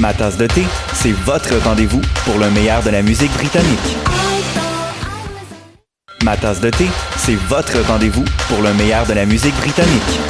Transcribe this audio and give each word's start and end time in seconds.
Ma 0.00 0.14
tasse 0.14 0.38
de 0.38 0.46
thé, 0.46 0.64
c'est 0.94 1.12
votre 1.12 1.54
rendez-vous 1.62 2.00
pour 2.24 2.38
le 2.38 2.50
meilleur 2.50 2.82
de 2.82 2.90
la 2.90 3.02
musique 3.02 3.32
britannique. 3.32 3.96
Ma 6.24 6.36
tasse 6.36 6.60
de 6.60 6.70
thé, 6.70 6.86
c'est 7.16 7.34
votre 7.34 7.78
rendez-vous 7.86 8.24
pour 8.48 8.62
le 8.62 8.72
meilleur 8.74 9.06
de 9.06 9.12
la 9.12 9.26
musique 9.26 9.56
britannique. 9.56 10.29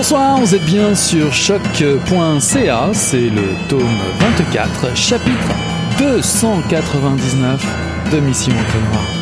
Bonsoir, 0.00 0.38
vous 0.38 0.54
êtes 0.54 0.64
bien 0.64 0.94
sur 0.94 1.32
choc.ca, 1.32 2.90
c'est 2.92 3.28
le 3.30 3.42
tome 3.68 3.82
24, 4.38 4.96
chapitre 4.96 5.48
299 5.98 7.66
de 8.12 8.20
Mission 8.20 8.52
Encre 8.52 8.76
Noire. 8.92 9.17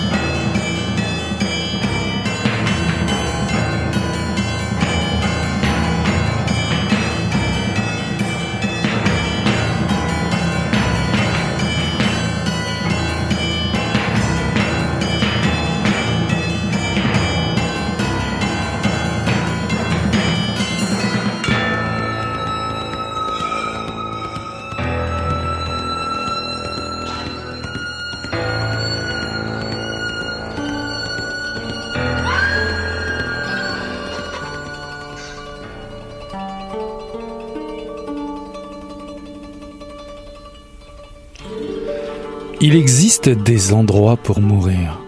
Existe 43.06 43.28
des 43.28 43.72
endroits 43.72 44.16
pour 44.16 44.40
mourir. 44.40 45.00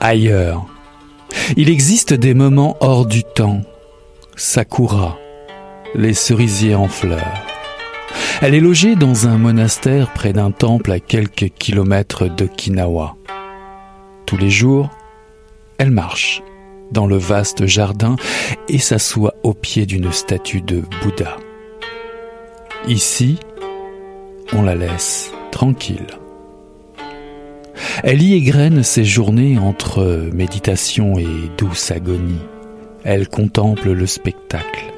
Ailleurs. 0.00 0.64
Il 1.58 1.68
existe 1.68 2.14
des 2.14 2.32
moments 2.32 2.78
hors 2.80 3.04
du 3.04 3.22
temps. 3.22 3.60
Sakura, 4.34 5.18
les 5.94 6.14
cerisiers 6.14 6.74
en 6.74 6.88
fleurs. 6.88 7.44
Elle 8.40 8.54
est 8.54 8.60
logée 8.60 8.96
dans 8.96 9.28
un 9.28 9.36
monastère 9.36 10.10
près 10.14 10.32
d'un 10.32 10.52
temple 10.52 10.90
à 10.90 11.00
quelques 11.00 11.50
kilomètres 11.58 12.28
d'Okinawa. 12.28 13.14
Tous 14.24 14.38
les 14.38 14.48
jours, 14.48 14.88
elle 15.76 15.90
marche 15.90 16.42
dans 16.92 17.06
le 17.06 17.18
vaste 17.18 17.66
jardin 17.66 18.16
et 18.70 18.78
s'assoit 18.78 19.34
au 19.42 19.52
pied 19.52 19.84
d'une 19.84 20.12
statue 20.12 20.62
de 20.62 20.82
Bouddha. 21.02 21.36
Ici, 22.86 23.38
on 24.54 24.62
la 24.62 24.74
laisse 24.74 25.30
tranquille. 25.50 26.06
Elle 28.04 28.22
y 28.22 28.34
égrène 28.34 28.84
ses 28.84 29.04
journées 29.04 29.58
entre 29.58 30.28
méditation 30.32 31.18
et 31.18 31.26
douce 31.56 31.90
agonie. 31.90 32.40
Elle 33.02 33.28
contemple 33.28 33.90
le 33.90 34.06
spectacle. 34.06 34.92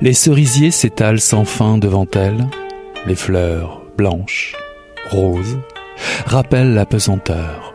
Les 0.00 0.14
cerisiers 0.14 0.72
s'étalent 0.72 1.20
sans 1.20 1.44
fin 1.44 1.78
devant 1.78 2.06
elle. 2.14 2.48
Les 3.06 3.14
fleurs 3.14 3.82
blanches, 3.96 4.56
roses, 5.10 5.58
rappellent 6.26 6.74
la 6.74 6.86
pesanteur. 6.86 7.74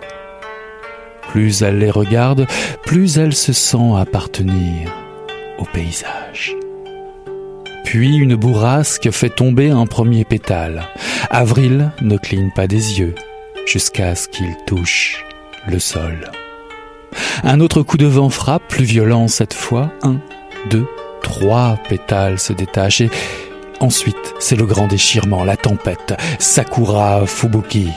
Plus 1.29 1.61
elle 1.61 1.79
les 1.79 1.91
regarde, 1.91 2.45
plus 2.85 3.17
elle 3.17 3.33
se 3.33 3.53
sent 3.53 3.93
appartenir 3.97 4.93
au 5.57 5.63
paysage. 5.63 6.53
Puis 7.85 8.17
une 8.17 8.35
bourrasque 8.35 9.09
fait 9.11 9.29
tomber 9.29 9.69
un 9.69 9.85
premier 9.85 10.25
pétale. 10.25 10.83
Avril 11.29 11.91
ne 12.01 12.17
cligne 12.17 12.51
pas 12.53 12.67
des 12.67 12.99
yeux 12.99 13.15
jusqu'à 13.65 14.15
ce 14.15 14.27
qu'il 14.27 14.55
touche 14.65 15.23
le 15.67 15.79
sol. 15.79 16.31
Un 17.43 17.59
autre 17.59 17.83
coup 17.83 17.97
de 17.97 18.05
vent 18.05 18.29
frappe, 18.29 18.67
plus 18.67 18.85
violent 18.85 19.27
cette 19.27 19.53
fois. 19.53 19.91
Un, 20.01 20.17
deux, 20.69 20.87
trois 21.21 21.77
pétales 21.89 22.39
se 22.39 22.53
détachent 22.53 23.01
et 23.01 23.09
ensuite 23.79 24.33
c'est 24.39 24.55
le 24.55 24.65
grand 24.65 24.87
déchirement, 24.87 25.43
la 25.43 25.57
tempête. 25.57 26.15
Sakura 26.39 27.25
Fubuki. 27.25 27.89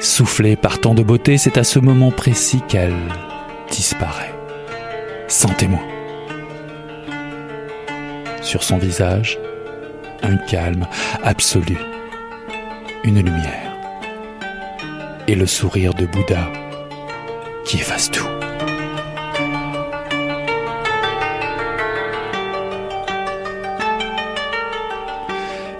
Soufflée 0.00 0.56
par 0.56 0.80
tant 0.80 0.94
de 0.94 1.02
beauté, 1.02 1.38
c'est 1.38 1.56
à 1.56 1.64
ce 1.64 1.78
moment 1.78 2.10
précis 2.10 2.60
qu'elle 2.68 2.94
disparaît. 3.70 4.34
Sans 5.28 5.48
témoin. 5.48 5.80
Sur 8.42 8.62
son 8.62 8.76
visage, 8.76 9.38
un 10.22 10.36
calme 10.36 10.86
absolu. 11.22 11.78
Une 13.04 13.20
lumière 13.22 13.73
et 15.28 15.34
le 15.34 15.46
sourire 15.46 15.94
de 15.94 16.06
Bouddha 16.06 16.50
qui 17.64 17.76
efface 17.78 18.10
tout. 18.10 18.26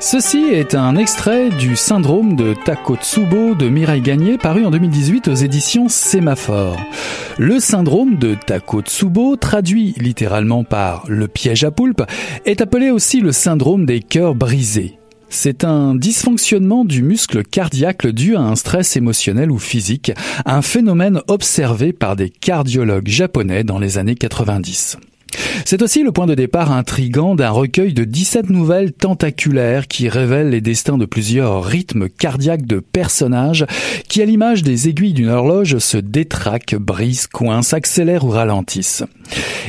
Ceci 0.00 0.44
est 0.52 0.74
un 0.74 0.96
extrait 0.96 1.48
du 1.48 1.76
syndrome 1.76 2.36
de 2.36 2.54
Takotsubo 2.64 3.54
de 3.54 3.68
Mireille 3.68 4.02
Gagné 4.02 4.36
paru 4.36 4.64
en 4.64 4.70
2018 4.70 5.28
aux 5.28 5.34
éditions 5.34 5.88
Sémaphore. 5.88 6.78
Le 7.38 7.58
syndrome 7.58 8.16
de 8.16 8.34
Takotsubo, 8.34 9.36
traduit 9.36 9.94
littéralement 9.96 10.62
par 10.62 11.04
le 11.08 11.26
piège 11.26 11.64
à 11.64 11.70
poulpe, 11.70 12.02
est 12.44 12.60
appelé 12.60 12.90
aussi 12.90 13.20
le 13.20 13.32
syndrome 13.32 13.86
des 13.86 14.00
cœurs 14.00 14.34
brisés. 14.34 14.98
C'est 15.28 15.64
un 15.64 15.94
dysfonctionnement 15.94 16.84
du 16.84 17.02
muscle 17.02 17.42
cardiaque 17.42 18.06
dû 18.06 18.36
à 18.36 18.40
un 18.40 18.56
stress 18.56 18.96
émotionnel 18.96 19.50
ou 19.50 19.58
physique, 19.58 20.12
un 20.44 20.62
phénomène 20.62 21.20
observé 21.28 21.92
par 21.92 22.16
des 22.16 22.30
cardiologues 22.30 23.08
japonais 23.08 23.64
dans 23.64 23.78
les 23.78 23.98
années 23.98 24.14
90. 24.14 24.98
C'est 25.64 25.82
aussi 25.82 26.02
le 26.02 26.12
point 26.12 26.26
de 26.26 26.34
départ 26.34 26.72
intrigant 26.72 27.34
d'un 27.34 27.50
recueil 27.50 27.94
de 27.94 28.04
17 28.04 28.50
nouvelles 28.50 28.92
tentaculaires 28.92 29.88
qui 29.88 30.08
révèlent 30.08 30.50
les 30.50 30.60
destins 30.60 30.98
de 30.98 31.06
plusieurs 31.06 31.64
rythmes 31.64 32.08
cardiaques 32.08 32.66
de 32.66 32.80
personnages 32.80 33.66
qui, 34.08 34.22
à 34.22 34.24
l'image 34.24 34.62
des 34.62 34.88
aiguilles 34.88 35.14
d'une 35.14 35.30
horloge, 35.30 35.78
se 35.78 35.96
détraquent, 35.96 36.76
brisent, 36.76 37.26
coincent, 37.26 37.76
accélèrent 37.76 38.24
ou 38.24 38.30
ralentissent. 38.30 39.04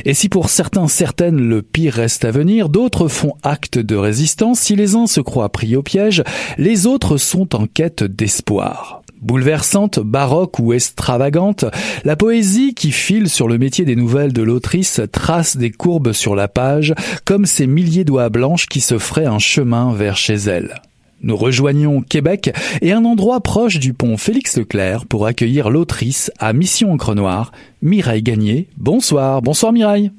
Et 0.04 0.14
si 0.14 0.28
pour 0.28 0.50
certains, 0.50 0.88
certaines, 0.88 1.40
le 1.40 1.62
pire 1.62 1.94
reste 1.94 2.24
à 2.24 2.30
venir, 2.30 2.68
d'autres 2.68 3.08
font 3.08 3.34
acte 3.42 3.78
de 3.78 3.96
résistance. 3.96 4.60
Si 4.60 4.76
les 4.76 4.94
uns 4.94 5.06
se 5.06 5.20
croient 5.20 5.48
pris 5.48 5.76
au 5.76 5.82
piège, 5.82 6.22
les 6.58 6.86
autres 6.86 7.16
sont 7.16 7.54
en 7.54 7.66
quête 7.66 8.04
d'espoir. 8.04 9.02
Bouleversante, 9.26 9.98
baroque 9.98 10.60
ou 10.60 10.72
extravagante, 10.72 11.64
la 12.04 12.14
poésie 12.14 12.74
qui 12.74 12.92
file 12.92 13.28
sur 13.28 13.48
le 13.48 13.58
métier 13.58 13.84
des 13.84 13.96
nouvelles 13.96 14.32
de 14.32 14.42
l'autrice 14.42 15.00
trace 15.10 15.56
des 15.56 15.72
courbes 15.72 16.12
sur 16.12 16.36
la 16.36 16.46
page, 16.46 16.94
comme 17.24 17.44
ces 17.44 17.66
milliers 17.66 18.04
doigts 18.04 18.28
blanches 18.28 18.68
qui 18.68 18.80
se 18.80 18.98
feraient 18.98 19.26
un 19.26 19.40
chemin 19.40 19.92
vers 19.92 20.16
chez 20.16 20.34
elle. 20.34 20.80
Nous 21.22 21.36
rejoignons 21.36 22.02
Québec 22.02 22.52
et 22.82 22.92
un 22.92 23.04
endroit 23.04 23.40
proche 23.40 23.80
du 23.80 23.94
pont 23.94 24.16
Félix 24.16 24.58
Leclerc 24.58 25.06
pour 25.06 25.26
accueillir 25.26 25.70
l'autrice 25.70 26.30
à 26.38 26.52
Mission 26.52 26.92
Encre 26.92 27.16
Noire, 27.16 27.50
Mireille 27.82 28.22
Gagné. 28.22 28.68
Bonsoir, 28.76 29.42
bonsoir 29.42 29.72
Mireille. 29.72 30.12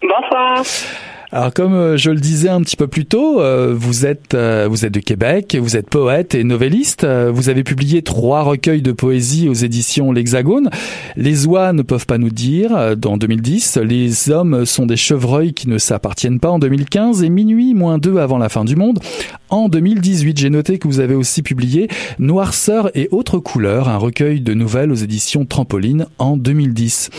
Bonsoir. 0.00 0.64
Alors 1.30 1.52
comme 1.52 1.74
euh, 1.74 1.96
je 1.98 2.10
le 2.10 2.20
disais 2.20 2.48
un 2.48 2.62
petit 2.62 2.76
peu 2.76 2.86
plus 2.86 3.04
tôt, 3.04 3.42
euh, 3.42 3.74
vous 3.76 4.06
êtes 4.06 4.32
euh, 4.32 4.66
vous 4.70 4.86
êtes 4.86 4.94
de 4.94 5.00
Québec, 5.00 5.58
vous 5.60 5.76
êtes 5.76 5.90
poète 5.90 6.34
et 6.34 6.42
novelliste. 6.42 7.06
Vous 7.06 7.50
avez 7.50 7.64
publié 7.64 8.00
trois 8.00 8.42
recueils 8.42 8.80
de 8.80 8.92
poésie 8.92 9.48
aux 9.48 9.54
éditions 9.54 10.10
L'Hexagone. 10.12 10.70
Les 11.16 11.46
oies 11.46 11.74
ne 11.74 11.82
peuvent 11.82 12.06
pas 12.06 12.16
nous 12.16 12.30
dire 12.30 12.96
dans 12.96 13.18
2010. 13.18 13.76
Les 13.78 14.30
hommes 14.30 14.64
sont 14.64 14.86
des 14.86 14.96
chevreuils 14.96 15.52
qui 15.52 15.68
ne 15.68 15.76
s'appartiennent 15.76 16.40
pas 16.40 16.50
en 16.50 16.58
2015 16.58 17.22
et 17.22 17.28
minuit 17.28 17.74
moins 17.74 17.98
deux 17.98 18.16
avant 18.18 18.38
la 18.38 18.48
fin 18.48 18.64
du 18.64 18.76
monde. 18.76 18.98
En 19.50 19.68
2018, 19.68 20.38
j'ai 20.38 20.50
noté 20.50 20.78
que 20.78 20.88
vous 20.88 21.00
avez 21.00 21.14
aussi 21.14 21.42
publié 21.42 21.88
Noirceur 22.18 22.90
et 22.94 23.08
autres 23.10 23.38
couleurs, 23.38 23.88
un 23.88 23.96
recueil 23.96 24.40
de 24.40 24.54
nouvelles 24.54 24.90
aux 24.90 24.94
éditions 24.94 25.44
Trampoline 25.44 26.06
en 26.18 26.36
2010. 26.36 27.10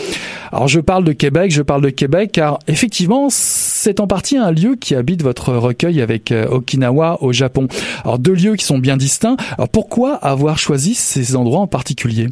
Alors 0.52 0.68
je 0.68 0.80
parle 0.80 1.04
de 1.04 1.12
Québec, 1.12 1.52
je 1.52 1.62
parle 1.62 1.82
de 1.82 1.90
Québec 1.90 2.30
car 2.32 2.58
effectivement 2.66 3.28
c'est 3.30 3.99
en 4.00 4.06
partie 4.06 4.36
un 4.36 4.50
lieu 4.50 4.76
qui 4.76 4.94
habite 4.94 5.22
votre 5.22 5.52
recueil 5.52 6.00
avec 6.00 6.32
euh, 6.32 6.46
Okinawa 6.46 7.22
au 7.22 7.32
Japon. 7.32 7.68
Alors 8.04 8.18
deux 8.18 8.34
lieux 8.34 8.56
qui 8.56 8.64
sont 8.64 8.78
bien 8.78 8.96
distincts. 8.96 9.36
Alors 9.56 9.68
pourquoi 9.68 10.14
avoir 10.14 10.58
choisi 10.58 10.94
ces 10.94 11.36
endroits 11.36 11.60
en 11.60 11.66
particulier? 11.66 12.28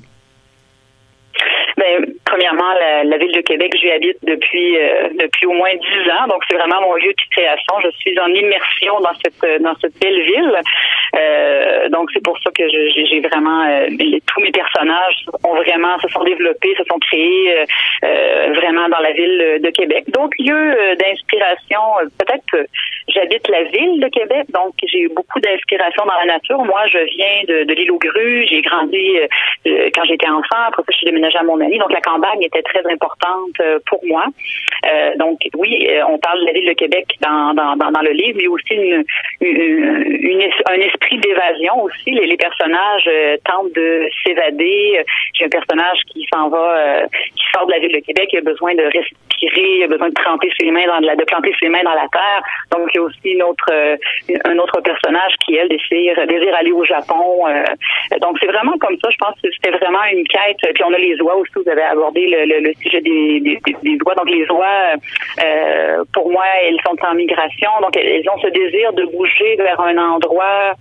Premièrement, 2.38 2.72
la, 3.04 3.18
ville 3.18 3.32
de 3.32 3.40
Québec, 3.40 3.72
j'y 3.80 3.90
habite 3.90 4.18
depuis 4.22 4.78
euh, 4.78 5.08
depuis 5.18 5.46
au 5.46 5.52
moins 5.52 5.74
dix 5.74 6.10
ans, 6.10 6.28
donc 6.28 6.42
c'est 6.48 6.56
vraiment 6.56 6.80
mon 6.82 6.94
lieu 6.94 7.10
de 7.10 7.34
création. 7.34 7.74
Je 7.82 7.90
suis 7.98 8.18
en 8.20 8.28
immersion 8.28 9.00
dans 9.00 9.14
cette 9.22 9.62
dans 9.62 9.74
cette 9.80 9.98
belle 10.00 10.22
ville. 10.22 10.60
Euh, 11.16 11.88
donc 11.88 12.10
c'est 12.12 12.22
pour 12.22 12.38
ça 12.40 12.50
que 12.50 12.64
j'ai 12.68 13.20
vraiment 13.20 13.64
euh, 13.64 13.86
tous 14.26 14.40
mes 14.40 14.50
personnages 14.50 15.24
ont 15.42 15.54
vraiment 15.54 15.98
se 16.00 16.08
sont 16.08 16.22
développés, 16.22 16.74
se 16.76 16.84
sont 16.84 16.98
créés 16.98 17.56
euh, 17.56 17.64
euh 18.04 18.52
vraiment 18.54 18.88
dans 18.88 18.98
la 18.98 19.12
ville 19.12 19.58
de 19.60 19.70
Québec. 19.70 20.04
Donc 20.12 20.32
lieu 20.38 20.74
d'inspiration, 20.98 21.80
peut-être 22.18 22.44
que 22.52 22.66
j'habite 23.08 23.48
la 23.48 23.64
ville 23.64 24.00
de 24.00 24.08
Québec, 24.08 24.46
donc 24.52 24.74
j'ai 24.84 25.00
eu 25.00 25.08
beaucoup 25.08 25.40
d'inspiration 25.40 26.04
dans 26.04 26.18
la 26.26 26.34
nature. 26.34 26.58
Moi, 26.58 26.86
je 26.92 26.98
viens 26.98 27.42
de, 27.48 27.64
de 27.64 27.74
l'île 27.74 27.92
aux 27.92 27.98
grues, 27.98 28.46
j'ai 28.48 28.62
grandi 28.62 29.16
quand 29.94 30.04
j'étais 30.04 30.28
enfant. 30.28 30.62
Après 30.68 30.82
ça, 30.82 30.92
je 30.92 30.96
suis 30.96 31.06
déménagée 31.06 31.38
à 31.38 31.42
Montmagny, 31.42 31.78
donc 31.78 31.92
la 31.92 32.00
campagne 32.00 32.27
était 32.40 32.62
très 32.62 32.84
importante 32.90 33.60
pour 33.86 34.00
moi. 34.06 34.24
donc 35.16 35.38
oui, 35.56 35.88
on 36.08 36.18
parle 36.18 36.40
de 36.40 36.46
la 36.46 36.52
ville 36.52 36.68
de 36.68 36.74
Québec 36.74 37.06
dans 37.20 38.02
le 38.02 38.12
livre, 38.12 38.38
mais 38.40 38.46
aussi 38.46 38.74
un 40.68 40.80
esprit 40.80 41.18
d'évasion 41.18 41.82
aussi. 41.82 42.10
Les, 42.10 42.36
personnages 42.36 43.08
euh, 43.08 43.36
tentent 43.44 43.72
de 43.74 44.08
s'évader. 44.24 45.02
J'ai 45.34 45.46
un 45.46 45.48
personnage 45.48 45.98
qui 46.12 46.26
s'en 46.32 46.48
va, 46.48 46.76
euh, 46.78 47.06
sort 47.54 47.66
de 47.66 47.72
la 47.72 47.78
ville 47.78 47.92
de 47.92 48.00
Québec, 48.00 48.28
il 48.32 48.38
a 48.38 48.42
besoin 48.42 48.74
de 48.74 48.82
respirer, 48.82 49.78
il 49.78 49.82
a 49.84 49.88
besoin 49.88 50.08
de 50.08 50.14
ses 50.58 50.70
mains 50.70 50.86
dans 50.86 51.00
la, 51.00 51.16
de 51.16 51.24
planter 51.24 51.52
ses 51.58 51.68
mains 51.68 51.82
dans 51.84 51.94
la 51.94 52.08
terre. 52.12 52.42
Donc 52.72 52.88
il 52.92 52.98
y 52.98 53.00
a 53.00 53.02
aussi 53.02 53.30
une 53.30 53.42
autre, 53.42 53.68
euh, 53.70 53.96
un 54.44 54.58
autre 54.58 54.80
personnage 54.80 55.32
qui 55.44 55.56
elle 55.56 55.68
désire, 55.68 56.26
désire 56.26 56.54
aller 56.54 56.72
au 56.72 56.84
Japon. 56.84 57.44
donc 58.20 58.38
c'est 58.40 58.46
vraiment 58.46 58.76
comme 58.78 58.96
ça. 59.02 59.08
Je 59.10 59.16
pense 59.18 59.34
que 59.42 59.48
c'était 59.52 59.76
vraiment 59.76 60.04
une 60.12 60.24
quête. 60.26 60.58
Puis 60.74 60.84
on 60.84 60.92
a 60.92 60.98
les 60.98 61.20
oies 61.20 61.36
aussi. 61.36 61.52
Vous 61.56 61.70
avez 61.70 61.82
abordé 61.82 62.26
le, 62.28 62.72
sujet 62.82 63.00
des, 63.00 63.40
des, 63.40 63.58
des, 63.82 63.98
oies. 64.04 64.14
Donc 64.14 64.30
les 64.30 64.46
oies, 64.50 64.94
pour 66.12 66.30
moi, 66.30 66.44
elles 66.64 66.80
sont 66.86 66.96
en 67.06 67.14
migration. 67.14 67.70
Donc 67.82 67.96
elles 67.96 68.28
ont 68.28 68.38
ce 68.40 68.48
désir 68.48 68.92
de 68.92 69.04
bouger 69.04 69.56
vers 69.56 69.80
un 69.80 69.96
endroit 69.96 70.74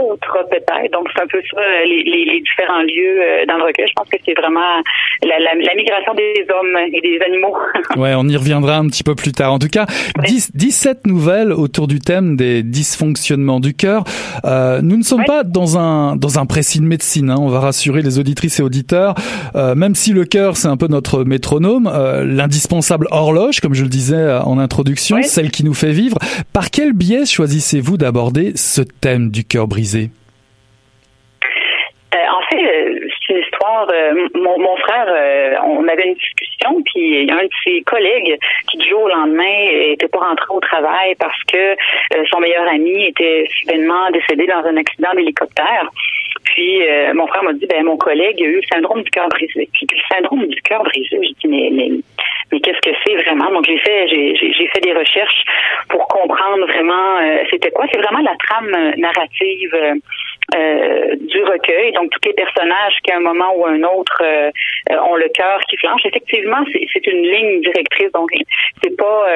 autre 0.00 0.38
peut-être. 0.50 0.92
Donc 0.92 1.08
c'est 1.14 1.22
un 1.22 1.26
peu 1.26 1.40
ça 1.50 1.60
euh, 1.60 1.84
les, 1.84 2.24
les, 2.24 2.40
différents 2.40 2.82
lieux 2.82 3.20
euh, 3.20 3.46
dans 3.46 3.56
le 3.56 3.64
recueil. 3.64 3.86
Je 3.88 3.92
pense 3.94 4.08
que 4.08 4.16
c'est 4.24 4.34
vraiment 4.34 4.82
la, 5.22 5.38
la, 5.38 5.54
la, 5.54 5.74
migration 5.74 6.14
des 6.14 6.46
hommes 6.54 6.76
et 6.92 7.00
des 7.00 7.18
animaux. 7.24 7.56
ouais, 7.96 8.14
on 8.16 8.28
y 8.28 8.36
reviendra 8.36 8.76
un 8.76 8.86
petit 8.88 9.04
peu 9.04 9.14
plus 9.14 9.32
tard. 9.32 9.52
En 9.52 9.58
tout 9.58 9.68
cas, 9.68 9.86
10, 10.24 10.52
17 10.54 11.06
nouvelles 11.06 11.52
autour 11.52 11.86
du 11.86 11.98
thème 11.98 12.36
des 12.36 12.62
dysfonctionnements 12.62 13.60
du 13.60 13.74
cœur. 13.74 14.04
Euh, 14.44 14.80
nous 14.82 14.96
ne 14.96 15.02
sommes 15.02 15.24
pas 15.24 15.44
dans 15.44 15.78
un 15.78 16.16
dans 16.16 16.38
un 16.38 16.46
précis 16.46 16.80
de 16.80 16.84
médecine. 16.84 17.30
Hein. 17.30 17.36
On 17.38 17.48
va 17.48 17.60
rassurer 17.60 18.02
les 18.02 18.18
auditrices 18.18 18.60
et 18.60 18.62
auditeurs. 18.62 19.14
Euh, 19.54 19.74
même 19.74 19.94
si 19.94 20.12
le 20.12 20.24
cœur 20.24 20.56
c'est 20.56 20.68
un 20.68 20.76
peu 20.76 20.88
notre 20.88 21.24
métronome, 21.24 21.90
euh, 21.92 22.24
l'indispensable 22.24 23.06
horloge, 23.10 23.60
comme 23.60 23.74
je 23.74 23.82
le 23.82 23.88
disais 23.88 24.32
en 24.44 24.58
introduction, 24.58 25.18
celle 25.22 25.50
qui 25.50 25.64
nous 25.64 25.74
fait 25.74 25.92
vivre. 25.92 26.18
Par 26.52 26.70
quel 26.70 26.92
biais 26.92 27.26
choisissez-vous 27.26 27.96
d'aborder 27.96 28.52
ce 28.56 28.82
thème 28.82 29.30
du 29.30 29.44
cœur 29.44 29.68
brisé? 29.68 29.83
Euh, 32.14 32.18
en 32.30 32.42
fait, 32.42 32.62
euh, 32.62 33.08
c'est 33.26 33.34
une 33.34 33.40
histoire. 33.40 33.88
Euh, 33.90 34.28
mon, 34.34 34.58
mon, 34.58 34.76
frère, 34.76 35.06
on 35.66 35.86
avait 35.88 36.06
une 36.06 36.14
discussion, 36.14 36.82
puis 36.84 37.22
il 37.22 37.28
y 37.28 37.30
a 37.30 37.36
un 37.36 37.44
de 37.44 37.50
ses 37.64 37.82
collègues 37.82 38.38
qui 38.70 38.78
du 38.78 38.88
jour 38.88 39.02
au 39.02 39.08
lendemain 39.08 39.68
était 39.90 40.08
pas 40.08 40.20
rentré 40.20 40.46
au 40.50 40.60
travail 40.60 41.14
parce 41.18 41.42
que 41.44 41.76
son 42.30 42.40
meilleur 42.40 42.68
ami 42.68 43.06
était 43.06 43.46
soudainement 43.58 44.10
décédé 44.10 44.46
dans 44.46 44.64
un 44.64 44.76
accident 44.76 45.10
d'hélicoptère. 45.14 45.88
Puis 46.44 46.82
mon 47.14 47.26
frère 47.26 47.42
m'a 47.42 47.52
dit, 47.54 47.66
ben 47.66 47.84
mon 47.84 47.96
collègue 47.96 48.40
a 48.40 48.44
eu 48.44 48.56
le 48.56 48.62
syndrome 48.72 49.02
du 49.02 49.10
cœur 49.10 49.28
brisé. 49.28 49.68
Puis 49.72 49.86
le 49.90 50.14
syndrome 50.14 50.46
du 50.46 50.60
cœur 50.62 50.84
brisé, 50.84 51.08
j'ai 51.10 51.34
dit, 51.42 51.48
mais, 51.48 51.70
mais 51.72 51.90
mais 52.52 52.60
qu'est-ce 52.60 52.80
que 52.80 52.96
c'est 53.04 53.16
vraiment? 53.24 53.50
Donc 53.50 53.64
j'ai 53.66 53.78
fait 53.78 54.08
j'ai 54.08 54.68
fait 54.68 54.80
des 54.80 54.92
recherches 54.92 55.42
pour 55.88 56.06
comprendre 56.08 56.66
vraiment 56.66 57.18
euh, 57.18 57.44
c'était 57.50 57.70
quoi? 57.70 57.86
C'est 57.92 58.00
vraiment 58.00 58.20
la 58.20 58.34
trame 58.46 58.94
narrative 58.96 59.74
euh, 60.54 61.16
du 61.16 61.42
recueil. 61.42 61.92
Donc 61.92 62.10
tous 62.10 62.28
les 62.28 62.34
personnages 62.34 62.96
qui 63.02 63.12
à 63.12 63.16
un 63.16 63.20
moment 63.20 63.54
ou 63.56 63.66
un 63.66 63.82
autre 63.82 64.22
euh, 64.22 64.50
ont 65.08 65.16
le 65.16 65.28
cœur 65.28 65.60
qui 65.68 65.76
flanche. 65.76 66.02
Effectivement, 66.04 66.64
c'est 66.72 67.06
une 67.06 67.22
ligne 67.22 67.60
directrice. 67.60 68.12
Donc 68.12 68.30
c'est 68.82 68.96
pas 68.96 69.26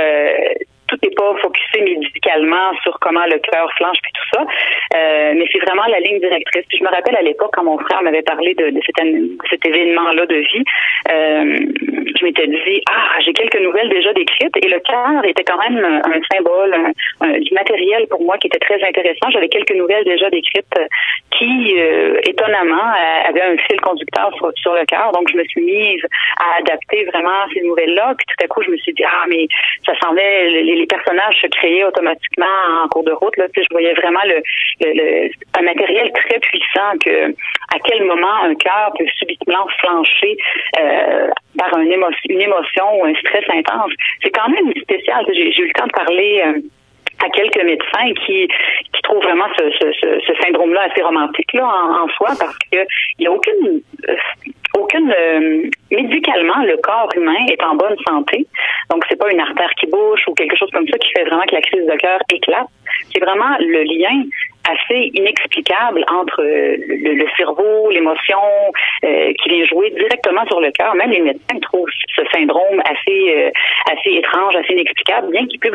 tout 0.89 0.99
n'est 1.03 1.15
pas 1.15 1.35
focusé 1.41 1.81
médicalement 1.83 2.73
sur 2.83 2.99
comment 3.01 3.25
le 3.27 3.39
cœur 3.39 3.71
flanche 3.77 3.99
puis 4.03 4.13
tout 4.13 4.29
ça, 4.35 4.43
euh, 4.43 5.33
mais 5.37 5.45
c'est 5.53 5.59
vraiment 5.61 5.87
la 5.87 6.01
ligne 6.01 6.19
directrice. 6.21 6.65
Puis 6.69 6.79
je 6.79 6.85
me 6.85 6.91
rappelle 6.91 7.17
à 7.17 7.23
l'époque 7.23 7.51
quand 7.53 7.65
mon 7.65 7.79
frère 7.79 8.03
m'avait 8.03 8.23
parlé 8.23 8.55
de, 8.55 8.73
cet, 8.85 9.67
événement-là 9.67 10.27
de 10.27 10.37
vie, 10.37 10.65
euh, 11.11 11.57
je 12.19 12.25
m'étais 12.25 12.47
dit 12.47 12.83
ah 12.91 13.19
j'ai 13.25 13.33
quelques 13.33 13.61
nouvelles 13.61 13.89
déjà 13.91 14.13
décrites 14.13 14.57
et 14.57 14.69
le 14.69 14.81
cœur 14.81 15.25
était 15.25 15.45
quand 15.45 15.59
même 15.59 15.85
un 15.85 16.21
symbole 16.33 16.75
du 17.41 17.55
matériel 17.55 18.07
pour 18.09 18.23
moi 18.23 18.37
qui 18.39 18.47
était 18.47 18.59
très 18.59 18.83
intéressant. 18.83 19.31
J'avais 19.31 19.49
quelques 19.49 19.75
nouvelles 19.75 20.05
déjà 20.05 20.31
décrites 20.31 20.67
qui 21.37 21.75
euh, 21.77 22.21
étonnamment 22.27 22.93
avaient 23.29 23.43
un 23.43 23.57
fil 23.57 23.81
conducteur 23.81 24.33
sur, 24.37 24.51
sur 24.57 24.75
le 24.75 24.85
cœur. 24.87 25.13
Donc 25.13 25.29
je 25.31 25.37
me 25.37 25.45
suis 25.45 25.63
mise 25.63 26.03
à 26.39 26.59
adapter 26.61 27.05
vraiment 27.07 27.47
ces 27.53 27.61
nouvelles-là. 27.63 28.15
Puis 28.17 28.27
tout 28.27 28.45
à 28.45 28.49
coup 28.49 28.63
je 28.63 28.71
me 28.71 28.77
suis 28.79 28.93
dit 28.95 29.05
ah 29.05 29.25
mais 29.29 29.47
ça 29.85 29.93
semblait 30.03 30.51
les 30.63 30.78
les 30.79 30.87
personnages 30.87 31.37
se 31.43 31.47
créaient 31.49 31.85
automatiquement 31.85 32.47
en 32.85 32.89
cours 32.89 33.05
de 33.05 33.13
route. 33.13 33.37
Là, 33.37 33.47
je 33.55 33.63
voyais 33.71 33.95
vraiment 33.95 34.21
le, 34.25 35.31
un 35.59 35.63
matériel 35.63 36.11
très 36.13 36.39
puissant 36.39 36.97
que 37.05 37.31
à 37.75 37.79
quel 37.85 38.05
moment 38.05 38.43
un 38.45 38.55
cœur 38.55 38.93
peut 38.99 39.07
subitement 39.19 39.67
flancher 39.81 40.37
euh, 40.81 41.29
par 41.59 41.79
une 41.81 41.93
émotion, 41.93 43.01
ou 43.01 43.05
un 43.05 43.15
stress 43.15 43.45
intense. 43.51 43.93
C'est 44.23 44.31
quand 44.31 44.49
même 44.49 44.73
spécial. 44.83 45.25
J'ai 45.33 45.61
eu 45.61 45.67
le 45.67 45.73
temps 45.73 45.87
de 45.87 45.93
parler. 45.93 46.43
Euh, 46.47 46.61
à 47.21 47.29
quelques 47.31 47.65
médecins 47.65 48.13
qui, 48.25 48.49
trouvent 49.03 49.23
vraiment 49.23 49.47
ce, 49.59 50.35
syndrome-là 50.43 50.83
assez 50.91 51.03
romantique 51.03 51.53
là 51.55 51.65
en, 51.65 52.05
en 52.05 52.09
soi 52.11 52.29
parce 52.39 52.57
que 52.71 52.79
il 53.19 53.21
n'y 53.21 53.27
a 53.27 53.33
aucune 53.33 53.81
euh, 54.09 54.17
aucune 54.89 55.13
euh, 55.13 55.71
médicalement 55.91 56.63
le 56.65 56.77
corps 56.79 57.11
humain 57.17 57.45
est 57.51 57.63
en 57.63 57.75
bonne 57.75 57.97
santé. 58.07 58.47
Donc 58.91 59.05
c'est 59.09 59.19
pas 59.19 59.31
une 59.31 59.41
artère 59.41 59.71
qui 59.79 59.87
bouche 59.87 60.27
ou 60.29 60.35
quelque 60.35 60.57
chose 60.57 60.71
comme 60.73 60.87
ça 60.89 60.99
qui 60.99 61.11
fait 61.13 61.25
vraiment 61.25 61.45
que 61.47 61.55
la 61.55 61.61
crise 61.61 61.87
de 61.87 61.97
cœur 61.97 62.21
éclate. 62.33 62.69
C'est 63.13 63.21
vraiment 63.21 63.57
le 63.61 63.83
lien 63.83 64.25
assez 64.69 65.11
inexplicable 65.15 66.05
entre 66.11 66.43
le, 66.43 67.27
cerveau, 67.39 67.91
l'émotion 67.91 68.39
qui 69.03 69.49
vient 69.49 69.65
jouer 69.67 69.91
directement 69.91 70.45
sur 70.47 70.61
le 70.61 70.71
cœur. 70.73 70.95
Même 70.95 71.11
les 71.11 71.21
médecins 71.21 71.59
trouvent 71.63 71.89
ce 72.15 72.23
syndrome 72.33 72.83
assez 72.85 73.51
assez 73.91 74.11
étrange, 74.11 74.57
assez 74.57 74.75
inexplicable, 74.75 75.31
bien 75.31 75.47
qu'ils 75.47 75.59
puissent 75.61 75.73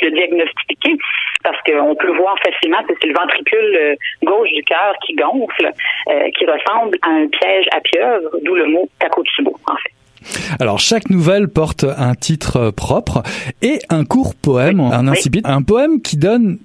le 0.00 0.10
diagnostiquer, 0.10 0.96
parce 1.44 1.58
qu'on 1.62 1.94
peut 1.94 2.08
le 2.08 2.16
voir 2.16 2.34
facilement, 2.44 2.78
c'est 2.88 3.06
le 3.06 3.14
ventricule 3.14 3.96
gauche 4.24 4.50
du 4.50 4.62
cœur 4.64 4.94
qui 5.06 5.14
gonfle, 5.14 5.70
qui 6.36 6.46
ressemble 6.46 6.98
à 7.02 7.10
un 7.10 7.28
piège 7.28 7.66
à 7.72 7.80
pieuvre, 7.80 8.30
d'où 8.42 8.54
le 8.54 8.66
mot 8.66 8.88
takotsubo 8.98 9.54
en 9.66 9.76
fait. 9.76 9.92
Alors 10.58 10.78
chaque 10.78 11.10
nouvelle 11.10 11.48
porte 11.48 11.84
un 11.84 12.14
titre 12.14 12.70
propre 12.70 13.22
et 13.60 13.78
un 13.90 14.04
court 14.04 14.34
poème, 14.34 14.80
un 14.80 15.06
incipit, 15.06 15.42
un 15.44 15.62
poème 15.62 16.00
qui 16.00 16.16
donne 16.16 16.58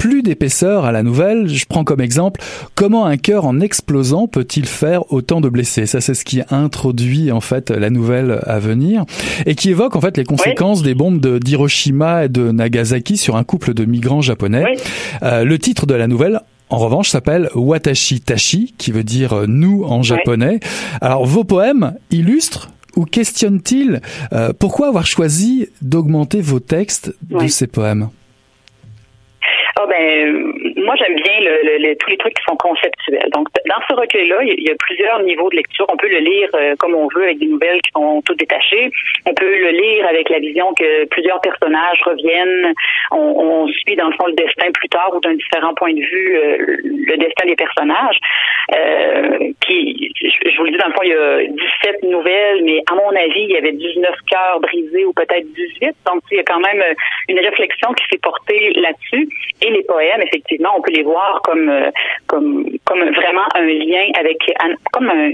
plus 0.00 0.22
d'épaisseur 0.22 0.86
à 0.86 0.92
la 0.92 1.02
nouvelle. 1.02 1.46
Je 1.46 1.66
prends 1.66 1.84
comme 1.84 2.00
exemple 2.00 2.40
comment 2.74 3.04
un 3.04 3.18
cœur 3.18 3.44
en 3.44 3.60
explosant 3.60 4.28
peut-il 4.28 4.64
faire 4.64 5.12
autant 5.12 5.42
de 5.42 5.50
blessés? 5.50 5.84
Ça, 5.84 6.00
c'est 6.00 6.14
ce 6.14 6.24
qui 6.24 6.40
introduit 6.48 7.30
en 7.30 7.42
fait 7.42 7.70
la 7.70 7.90
nouvelle 7.90 8.40
à 8.46 8.58
venir 8.58 9.04
et 9.44 9.54
qui 9.54 9.68
évoque 9.68 9.96
en 9.96 10.00
fait 10.00 10.16
les 10.16 10.24
conséquences 10.24 10.82
des 10.82 10.94
bombes 10.94 11.20
d'Hiroshima 11.38 12.24
et 12.24 12.28
de 12.30 12.50
Nagasaki 12.50 13.18
sur 13.18 13.36
un 13.36 13.44
couple 13.44 13.74
de 13.74 13.84
migrants 13.84 14.22
japonais. 14.22 14.64
Euh, 15.22 15.44
le 15.44 15.58
titre 15.58 15.84
de 15.84 15.94
la 15.94 16.06
nouvelle 16.06 16.40
en 16.70 16.78
revanche, 16.78 17.10
s'appelle 17.10 17.50
Watashi 17.56 18.20
Tashi, 18.20 18.74
qui 18.78 18.92
veut 18.92 19.02
dire 19.02 19.48
nous 19.48 19.82
en 19.82 20.02
japonais. 20.04 20.60
Alors, 21.00 21.26
vos 21.26 21.42
poèmes 21.42 21.94
illustrent 22.12 22.70
ou 22.94 23.06
questionnent-ils 23.06 24.00
euh, 24.32 24.52
pourquoi 24.56 24.86
avoir 24.86 25.04
choisi 25.04 25.66
d'augmenter 25.82 26.40
vos 26.40 26.60
textes 26.60 27.12
de 27.28 27.48
ces 27.48 27.66
poèmes? 27.66 28.08
Oh 29.78 29.86
ben, 29.88 30.49
moi, 30.84 30.94
j'aime 30.96 31.14
bien 31.14 31.40
le, 31.40 31.94
tous 31.94 32.10
les 32.10 32.16
trucs 32.16 32.34
qui 32.34 32.42
sont 32.44 32.56
conceptuels. 32.56 33.30
Donc, 33.32 33.48
dans 33.66 33.80
ce 33.88 33.94
recueil-là, 33.94 34.42
il 34.42 34.66
y 34.66 34.70
a 34.70 34.74
plusieurs 34.78 35.22
niveaux 35.22 35.50
de 35.50 35.56
lecture. 35.56 35.86
On 35.88 35.96
peut 35.96 36.08
le 36.08 36.18
lire 36.18 36.48
euh, 36.54 36.74
comme 36.78 36.94
on 36.94 37.08
veut, 37.14 37.24
avec 37.24 37.38
des 37.38 37.46
nouvelles 37.46 37.80
qui 37.82 37.90
sont 37.92 38.22
toutes 38.22 38.38
détachées. 38.38 38.90
On 39.26 39.34
peut 39.34 39.56
le 39.56 39.70
lire 39.70 40.06
avec 40.08 40.28
la 40.30 40.38
vision 40.38 40.72
que 40.74 41.06
plusieurs 41.06 41.40
personnages 41.40 42.00
reviennent. 42.04 42.74
On, 43.12 43.66
suit, 43.68 43.96
dans 43.96 44.08
le 44.08 44.14
fond, 44.14 44.26
le 44.26 44.34
destin 44.34 44.70
plus 44.72 44.88
tard 44.88 45.10
ou 45.14 45.20
d'un 45.20 45.34
différent 45.34 45.74
point 45.74 45.92
de 45.92 46.00
vue, 46.00 46.36
euh, 46.36 46.56
le 46.84 47.16
destin 47.16 47.46
des 47.46 47.56
personnages. 47.56 48.18
Euh, 48.74 49.52
qui, 49.66 50.12
je, 50.20 50.56
vous 50.56 50.64
le 50.64 50.70
dis, 50.70 50.78
dans 50.78 50.88
le 50.88 50.92
fond, 50.92 51.02
il 51.02 51.10
y 51.10 51.14
a 51.14 51.46
17 51.90 52.02
nouvelles, 52.04 52.62
mais 52.62 52.82
à 52.90 52.94
mon 52.94 53.10
avis, 53.10 53.42
il 53.42 53.50
y 53.50 53.56
avait 53.56 53.72
19 53.72 54.14
cœurs 54.30 54.60
brisés 54.60 55.04
ou 55.04 55.12
peut-être 55.12 55.46
18. 55.54 55.94
Donc, 56.06 56.22
il 56.30 56.36
y 56.36 56.40
a 56.40 56.44
quand 56.44 56.60
même 56.60 56.82
une 57.28 57.40
réflexion 57.40 57.92
qui 57.94 58.04
s'est 58.10 58.20
portée 58.22 58.72
là-dessus. 58.76 59.28
Et 59.62 59.70
les 59.70 59.82
poèmes, 59.82 60.22
effectivement, 60.22 60.69
on 60.76 60.82
peut 60.82 60.92
les 60.92 61.02
voir 61.02 61.40
comme 61.42 61.68
euh, 61.68 61.90
comme 62.26 62.66
comme 62.84 63.10
vraiment 63.10 63.46
un 63.54 63.66
lien 63.66 64.06
avec 64.18 64.38
comme 64.92 65.10
un, 65.10 65.30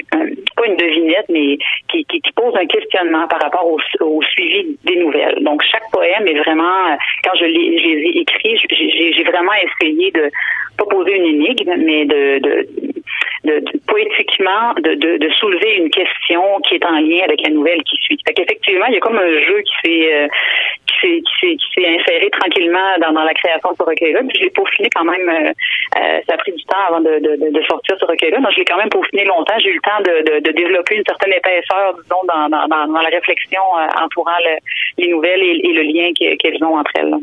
pas 0.57 0.67
une 0.67 0.77
devinette 0.77 1.27
mais 1.29 1.59
qui, 1.89 2.05
pose 2.35 2.55
un 2.57 2.67
questionnement 2.67 3.27
par 3.29 3.41
rapport 3.41 3.67
au, 3.67 4.23
suivi 4.23 4.77
des 4.85 4.97
nouvelles. 4.97 5.43
Donc 5.43 5.63
chaque 5.63 5.91
poème 5.93 6.27
est 6.27 6.39
vraiment 6.39 6.97
quand 7.25 7.35
je 7.39 7.47
les, 7.47 7.61
ai 7.61 8.21
écrits, 8.21 8.61
j'ai 8.71 9.25
vraiment 9.25 9.53
essayé 9.55 10.11
de 10.11 10.31
pas 10.77 10.85
poser 10.85 11.17
une 11.17 11.27
énigme 11.27 11.75
mais 11.79 12.05
de, 12.05 12.67
poétiquement 13.87 14.75
de, 14.79 14.95
de, 14.95 15.29
soulever 15.31 15.77
une 15.77 15.91
question 15.91 16.61
qui 16.69 16.75
est 16.75 16.85
en 16.85 16.99
lien 16.99 17.21
avec 17.25 17.41
la 17.43 17.51
nouvelle 17.51 17.83
qui 17.85 17.97
suit. 17.97 18.19
Fait 18.27 18.35
qu'effectivement, 18.35 18.87
il 18.87 18.95
y 18.95 18.97
a 18.97 19.01
comme 19.01 19.19
un 19.19 19.41
jeu 19.41 19.63
qui 19.63 19.73
s'est 19.85 20.15
euh, 20.15 20.29
s'est 21.01 21.21
qui 21.21 21.67
s'est 21.75 21.87
inséré 21.87 22.31
tranquillement 22.31 22.99
dans, 23.01 23.13
dans 23.13 23.25
la 23.25 23.35
création 23.35 23.73
de 23.73 23.77
ce 23.77 23.83
recueil-là. 23.83 24.21
Puis 24.29 24.39
je 24.39 24.45
l'ai 24.45 24.51
peaufiné 24.51 24.89
quand 24.95 25.05
même. 25.05 25.29
Euh, 25.29 25.53
euh, 25.97 26.21
ça 26.29 26.35
a 26.35 26.37
pris 26.39 26.53
du 26.53 26.65
temps 26.65 26.85
avant 26.89 27.01
de, 27.01 27.19
de, 27.21 27.51
de 27.51 27.63
sortir 27.65 27.97
ce 27.99 28.05
recueil-là. 28.05 28.41
Donc 28.41 28.53
je 28.53 28.59
l'ai 28.59 28.65
quand 28.65 28.79
même 28.79 28.91
peaufiné 28.91 29.25
longtemps. 29.25 29.55
J'ai 29.59 29.71
eu 29.71 29.75
le 29.75 29.81
temps 29.81 30.01
de, 30.01 30.41
de, 30.41 30.53
développer 30.53 30.97
une 30.97 31.05
certaine 31.07 31.33
épaisseur, 31.33 31.95
disons, 32.03 32.23
dans, 32.27 32.49
dans, 32.49 32.67
dans 32.69 33.01
la 33.01 33.09
réflexion 33.09 33.61
entourant 34.03 34.39
les 34.99 35.09
nouvelles 35.09 35.43
et, 35.43 35.73
le 35.73 35.83
lien 35.83 36.11
qu'elles 36.17 36.65
ont 36.65 36.79
entre 36.79 36.91
elles. 36.95 37.15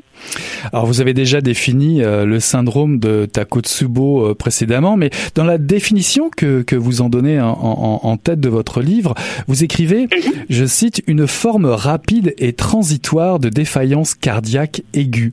Alors 0.71 0.85
vous 0.85 1.01
avez 1.01 1.13
déjà 1.13 1.41
défini 1.41 2.01
le 2.03 2.39
syndrome 2.39 2.99
de 2.99 3.25
Takotsubo 3.25 4.35
précédemment, 4.35 4.97
mais 4.97 5.09
dans 5.35 5.43
la 5.43 5.57
définition 5.57 6.29
que, 6.29 6.75
vous 6.75 7.01
en 7.01 7.09
donnez 7.09 7.39
en, 7.41 8.17
tête 8.17 8.39
de 8.39 8.49
votre 8.49 8.81
livre, 8.81 9.15
vous 9.47 9.63
écrivez, 9.63 10.03
mhm. 10.03 10.45
je 10.49 10.65
cite, 10.65 11.01
une 11.07 11.27
forme 11.27 11.65
rapide 11.65 12.33
et 12.37 12.53
transitoire 12.53 13.39
de 13.39 13.49
défaillance 13.63 14.13
cardiaque 14.13 14.81
aiguë. 14.93 15.31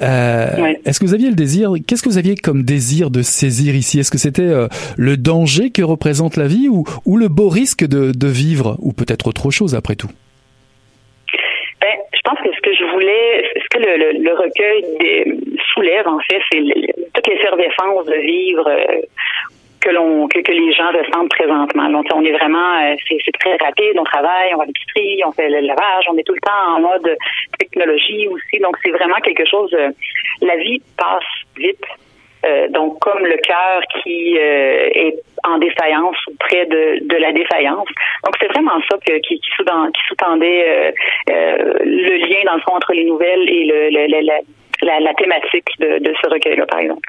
Euh, 0.00 0.74
est-ce 0.84 1.00
que 1.00 1.04
vous 1.04 1.14
aviez 1.14 1.28
le 1.28 1.34
désir, 1.34 1.72
qu'est-ce 1.86 2.02
que 2.02 2.08
vous 2.08 2.18
aviez 2.18 2.36
comme 2.36 2.62
désir 2.62 3.10
de 3.10 3.22
saisir 3.22 3.74
ici? 3.74 3.98
Est-ce 3.98 4.12
que 4.12 4.18
c'était 4.18 4.42
euh, 4.42 4.68
le 4.96 5.16
danger 5.16 5.70
que 5.70 5.82
représente 5.82 6.36
la 6.36 6.46
vie 6.46 6.68
ou, 6.68 6.84
ou 7.06 7.16
le 7.16 7.28
beau 7.28 7.48
risque 7.48 7.84
de, 7.84 8.28
vivre 8.28 8.76
ou 8.78 8.92
peut-être 8.92 9.26
autre 9.26 9.50
chose 9.50 9.74
après 9.74 9.96
tout? 9.96 10.10
Ben, 11.82 11.96
je 12.14 12.20
pense 12.22 12.38
que 12.38 12.54
ce 12.54 12.60
que 12.62 12.72
je 12.72 12.84
voulais, 12.92 13.28
ce 13.54 13.68
que 13.74 13.82
le, 13.82 14.32
recueil 14.34 14.82
soulève 15.74 16.06
en 16.06 16.20
fait, 16.30 16.40
c'est 16.52 16.62
toute 17.14 17.26
l'effervescence 17.26 18.06
de 18.06 18.20
vivre 18.22 18.68
euh, 18.68 19.02
que 19.80 19.90
l'on 19.90 20.28
que, 20.28 20.40
que, 20.40 20.52
les 20.52 20.72
gens 20.72 20.90
ressentent 20.92 21.30
présentement. 21.30 21.88
Donc, 21.90 22.06
on 22.14 22.24
est 22.24 22.32
vraiment, 22.32 22.78
euh, 22.82 22.94
c'est 23.08 23.38
très 23.38 23.56
rapide, 23.56 23.98
on 23.98 24.04
travaille, 24.04 24.54
on 24.54 24.58
va 24.58 24.64
à 24.64 24.66
l'épicerie, 24.66 25.22
on 25.24 25.32
fait 25.32 25.48
le 25.48 25.60
lavage, 25.60 26.04
on 26.10 26.16
est 26.16 26.24
tout 26.24 26.34
le 26.34 26.40
temps 26.40 26.76
en 26.76 26.80
mode 26.80 27.16
technologie 27.58 28.28
aussi. 28.28 28.60
Donc, 28.60 28.76
c'est 28.82 28.90
vraiment 28.90 29.16
quelque 29.16 29.44
chose. 29.48 29.72
Euh, 29.74 29.90
la 30.42 30.56
vie 30.56 30.80
passe 30.96 31.24
vite. 31.56 31.84
Euh, 32.44 32.68
donc, 32.68 33.00
comme 33.00 33.24
le 33.24 33.38
cœur 33.38 33.80
qui 34.02 34.36
est 34.36 35.18
en 35.42 35.58
défaillance 35.58 36.16
ou 36.28 36.34
près 36.38 36.66
de, 36.66 36.98
de 37.06 37.16
la 37.16 37.32
défaillance. 37.32 37.88
Donc, 38.24 38.36
c'est 38.40 38.48
vraiment 38.48 38.78
ça 38.90 38.98
que, 39.04 39.18
qui, 39.18 39.40
qui 39.40 39.50
sous-tendait 39.56 40.92
le 41.26 42.26
lien, 42.28 42.42
dans 42.44 42.54
le 42.54 42.60
fond, 42.60 42.74
entre 42.74 42.92
les 42.92 43.04
nouvelles 43.04 43.48
et 43.48 43.64
le, 43.64 43.88
le, 43.90 44.20
la, 44.20 44.38
thématique 45.14 45.66
de, 45.80 45.98
de 46.02 46.14
ce 46.22 46.28
recueil-là, 46.28 46.66
par 46.66 46.80
exemple. 46.80 47.00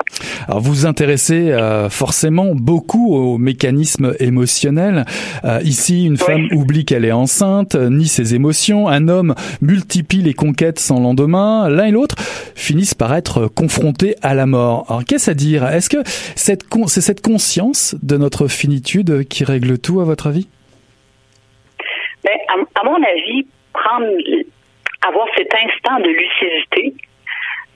Alors, 0.48 0.62
vous 0.62 0.72
vous 0.72 0.86
intéressez 0.86 1.52
euh, 1.52 1.90
forcément 1.90 2.54
beaucoup 2.54 3.16
aux 3.16 3.38
mécanismes 3.38 4.14
émotionnels. 4.20 5.06
Euh, 5.44 5.60
ici, 5.64 6.06
une 6.06 6.18
femme 6.18 6.48
oublie 6.54 6.86
qu'elle 6.86 7.06
est 7.06 7.12
enceinte, 7.12 7.76
nie 7.76 8.08
ses 8.08 8.36
émotions. 8.36 8.88
Un 8.88 9.08
homme 9.08 9.36
multiplie 9.62 10.22
les 10.22 10.34
conquêtes 10.34 10.80
sans 10.80 11.00
lendemain. 11.00 11.70
L'un 11.70 11.86
et 11.86 11.92
l'autre 11.92 12.16
finissent 12.56 12.96
par 12.96 13.14
être 13.14 13.48
confrontés 13.48 14.16
à 14.22 14.34
la 14.34 14.46
mort. 14.46 14.86
Alors, 14.90 15.04
qu'est-ce 15.04 15.32
à 15.32 15.34
dire? 15.34 15.66
Est-ce 15.66 15.90
que 15.90 16.04
cette 16.36 16.66
c'est 16.88 17.02
cette 17.02 17.22
conscience 17.22 17.96
de 18.04 18.18
notre 18.18 18.48
finitude 18.48 19.28
qui 19.28 19.44
règle 19.44 19.78
tout, 19.78 20.00
à 20.00 20.06
votre 20.06 20.28
avis? 20.28 20.48
Ben, 22.24 22.38
à, 22.50 22.80
à 22.80 22.84
mon 22.84 22.96
avis, 22.96 23.48
prendre 23.74 24.08
avoir 25.08 25.28
cet 25.38 25.54
instant 25.54 26.00
de 26.00 26.10
lucidité 26.10 26.94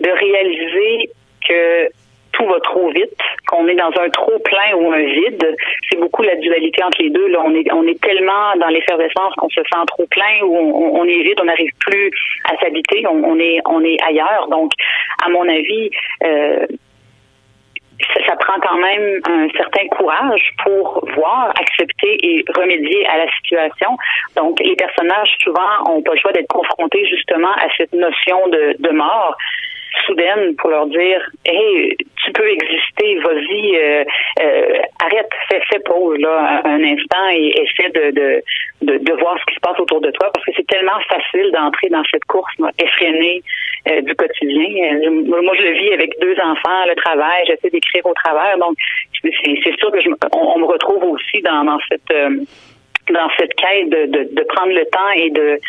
de 0.02 0.10
réaliser 0.10 1.10
que 1.48 1.90
tout 2.34 2.46
va 2.46 2.60
trop 2.60 2.90
vite, 2.92 3.18
qu'on 3.48 3.68
est 3.68 3.76
dans 3.76 3.92
un 4.00 4.10
trop 4.10 4.40
plein 4.40 4.76
ou 4.76 4.92
un 4.92 5.04
vide. 5.04 5.56
C'est 5.90 6.00
beaucoup 6.00 6.24
la 6.24 6.36
dualité 6.36 6.84
entre 6.84 7.02
les 7.02 7.10
deux. 7.10 7.28
Là, 7.28 7.40
on 7.44 7.88
est 7.88 8.02
tellement 8.02 8.56
dans 8.58 8.68
l'effervescence 8.68 9.34
qu'on 9.36 9.50
se 9.50 9.62
sent 9.62 9.86
trop 9.88 10.06
plein 10.08 10.42
ou 10.44 10.56
on, 10.56 11.04
est 11.06 11.22
vide, 11.24 11.40
on 11.42 11.46
n'arrive 11.46 11.72
plus 11.80 12.12
à 12.46 12.58
s'habiter, 12.58 13.06
on, 13.08 13.40
est 13.40 14.04
ailleurs. 14.04 14.48
Donc, 14.50 14.72
à 15.24 15.30
mon 15.30 15.48
avis. 15.48 15.90
Euh, 16.24 16.66
ça, 18.26 18.36
prend 18.36 18.60
quand 18.60 18.78
même 18.78 19.20
un 19.30 19.48
certain 19.56 19.86
courage 19.90 20.42
pour 20.64 21.08
voir, 21.14 21.50
accepter 21.50 22.18
et 22.26 22.44
remédier 22.56 23.06
à 23.06 23.18
la 23.20 23.32
situation. 23.32 23.96
Donc, 24.36 24.60
les 24.60 24.76
personnages, 24.76 25.30
souvent, 25.44 25.88
ont 25.88 26.02
pas 26.02 26.14
le 26.14 26.20
choix 26.20 26.32
d'être 26.32 26.48
confrontés 26.48 27.06
justement 27.06 27.52
à 27.52 27.68
cette 27.78 27.94
notion 27.94 28.48
de 28.48 28.90
mort 28.90 29.38
soudaine 30.06 30.56
pour 30.56 30.70
leur 30.70 30.88
dire 30.88 31.22
Hey, 31.46 31.96
tu 32.24 32.32
peux 32.32 32.50
exister, 32.50 33.20
vas-y, 33.20 33.76
euh, 33.76 34.04
euh, 34.42 34.80
arrête, 35.04 35.30
fais, 35.50 35.62
fais 35.72 35.80
pause 35.80 36.18
là 36.20 36.62
un, 36.64 36.84
instant 36.84 37.30
et 37.32 37.50
essaie 37.50 37.90
de, 37.90 38.12
de, 38.12 38.44
de, 38.82 38.98
de, 38.98 39.14
voir 39.14 39.38
ce 39.40 39.46
qui 39.46 39.56
se 39.56 39.60
passe 39.60 39.80
autour 39.80 40.02
de 40.02 40.12
toi 40.12 40.30
parce 40.34 40.46
que 40.46 40.52
c'est 40.56 40.68
tellement 40.68 41.00
facile 41.10 41.52
d'entrer 41.52 41.90
dans 41.90 42.04
cette 42.12 42.26
course 42.26 42.54
effrénée 42.80 43.42
euh, 43.90 44.02
du 44.02 44.16
quotidien. 44.16 45.00
moi, 45.10 45.54
je 45.58 45.64
le 45.64 45.74
vis 45.74 45.94
avec 45.94 46.20
deux 46.20 46.36
enfants, 46.40 46.86
le 46.88 46.96
travail, 46.96 47.44
j'essaie 47.48 47.70
d'écrire 47.70 48.06
au 48.06 48.14
travers, 48.14 48.58
donc 48.58 48.76
c'est 49.24 49.78
sûr 49.78 49.92
que 49.92 50.02
je, 50.02 50.10
on, 50.34 50.60
me 50.60 50.66
retrouve 50.66 51.04
aussi 51.04 51.42
dans, 51.42 51.64
dans 51.64 51.80
cette 51.90 52.16
dans 53.12 53.30
cette 53.38 53.54
quête 53.56 53.90
de, 53.90 54.06
de, 54.06 54.30
de 54.32 54.44
prendre 54.44 54.74
le 54.74 54.86
temps 54.86 55.12
et 55.16 55.30
de 55.32 55.60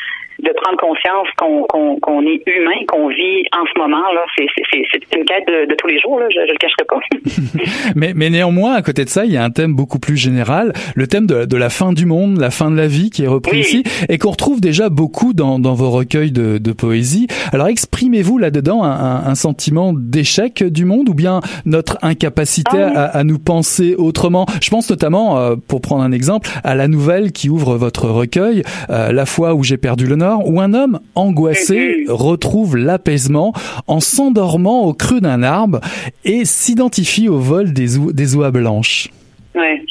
de 0.43 0.53
prendre 0.61 0.79
conscience 0.79 1.29
qu'on 1.39 1.65
qu'on 2.01 2.23
est 2.23 2.43
humain, 2.47 2.85
qu'on 2.89 3.09
vit 3.09 3.45
en 3.53 3.65
ce 3.73 3.79
moment. 3.79 4.03
là 4.13 4.25
C'est 4.37 5.17
une 5.17 5.25
quête 5.25 5.47
de, 5.47 5.67
de, 5.67 5.75
tous 5.77 5.87
les 5.87 6.01
jours, 6.01 6.19
là, 6.19 6.27
je 6.31 6.41
ne 6.41 6.47
le 6.47 6.59
cacherai 6.59 6.85
pas. 6.89 7.01
mais, 7.97 8.13
mais 8.15 8.31
néanmoins, 8.31 8.75
à 8.75 8.83
côté 8.83 9.05
de 9.05 9.09
ça, 9.09 9.25
il 9.25 9.33
y 9.33 9.37
a 9.37 9.45
un 9.45 9.51
thème 9.51 9.75
beaucoup 9.75 9.99
plus 9.99 10.17
général, 10.17 10.73
le 10.95 11.07
thème 11.07 11.27
de, 11.27 11.45
de 11.45 11.57
la 11.57 11.71
fin 11.71 11.93
du 11.93 12.07
monde, 12.07 12.39
la 12.39 12.51
fin 12.51 12.71
de 12.71 12.77
la 12.77 12.87
vie 12.87 13.11
qui 13.11 13.25
est 13.25 13.29
repris 13.29 13.61
ici, 13.61 13.85
et 14.09 14.19
qu'on 14.19 14.31
retrouve 14.31 14.61
déjà 14.61 14.89
beaucoup 14.89 15.33
dans, 15.33 15.59
dans 15.59 15.75
vos 15.75 15.91
recueils 15.91 16.33
de, 16.33 16.59
de 16.59 16.73
poésie. 16.73 17.27
Alors 17.53 17.69
exprimez-vous 17.69 18.39
là-dedans 18.39 18.83
un, 18.83 19.27
un, 19.27 19.35
sentiment 19.35 19.93
d'échec 19.93 20.63
du 20.63 20.85
monde 20.85 21.09
ou 21.09 21.15
bien 21.15 21.41
notre 21.65 21.99
incapacité 22.03 22.79
ah 22.79 23.03
à, 23.03 23.19
à, 23.19 23.25
nous 23.25 23.39
penser 23.39 23.95
autrement? 23.97 24.47
Je 24.63 24.71
pense 24.71 24.91
notamment, 24.91 25.39
euh, 25.39 25.57
pour 25.69 25.81
prendre 25.81 26.03
un 26.03 26.13
exemple, 26.13 26.49
à 26.65 26.75
la 26.75 26.89
nouvelle 26.89 27.33
qui 27.33 27.49
ouvre 27.49 27.77
votre 27.77 28.09
recueil, 28.09 28.63
euh, 28.91 29.13
La 29.13 29.27
fois 29.27 29.55
où 29.55 29.63
j'ai 29.63 29.77
perdu 29.77 30.07
le 30.07 30.17
nord, 30.17 30.32
où 30.45 30.61
un 30.61 30.75
homme 30.75 31.01
angoissé 31.15 32.05
retrouve 32.09 32.77
l'apaisement 32.77 33.53
en 33.87 34.01
s'endormant 34.01 34.85
au 34.85 34.95
creux 34.95 35.21
d'un 35.21 35.43
arbre 35.43 35.81
et 36.25 36.45
s'identifie 36.45 37.29
au 37.29 37.39
vol 37.39 37.73
des, 37.73 37.99
des 38.12 38.37
oies 38.37 38.51
blanches. 38.51 39.09
Ouais. 39.55 39.83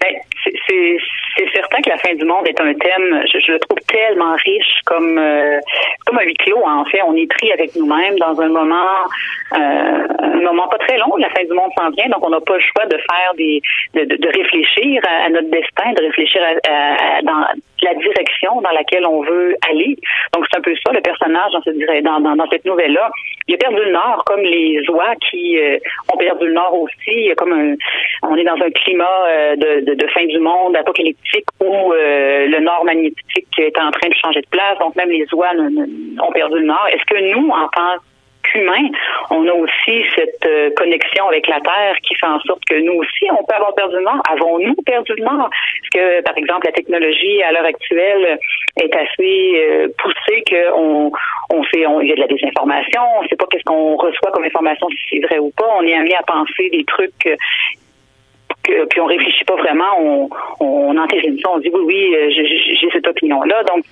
Ben, 0.00 0.14
c'est 0.66 0.96
c'est 1.36 1.50
certain 1.52 1.80
que 1.80 1.90
la 1.90 1.96
fin 1.98 2.14
du 2.14 2.24
monde 2.24 2.46
est 2.46 2.60
un 2.60 2.72
thème, 2.74 3.24
je, 3.32 3.52
le 3.52 3.58
trouve 3.58 3.78
tellement 3.88 4.34
riche 4.44 4.80
comme 4.86 5.18
euh, 5.18 5.58
comme 6.06 6.18
un 6.18 6.22
huis 6.22 6.34
clos. 6.34 6.62
En 6.64 6.84
fait, 6.84 7.02
on 7.02 7.16
est 7.16 7.26
pris 7.26 7.52
avec 7.52 7.74
nous-mêmes 7.74 8.16
dans 8.18 8.40
un 8.40 8.48
moment 8.48 9.08
euh, 9.52 10.06
un 10.18 10.40
moment 10.40 10.68
pas 10.68 10.78
très 10.78 10.96
long. 10.98 11.16
La 11.16 11.30
fin 11.30 11.44
du 11.44 11.52
monde 11.52 11.70
s'en 11.76 11.90
vient, 11.90 12.08
donc 12.08 12.24
on 12.24 12.30
n'a 12.30 12.40
pas 12.40 12.54
le 12.54 12.60
choix 12.60 12.86
de 12.86 12.96
faire 12.96 13.34
des 13.36 13.60
de, 13.94 14.04
de, 14.04 14.28
réfléchir 14.28 15.02
à, 15.08 15.28
notre 15.30 15.50
destin, 15.50 15.92
de 15.92 16.02
réfléchir 16.02 16.40
à, 16.68 17.22
dans 17.22 17.46
la 17.84 17.94
direction 17.94 18.60
dans 18.60 18.70
laquelle 18.70 19.06
on 19.06 19.20
veut 19.22 19.54
aller. 19.70 19.96
Donc 20.32 20.44
c'est 20.46 20.58
un 20.58 20.62
peu 20.62 20.74
ça 20.84 20.92
le 20.92 21.00
personnage 21.00 21.52
dans 21.52 21.62
cette 21.62 21.78
dans, 22.04 22.20
dans, 22.20 22.36
dans 22.36 22.48
cette 22.50 22.64
nouvelle 22.64 22.92
là. 22.92 23.10
Il 23.46 23.54
a 23.54 23.58
perdu 23.58 23.80
le 23.84 23.92
nord 23.92 24.24
comme 24.24 24.40
les 24.40 24.82
oies 24.88 25.14
qui 25.30 25.58
euh, 25.58 25.78
ont 26.12 26.16
perdu 26.16 26.46
le 26.46 26.54
nord 26.54 26.74
aussi. 26.80 27.30
Comme 27.36 27.52
un, 27.52 27.74
on 28.22 28.36
est 28.36 28.44
dans 28.44 28.60
un 28.68 28.70
climat 28.70 29.54
de, 29.56 29.84
de, 29.86 29.94
de 29.94 30.06
fin 30.08 30.24
du 30.24 30.38
monde 30.38 30.76
apocalyptique 30.76 31.46
où 31.60 31.92
euh, 31.92 32.46
le 32.46 32.60
nord 32.60 32.84
magnétique 32.84 33.58
est 33.58 33.78
en 33.78 33.90
train 33.90 34.08
de 34.08 34.14
changer 34.14 34.40
de 34.40 34.48
place, 34.48 34.78
donc 34.78 34.96
même 34.96 35.10
les 35.10 35.26
oies 35.34 35.52
ont 35.56 36.32
perdu 36.32 36.58
le 36.60 36.66
nord. 36.66 36.86
Est-ce 36.92 37.04
que 37.04 37.20
nous, 37.34 37.48
en 37.50 37.68
tant 37.68 37.96
qu'humains, 38.54 38.88
on 39.30 39.46
a 39.48 39.52
aussi 39.52 40.04
cette 40.14 40.46
euh, 40.46 40.70
connexion 40.76 41.28
avec 41.28 41.46
la 41.48 41.60
Terre 41.60 41.96
qui 42.02 42.14
fait 42.14 42.26
en 42.26 42.40
sorte 42.40 42.64
que 42.64 42.76
nous 42.76 42.94
aussi, 42.94 43.26
on 43.30 43.44
peut 43.44 43.54
avoir 43.54 43.74
perdu 43.74 43.96
le 43.96 44.02
nord. 44.02 44.22
Avons-nous 44.30 44.74
perdu 44.86 45.12
le 45.18 45.24
nord? 45.24 45.50
Est-ce 45.82 45.90
que, 45.90 46.22
par 46.22 46.36
exemple, 46.38 46.66
la 46.66 46.72
technologie 46.72 47.42
à 47.42 47.52
l'heure 47.52 47.66
actuelle 47.66 48.38
est 48.80 48.94
assez 48.94 49.52
euh, 49.56 49.88
poussée 49.98 50.42
qu'on 50.48 51.10
on 51.50 51.62
fait, 51.64 51.84
il 52.02 52.08
y 52.08 52.12
a 52.12 52.14
de 52.14 52.20
la 52.20 52.26
désinformation, 52.26 53.02
on 53.18 53.22
ne 53.22 53.28
sait 53.28 53.36
pas 53.36 53.46
qu'est-ce 53.50 53.64
qu'on 53.64 53.96
reçoit 53.96 54.30
comme 54.32 54.44
information, 54.44 54.88
si 54.88 54.96
c'est 55.10 55.26
vrai 55.26 55.38
ou 55.38 55.50
pas. 55.56 55.68
On 55.76 55.82
est 55.82 55.94
amené 55.94 56.14
à 56.14 56.22
penser 56.22 56.70
des 56.70 56.84
trucs 56.84 57.36
que, 58.64 58.84
puis 58.86 59.00
on 59.00 59.06
réfléchit 59.06 59.44
pas 59.44 59.56
vraiment, 59.56 60.00
on, 60.00 60.28
on 60.60 60.96
entérine 60.96 61.38
ça, 61.42 61.50
on 61.52 61.58
dit 61.58 61.70
oui, 61.72 61.82
oui, 61.84 62.14
euh, 62.14 62.30
j'ai 62.30 62.90
cette 62.92 63.06
opinion-là. 63.06 63.62
Donc, 63.64 63.84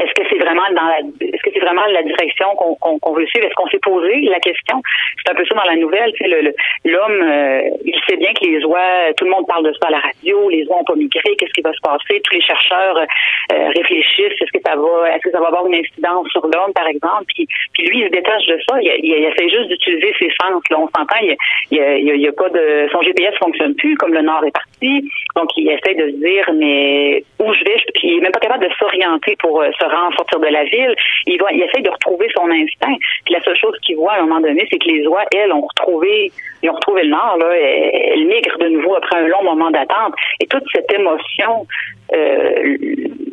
est-ce 0.00 0.12
que 0.14 0.28
c'est 0.30 0.38
vraiment 0.38 0.68
dans 0.74 0.88
la 0.88 0.98
est-ce 1.20 1.42
que 1.42 1.50
c'est 1.52 1.60
vraiment 1.60 1.84
la 1.86 2.02
direction 2.02 2.48
qu'on 2.56 3.12
veut 3.12 3.26
suivre? 3.26 3.46
Est-ce 3.46 3.54
qu'on 3.54 3.68
s'est 3.68 3.82
posé 3.82 4.20
la 4.22 4.40
question? 4.40 4.80
C'est 5.24 5.32
un 5.32 5.34
peu 5.34 5.44
ça 5.44 5.54
dans 5.54 5.70
la 5.70 5.76
nouvelle. 5.76 6.12
Tu 6.14 6.24
sais, 6.24 6.54
l'homme, 6.84 7.20
euh, 7.22 7.62
il 7.84 7.98
sait 8.08 8.16
bien 8.16 8.32
que 8.32 8.46
les 8.46 8.64
oies, 8.64 9.12
tout 9.16 9.24
le 9.24 9.30
monde 9.30 9.46
parle 9.46 9.66
de 9.66 9.72
ça 9.72 9.88
à 9.88 9.90
la 9.90 10.00
radio, 10.00 10.48
les 10.48 10.66
oies 10.66 10.78
ont 10.80 10.84
pas 10.84 10.94
migré, 10.94 11.36
qu'est-ce 11.36 11.52
qui 11.52 11.60
va 11.60 11.72
se 11.72 11.80
passer? 11.82 12.20
Tous 12.24 12.34
les 12.34 12.42
chercheurs 12.42 12.96
euh, 12.98 13.68
réfléchissent, 13.76 14.40
est-ce 14.40 14.52
que 14.52 14.62
ça 14.64 14.76
va 14.76 15.10
est-ce 15.14 15.22
que 15.22 15.30
ça 15.30 15.40
va 15.40 15.48
avoir 15.48 15.66
une 15.66 15.76
incidence 15.76 16.28
sur 16.28 16.42
l'homme, 16.46 16.72
par 16.74 16.86
exemple? 16.86 17.24
Puis, 17.34 17.46
lui, 17.78 18.00
il 18.00 18.04
se 18.06 18.10
détache 18.10 18.46
de 18.46 18.58
ça, 18.68 18.80
il, 18.80 18.90
il, 19.02 19.12
il 19.12 19.24
essaie 19.24 19.48
juste 19.48 19.68
d'utiliser 19.68 20.12
ses 20.18 20.30
sens. 20.40 20.62
Là, 20.70 20.78
on 20.78 20.88
s'entend, 20.88 21.18
il, 21.22 21.36
il, 21.70 22.16
il, 22.16 22.28
a 22.28 22.32
pas 22.32 22.48
de 22.48 22.88
son 22.92 23.02
GPS 23.02 23.34
fonctionne 23.38 23.74
plus, 23.74 23.94
comme 23.96 24.14
le 24.14 24.22
Nord 24.22 24.44
est 24.44 24.52
parti. 24.52 25.08
Donc 25.36 25.48
il 25.56 25.68
essaie 25.70 25.94
de 25.94 26.10
se 26.10 26.16
dire 26.16 26.50
mais 26.54 27.24
où 27.38 27.52
je 27.52 27.64
vais? 27.64 27.76
Puis 27.94 28.08
il 28.08 28.18
est 28.18 28.20
même 28.20 28.32
pas 28.32 28.40
capable 28.40 28.66
de 28.68 28.72
s'orienter 28.78 29.36
pour 29.36 29.60
euh, 29.60 29.70
se 29.82 29.88
rend 29.88 30.10
sortir 30.12 30.40
de 30.40 30.46
la 30.46 30.64
ville. 30.64 30.94
Il 31.26 31.40
va, 31.40 31.52
il 31.52 31.62
essaie 31.62 31.82
de 31.82 31.90
retrouver 31.90 32.28
son 32.34 32.50
instinct. 32.50 32.96
Puis 33.24 33.34
la 33.34 33.40
seule 33.42 33.56
chose 33.56 33.76
qu'il 33.82 33.96
voit 33.96 34.12
à 34.12 34.18
un 34.18 34.22
moment 34.22 34.40
donné, 34.40 34.66
c'est 34.70 34.78
que 34.78 34.88
les 34.88 35.06
oies, 35.06 35.24
elles, 35.34 35.52
ont 35.52 35.66
retrouvé, 35.66 36.30
ils 36.62 36.70
ont 36.70 36.74
retrouvé 36.74 37.04
le 37.04 37.10
nord. 37.10 37.36
Là, 37.38 37.52
elles, 37.54 38.26
migrent 38.26 38.58
de 38.58 38.68
nouveau 38.68 38.96
après 38.96 39.18
un 39.18 39.28
long 39.28 39.44
moment 39.44 39.70
d'attente. 39.70 40.14
Et 40.40 40.46
toute 40.46 40.64
cette 40.72 40.92
émotion, 40.92 41.66
euh, 42.14 42.76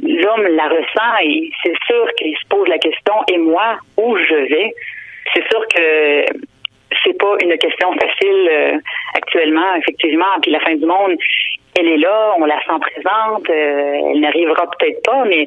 l'homme 0.04 0.48
la 0.56 0.68
ressent 0.68 1.18
et 1.24 1.50
c'est 1.64 1.78
sûr 1.86 2.08
qu'il 2.18 2.36
se 2.36 2.48
pose 2.50 2.68
la 2.68 2.78
question. 2.78 3.14
Et 3.32 3.38
moi, 3.38 3.78
où 3.98 4.18
je 4.18 4.36
vais 4.36 4.74
C'est 5.34 5.48
sûr 5.50 5.66
que 5.68 6.26
c'est 7.04 7.18
pas 7.18 7.36
une 7.42 7.56
question 7.58 7.94
facile 7.94 8.50
euh, 8.52 8.78
actuellement, 9.16 9.76
effectivement. 9.76 10.40
Puis 10.42 10.52
la 10.52 10.60
fin 10.60 10.76
du 10.76 10.86
monde, 10.86 11.16
elle 11.78 11.88
est 11.88 11.98
là, 11.98 12.34
on 12.38 12.46
la 12.46 12.60
sent 12.62 12.80
présente, 12.82 13.50
euh, 13.50 14.12
elle 14.12 14.20
n'arrivera 14.20 14.66
peut-être 14.78 15.02
pas, 15.04 15.24
mais 15.26 15.46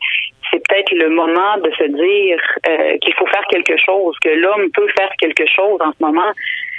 c'est 0.52 0.62
peut-être 0.68 0.92
le 0.92 1.08
moment 1.08 1.56
de 1.58 1.70
se 1.70 1.84
dire 1.84 2.38
euh, 2.68 2.98
qu'il 2.98 3.14
faut 3.14 3.26
faire 3.26 3.44
quelque 3.50 3.76
chose, 3.78 4.16
que 4.20 4.28
l'homme 4.28 4.70
peut 4.72 4.88
faire 4.96 5.10
quelque 5.18 5.46
chose 5.46 5.80
en 5.80 5.92
ce 5.92 6.04
moment, 6.04 6.30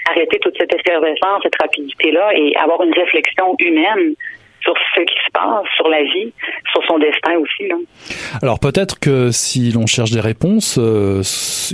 arrêter 0.10 0.40
toute 0.40 0.58
cette 0.58 0.74
effervescence, 0.74 1.42
cette 1.44 1.60
rapidité-là 1.62 2.32
et 2.36 2.56
avoir 2.58 2.84
une 2.84 2.94
réflexion 2.94 3.56
humaine 3.60 4.16
sur 4.64 4.74
ce 4.96 5.02
qui 5.02 5.16
se 5.26 5.32
passe, 5.34 5.66
sur 5.76 5.90
la 5.90 6.02
vie, 6.04 6.32
sur 6.72 6.82
son 6.88 6.98
destin 6.98 7.36
aussi. 7.38 7.68
Là. 7.68 7.76
Alors 8.42 8.60
peut-être 8.60 9.00
que 9.00 9.32
si 9.32 9.72
l'on 9.72 9.86
cherche 9.86 10.12
des 10.12 10.22
réponses, 10.22 10.78
euh, 10.80 11.22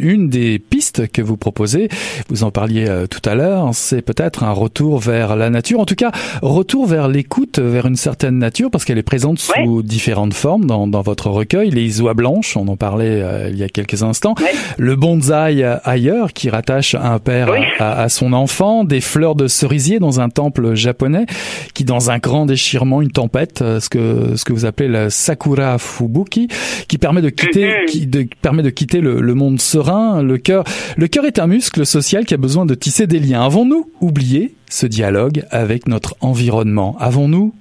une 0.02 0.30
des 0.30 0.60
pistes 0.60 1.12
que 1.12 1.21
vous 1.21 1.38
proposez, 1.38 1.89
vous 2.30 2.43
en 2.43 2.52
parliez 2.52 2.88
euh, 2.88 3.06
tout 3.06 3.21
à 3.30 3.36
l'heure, 3.36 3.69
c'est 3.73 4.02
peut-être 4.02 4.43
un 4.43 4.52
retour 4.52 4.99
vers 4.99 5.36
la 5.36 5.49
nature, 5.49 5.80
en 5.80 5.86
tout 5.86 5.95
cas 5.95 6.12
retour 6.41 6.88
vers 6.88 7.08
l'écoute, 7.08 7.60
vers 7.60 7.86
une 7.86 7.95
certaine 7.95 8.39
nature, 8.39 8.71
parce 8.71 8.86
qu'elle 8.86 8.97
est 8.97 9.04
présente 9.04 9.39
sous 9.39 9.84
différentes 9.84 10.34
formes 10.34 10.65
dans, 10.65 10.88
dans, 10.88 11.02
votre 11.02 11.30
recueil. 11.30 11.69
Les 11.69 12.02
oies 12.02 12.13
blanches, 12.13 12.58
on 12.58 12.67
en 12.67 12.75
parlait 12.75 13.21
euh, 13.21 13.49
il 13.49 13.58
y 13.58 13.63
a 13.63 13.69
quelques 13.69 14.04
instants. 14.04 14.36
Le 14.78 14.95
bonsaï 14.95 15.63
ailleurs, 15.84 16.34
qui 16.34 16.49
rattache 16.49 16.95
un 16.95 17.19
père 17.19 17.49
à, 17.80 18.02
à 18.02 18.10
son 18.10 18.34
enfant. 18.34 18.84
Des 18.84 19.02
fleurs 19.02 19.36
de 19.36 19.47
cerisier 19.47 19.99
dans 19.99 20.19
un 20.19 20.30
temple 20.30 20.73
japonais, 20.73 21.25
qui 21.73 21.84
dans 21.84 22.10
un 22.10 22.17
grand 22.17 22.45
déchirement 22.45 22.79
une 23.02 23.12
tempête, 23.12 23.62
euh, 23.62 23.80
ce 23.80 23.89
que 23.89 24.36
ce 24.36 24.44
que 24.44 24.54
vous 24.54 24.65
appelez 24.65 24.89
la 24.89 25.10
Sakura 25.10 25.78
Fubuki, 25.78 26.48
qui 26.88 26.98
permet 26.98 27.22
de 27.22 27.30
quitter 27.30 27.68
mm-hmm. 27.68 27.86
qui 27.86 28.08
de, 28.08 28.26
permet 28.42 28.63
de 28.63 28.70
quitter 28.70 29.02
le, 29.02 29.22
le 29.22 29.34
monde 29.34 29.60
serein. 29.60 30.24
Le 30.24 30.38
cœur 30.38 30.63
le 30.98 31.08
cœur 31.08 31.26
est 31.26 31.39
un 31.39 31.48
muscle 31.48 31.86
social 31.86 32.26
qui 32.26 32.34
a 32.34 32.38
besoin 32.38 32.65
de 32.65 32.76
tisser 32.76 33.08
des 33.08 33.20
liens. 33.20 33.44
Avons-nous 33.44 33.89
oublié 34.02 34.56
ce 34.70 34.86
dialogue 34.86 35.44
avec 35.52 35.88
notre 35.88 36.15
environnement? 36.22 36.96
Avons-nous 37.00 37.54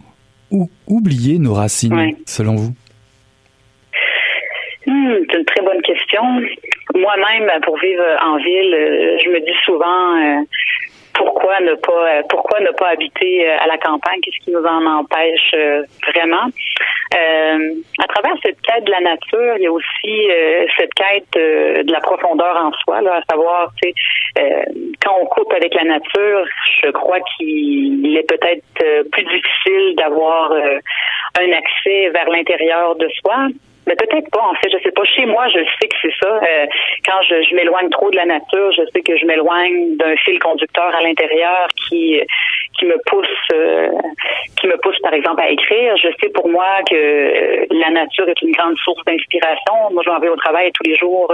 ou 0.51 0.71
oublié 0.87 1.39
nos 1.39 1.55
racines, 1.55 2.15
selon 2.25 2.55
vous? 2.55 2.73
Hmm, 4.87 5.15
C'est 5.31 5.39
une 5.39 5.45
très 5.45 5.63
bonne 5.63 5.83
question. 5.83 6.23
Moi-même, 6.95 7.51
pour 7.65 7.79
vivre 7.79 8.03
en 8.25 8.39
ville, 8.39 8.75
euh, 8.75 9.19
je 9.23 9.29
me 9.31 9.41
dis 9.41 9.57
souvent, 9.67 10.17
euh, 10.17 10.43
pourquoi 11.19 11.61
ne 11.61 11.75
pas 11.75 12.19
euh, 12.19 12.23
pourquoi 12.29 12.61
ne 12.61 12.71
pas 12.71 12.91
habiter 12.91 13.47
euh, 13.47 13.57
à 13.61 13.67
la 13.67 13.77
campagne? 13.77 14.21
Qu'est-ce 14.23 14.45
qui 14.45 14.53
nous 14.53 14.65
en 14.65 14.87
empêche 14.87 15.53
euh, 15.55 15.83
vraiment? 16.07 16.49
À 17.11 18.07
travers 18.07 18.37
cette 18.43 18.61
quête 18.61 18.85
de 18.85 18.91
la 18.91 19.01
nature, 19.01 19.57
il 19.57 19.63
y 19.63 19.67
a 19.67 19.73
aussi 19.73 20.29
cette 20.77 20.93
quête 20.95 21.33
de 21.33 21.91
la 21.91 22.01
profondeur 22.01 22.55
en 22.57 22.71
soi, 22.85 23.01
là, 23.01 23.17
à 23.17 23.33
savoir, 23.33 23.73
tu 23.83 23.89
sais, 23.89 24.65
quand 25.03 25.15
on 25.21 25.27
coupe 25.27 25.53
avec 25.55 25.75
la 25.75 25.85
nature, 25.85 26.45
je 26.83 26.91
crois 26.91 27.19
qu'il 27.21 28.15
est 28.17 28.29
peut-être 28.29 29.11
plus 29.11 29.25
difficile 29.25 29.95
d'avoir 29.97 30.53
un 30.53 31.53
accès 31.53 32.11
vers 32.11 32.29
l'intérieur 32.29 32.95
de 32.97 33.09
soi. 33.21 33.49
Mais 33.89 33.97
peut-être 33.97 34.31
pas, 34.31 34.43
en 34.43 34.55
fait, 34.57 34.69
je 34.71 34.83
sais 34.83 34.91
pas. 34.91 35.03
Chez 35.05 35.25
moi, 35.25 35.49
je 35.49 35.61
sais 35.81 35.89
que 35.89 35.97
c'est 36.03 36.15
ça. 36.23 36.29
Euh, 36.29 36.67
quand 37.07 37.23
je, 37.23 37.43
je 37.43 37.55
m'éloigne 37.55 37.89
trop 37.89 38.11
de 38.11 38.17
la 38.17 38.27
nature, 38.27 38.71
je 38.73 38.83
sais 38.93 39.01
que 39.01 39.17
je 39.17 39.25
m'éloigne 39.25 39.97
d'un 39.97 40.15
fil 40.17 40.39
conducteur 40.39 40.95
à 40.95 41.01
l'intérieur 41.03 41.69
qui 41.89 42.21
qui 42.79 42.85
me 42.85 42.97
pousse 43.07 43.27
euh, 43.55 43.89
qui 44.61 44.67
me 44.67 44.77
pousse 44.77 44.99
par 45.01 45.15
exemple 45.15 45.41
à 45.41 45.49
écrire. 45.49 45.97
Je 45.97 46.09
sais 46.21 46.29
pour 46.29 46.49
moi 46.51 46.83
que 46.89 46.95
euh, 46.95 47.65
la 47.71 47.91
nature 47.91 48.29
est 48.29 48.41
une 48.43 48.53
grande 48.53 48.77
source 48.77 49.03
d'inspiration. 49.07 49.75
Moi, 49.91 50.03
je 50.05 50.11
m'en 50.11 50.21
vais 50.21 50.29
au 50.29 50.37
travail 50.37 50.71
tous 50.73 50.85
les 50.85 50.97
jours 50.97 51.33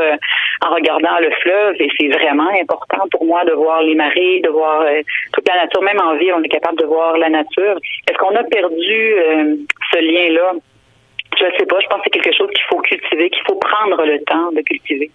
en 0.65 0.75
regardant 0.75 1.19
le 1.21 1.31
fleuve 1.43 1.75
et 1.81 1.89
c'est 1.99 2.09
vraiment 2.09 2.51
important 2.61 3.03
pour 3.11 3.25
moi 3.25 3.45
de 3.45 3.53
voir 3.53 3.83
les 3.83 3.97
marées, 3.97 4.41
de 4.45 4.49
voir 4.49 4.85
toute 5.33 5.49
la 5.49 5.57
nature. 5.57 5.83
Même 5.83 6.01
en 6.01 6.15
ville, 6.15 6.35
on 6.37 6.43
est 6.43 6.49
capable 6.49 6.79
de 6.79 6.87
voir 6.87 7.19
la 7.19 7.31
nature. 7.31 7.79
Est-ce 8.09 8.17
qu'on 8.19 8.37
a 8.37 8.45
perdu 8.45 9.15
ce 9.93 9.99
lien-là? 9.99 10.53
Je 11.53 11.59
sais 11.59 11.67
pas. 11.67 11.77
Je 11.81 11.87
pense 11.89 11.99
que 11.99 12.05
c'est 12.05 12.21
quelque 12.21 12.37
chose 12.37 12.49
qu'il 12.51 12.65
faut 12.69 12.81
cultiver, 12.81 13.31
qu'il 13.31 13.43
faut 13.47 13.57
prendre 13.57 14.05
le 14.05 14.19
temps 14.25 14.53
de 14.53 14.61
cultiver. 14.63 15.11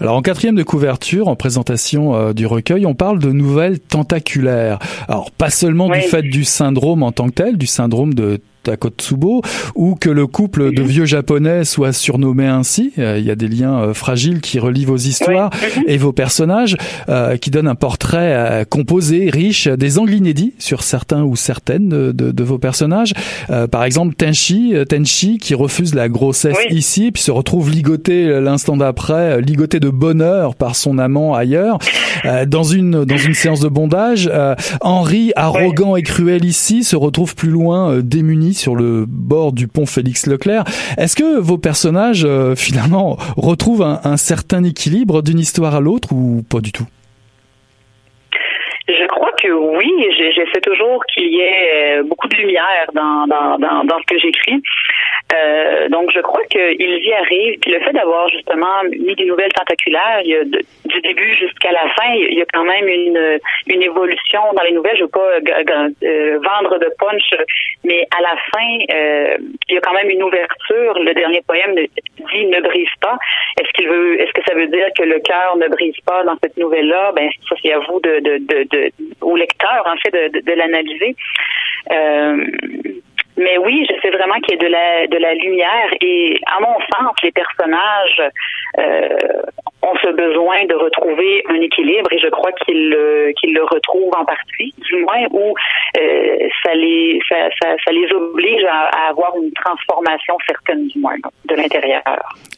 Alors 0.00 0.16
en 0.16 0.22
quatrième 0.22 0.56
de 0.56 0.62
couverture, 0.62 1.28
en 1.28 1.36
présentation 1.36 2.14
euh, 2.14 2.32
du 2.32 2.46
recueil, 2.46 2.86
on 2.86 2.94
parle 2.94 3.18
de 3.18 3.30
nouvelles 3.30 3.80
tentaculaires. 3.80 4.78
Alors 5.08 5.30
pas 5.30 5.50
seulement 5.50 5.88
du 5.88 6.00
fait 6.00 6.22
du 6.22 6.44
syndrome 6.44 7.02
en 7.02 7.12
tant 7.12 7.28
que 7.28 7.34
tel, 7.34 7.56
du 7.56 7.66
syndrome 7.66 8.14
de 8.14 8.40
Takotsubo, 8.64 9.42
ou 9.74 9.94
que 9.94 10.10
le 10.10 10.26
couple 10.26 10.72
de 10.72 10.82
vieux 10.82 11.04
japonais 11.04 11.64
soit 11.64 11.92
surnommé 11.92 12.46
ainsi. 12.46 12.92
Il 12.96 13.24
y 13.24 13.30
a 13.30 13.36
des 13.36 13.48
liens 13.48 13.94
fragiles 13.94 14.40
qui 14.40 14.58
relient 14.58 14.84
vos 14.84 14.96
histoires 14.96 15.50
mhm. 15.52 15.84
et 15.86 15.96
vos 15.96 16.12
personnages, 16.12 16.76
qui 17.40 17.50
donnent 17.50 17.68
un 17.68 17.74
portrait 17.74 18.66
composé, 18.68 19.30
riche, 19.30 19.68
des 19.68 19.98
angles 19.98 20.14
inédits 20.14 20.54
sur 20.58 20.82
certains 20.82 21.22
ou 21.22 21.36
certaines 21.36 21.88
de, 21.88 22.12
de, 22.12 22.44
vos 22.44 22.58
personnages. 22.58 23.12
par 23.70 23.84
exemple, 23.84 24.14
Tenchi, 24.14 24.74
Tenchi 24.88 25.38
qui 25.38 25.54
refuse 25.54 25.94
la 25.94 26.08
grossesse 26.08 26.56
ici, 26.70 27.12
puis 27.12 27.22
se 27.22 27.30
retrouve 27.30 27.70
ligoté 27.70 28.40
l'instant 28.40 28.76
d'après, 28.76 29.40
ligoté 29.40 29.80
de 29.80 29.90
bonheur 29.90 30.54
par 30.54 30.76
son 30.76 30.98
amant 30.98 31.34
ailleurs, 31.34 31.78
dans 32.46 32.64
une 32.64 33.04
dans 33.04 33.18
une 33.18 33.34
séance 33.34 33.60
de 33.60 33.68
bondage. 33.68 34.30
Henri, 34.80 35.32
arrogant 35.36 35.96
et 35.96 36.02
cruel 36.02 36.44
ici, 36.44 36.84
se 36.84 36.96
retrouve 36.96 37.34
plus 37.34 37.50
loin 37.50 38.00
démuni 38.00 38.53
sur 38.54 38.74
le 38.74 39.04
bord 39.06 39.52
du 39.52 39.68
pont 39.68 39.86
Félix 39.86 40.26
Leclerc. 40.26 40.64
Est-ce 40.96 41.16
que 41.16 41.38
vos 41.38 41.58
personnages 41.58 42.26
finalement 42.56 43.16
retrouvent 43.36 43.82
un, 43.82 44.16
certain 44.16 44.64
équilibre 44.64 45.22
d'une 45.22 45.38
histoire 45.38 45.74
à 45.74 45.80
l'autre 45.80 46.12
ou 46.12 46.42
pas 46.48 46.60
du 46.60 46.72
tout? 46.72 46.86
Je 48.88 49.06
crois 49.08 49.30
oui, 49.52 49.90
j'essaie 50.16 50.60
toujours 50.60 51.04
qu'il 51.06 51.28
y 51.28 51.40
ait 51.40 52.02
beaucoup 52.02 52.28
de 52.28 52.36
lumière 52.36 52.86
dans, 52.92 53.26
dans, 53.26 53.58
dans, 53.58 53.84
dans 53.84 53.98
ce 53.98 54.06
que 54.06 54.18
j'écris. 54.18 54.62
Euh, 55.32 55.88
donc, 55.88 56.10
je 56.14 56.20
crois 56.20 56.44
qu'il 56.44 56.80
y 56.80 57.12
arrive. 57.12 57.58
Puis 57.60 57.72
le 57.72 57.80
fait 57.80 57.92
d'avoir 57.92 58.28
justement 58.28 58.82
mis 58.84 59.14
des 59.14 59.24
nouvelles 59.24 59.52
tentaculaires, 59.52 60.20
il 60.24 60.30
y 60.30 60.36
a 60.36 60.44
du 60.44 61.00
début 61.00 61.34
jusqu'à 61.34 61.72
la 61.72 61.88
fin, 61.94 62.12
il 62.14 62.38
y 62.38 62.42
a 62.42 62.46
quand 62.52 62.64
même 62.64 62.86
une, 62.88 63.38
une 63.66 63.82
évolution 63.82 64.40
dans 64.54 64.62
les 64.62 64.72
nouvelles. 64.72 64.96
Je 64.96 65.04
veux 65.04 65.08
pas 65.08 65.30
euh, 65.38 66.38
vendre 66.38 66.78
de 66.78 66.90
punch, 66.98 67.34
mais 67.84 68.06
à 68.16 68.22
la 68.22 68.36
fin, 68.52 68.94
euh, 68.94 69.36
il 69.68 69.74
y 69.74 69.78
a 69.78 69.80
quand 69.80 69.94
même 69.94 70.10
une 70.10 70.22
ouverture. 70.22 70.98
Le 71.00 71.14
dernier 71.14 71.42
poème 71.46 71.74
dit 71.74 72.46
ne 72.46 72.60
brise 72.60 72.88
pas. 73.00 73.16
Est-ce 73.60 73.70
qu'il 73.72 73.88
veut, 73.88 74.20
est-ce 74.20 74.32
que 74.32 74.42
ça 74.46 74.54
veut 74.54 74.66
dire 74.66 74.88
que 74.96 75.04
le 75.04 75.20
cœur 75.20 75.56
ne 75.56 75.68
brise 75.68 75.96
pas 76.06 76.22
dans 76.24 76.36
cette 76.42 76.56
nouvelle-là? 76.56 77.12
Ben 77.16 77.28
ça, 77.48 77.56
c'est 77.62 77.72
à 77.72 77.78
vous 77.80 78.00
de, 78.00 78.20
de, 78.20 78.38
lecteur 79.36 79.86
en 79.86 79.96
fait 79.96 80.12
de, 80.12 80.52
l'analyser. 80.52 81.16
Euh, 81.92 82.44
mais 83.36 83.58
oui, 83.58 83.84
je 83.90 84.00
sais 84.00 84.10
vraiment 84.10 84.38
qu'il 84.40 84.54
y 84.54 84.64
a 84.64 84.68
de 84.68 84.70
la, 84.70 85.06
de 85.08 85.16
la 85.16 85.34
lumière 85.34 85.92
et 86.00 86.38
à 86.46 86.60
mon 86.60 86.78
sens, 86.80 87.14
les 87.22 87.32
personnages 87.32 88.22
euh, 88.78 89.08
ont 89.82 89.96
ce 90.02 90.08
besoin 90.12 90.64
de 90.66 90.74
retrouver 90.74 91.42
un 91.48 91.60
équilibre 91.60 92.12
et 92.12 92.18
je 92.18 92.28
crois 92.28 92.52
qu'ils 92.52 92.90
le, 92.90 93.32
qu'ils 93.40 93.52
le 93.54 93.64
retrouvent 93.64 94.14
en 94.16 94.24
partie, 94.24 94.72
du 94.78 94.96
moins, 94.98 95.24
euh, 95.24 95.52
ça, 95.94 96.74
les, 96.74 97.18
ça, 97.28 97.36
ça, 97.62 97.70
ça, 97.84 97.92
les 97.92 98.06
oblige 98.12 98.64
à, 98.70 99.10
avoir 99.10 99.32
une 99.42 99.52
transformation 99.52 100.34
certaine, 100.46 100.88
du 100.88 100.98
moins, 100.98 101.14
de 101.48 101.54
l'intérieur. 101.54 102.02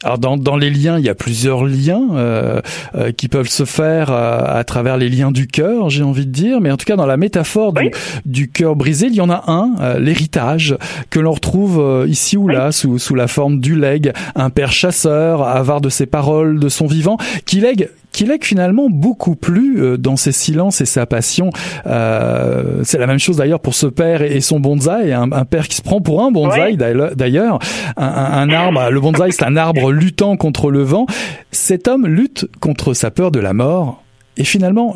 Alors 0.03 0.17
dans, 0.17 0.37
dans 0.37 0.55
les 0.55 0.69
liens, 0.69 0.97
il 0.97 1.05
y 1.05 1.09
a 1.09 1.15
plusieurs 1.15 1.63
liens 1.63 2.07
euh, 2.13 2.61
euh 2.95 3.11
qui 3.11 3.27
peuvent 3.27 3.47
se 3.47 3.65
faire 3.65 4.11
euh, 4.11 4.39
à, 4.45 4.63
travers 4.63 4.97
les 4.97 5.09
liens 5.09 5.31
du 5.31 5.47
cœur, 5.47 5.89
j'ai 5.89 6.03
envie 6.03 6.25
de 6.25 6.31
dire, 6.31 6.61
mais 6.61 6.71
en 6.71 6.77
tout 6.77 6.85
cas 6.85 6.95
dans 6.95 7.05
la 7.05 7.17
métaphore 7.17 7.73
du, 7.73 7.91
du 8.25 8.51
cœur 8.51 8.75
brisé, 8.75 9.07
il 9.07 9.15
y 9.15 9.21
en 9.21 9.29
a 9.29 9.43
un, 9.47 9.75
euh, 9.81 9.99
l'héritage, 9.99 10.75
que 11.09 11.19
l'on 11.19 11.31
retrouve 11.31 12.05
ici 12.07 12.37
ou 12.37 12.47
là 12.47 12.71
sous, 12.71 12.99
sous 12.99 13.15
la 13.15 13.27
forme 13.27 13.59
du 13.59 13.75
legs, 13.75 14.11
un 14.35 14.49
père 14.49 14.71
chasseur, 14.71 15.43
avare 15.43 15.81
de 15.81 15.89
ses 15.89 16.05
paroles, 16.05 16.59
de 16.59 16.69
son 16.69 16.87
vivant, 16.87 17.17
qui 17.45 17.59
lègue 17.59 17.89
qui 18.17 18.25
lègue 18.25 18.43
finalement 18.43 18.89
beaucoup 18.89 19.35
plus 19.35 19.79
euh, 19.79 19.95
dans 19.95 20.15
ses 20.15 20.31
silences 20.31 20.81
et 20.81 20.85
sa 20.85 21.05
passion. 21.05 21.51
Euh, 21.85 22.81
c'est 22.83 22.97
la 22.97 23.05
même 23.05 23.19
chose 23.19 23.37
d'ailleurs 23.37 23.59
pour 23.59 23.75
ce 23.75 23.85
père 23.85 24.23
et 24.23 24.41
son 24.41 24.59
bonsaï, 24.59 25.13
un, 25.13 25.31
un 25.31 25.45
père 25.45 25.67
qui 25.67 25.75
se 25.75 25.83
prend 25.83 26.01
pour 26.01 26.23
un 26.23 26.31
bonsaï 26.31 26.77
d'ailleurs. 26.77 27.59
Un, 27.95 28.07
un, 28.07 28.49
arbre, 28.49 28.89
le 28.89 28.99
bonsaï 28.99 29.31
c'est 29.31 29.45
un 29.45 29.55
arbre 29.55 29.91
luttant 29.91 30.35
contre 30.35 30.71
le 30.71 30.81
vent. 30.81 31.05
Cet 31.51 31.87
homme 31.87 32.07
lutte 32.07 32.47
contre 32.59 32.95
sa 32.95 33.11
peur 33.11 33.29
de 33.29 33.39
la 33.39 33.53
mort 33.53 34.01
et 34.35 34.43
finalement 34.43 34.95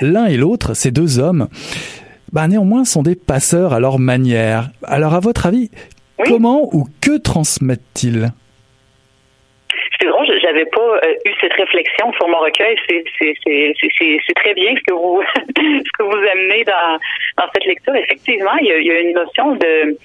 l'un 0.00 0.24
et 0.24 0.38
l'autre, 0.38 0.72
ces 0.72 0.92
deux 0.92 1.18
hommes, 1.18 1.48
bah, 2.32 2.48
néanmoins 2.48 2.86
sont 2.86 3.02
des 3.02 3.16
passeurs 3.16 3.74
à 3.74 3.80
leur 3.80 3.98
manière. 3.98 4.70
Alors 4.82 5.12
à 5.12 5.20
votre 5.20 5.44
avis, 5.44 5.70
comment 6.24 6.70
ou 6.72 6.88
que 7.02 7.18
transmettent-ils? 7.18 8.32
J'avais 10.42 10.66
pas 10.66 10.80
euh, 11.04 11.14
eu 11.24 11.32
cette 11.40 11.52
réflexion 11.52 12.12
sur 12.12 12.28
mon 12.28 12.38
recueil. 12.38 12.76
C'est 12.88 14.34
très 14.34 14.54
bien 14.54 14.74
ce 14.76 14.82
que 14.82 14.92
vous 14.92 15.22
amenez 16.32 16.64
dans 16.64 16.98
cette 17.54 17.64
lecture. 17.64 17.94
Effectivement, 17.94 18.56
il 18.60 18.66
y 18.66 18.72
a, 18.72 18.78
il 18.78 18.86
y 18.86 18.90
a 18.90 19.00
une 19.00 19.12
notion 19.12 19.52
de 19.52 19.96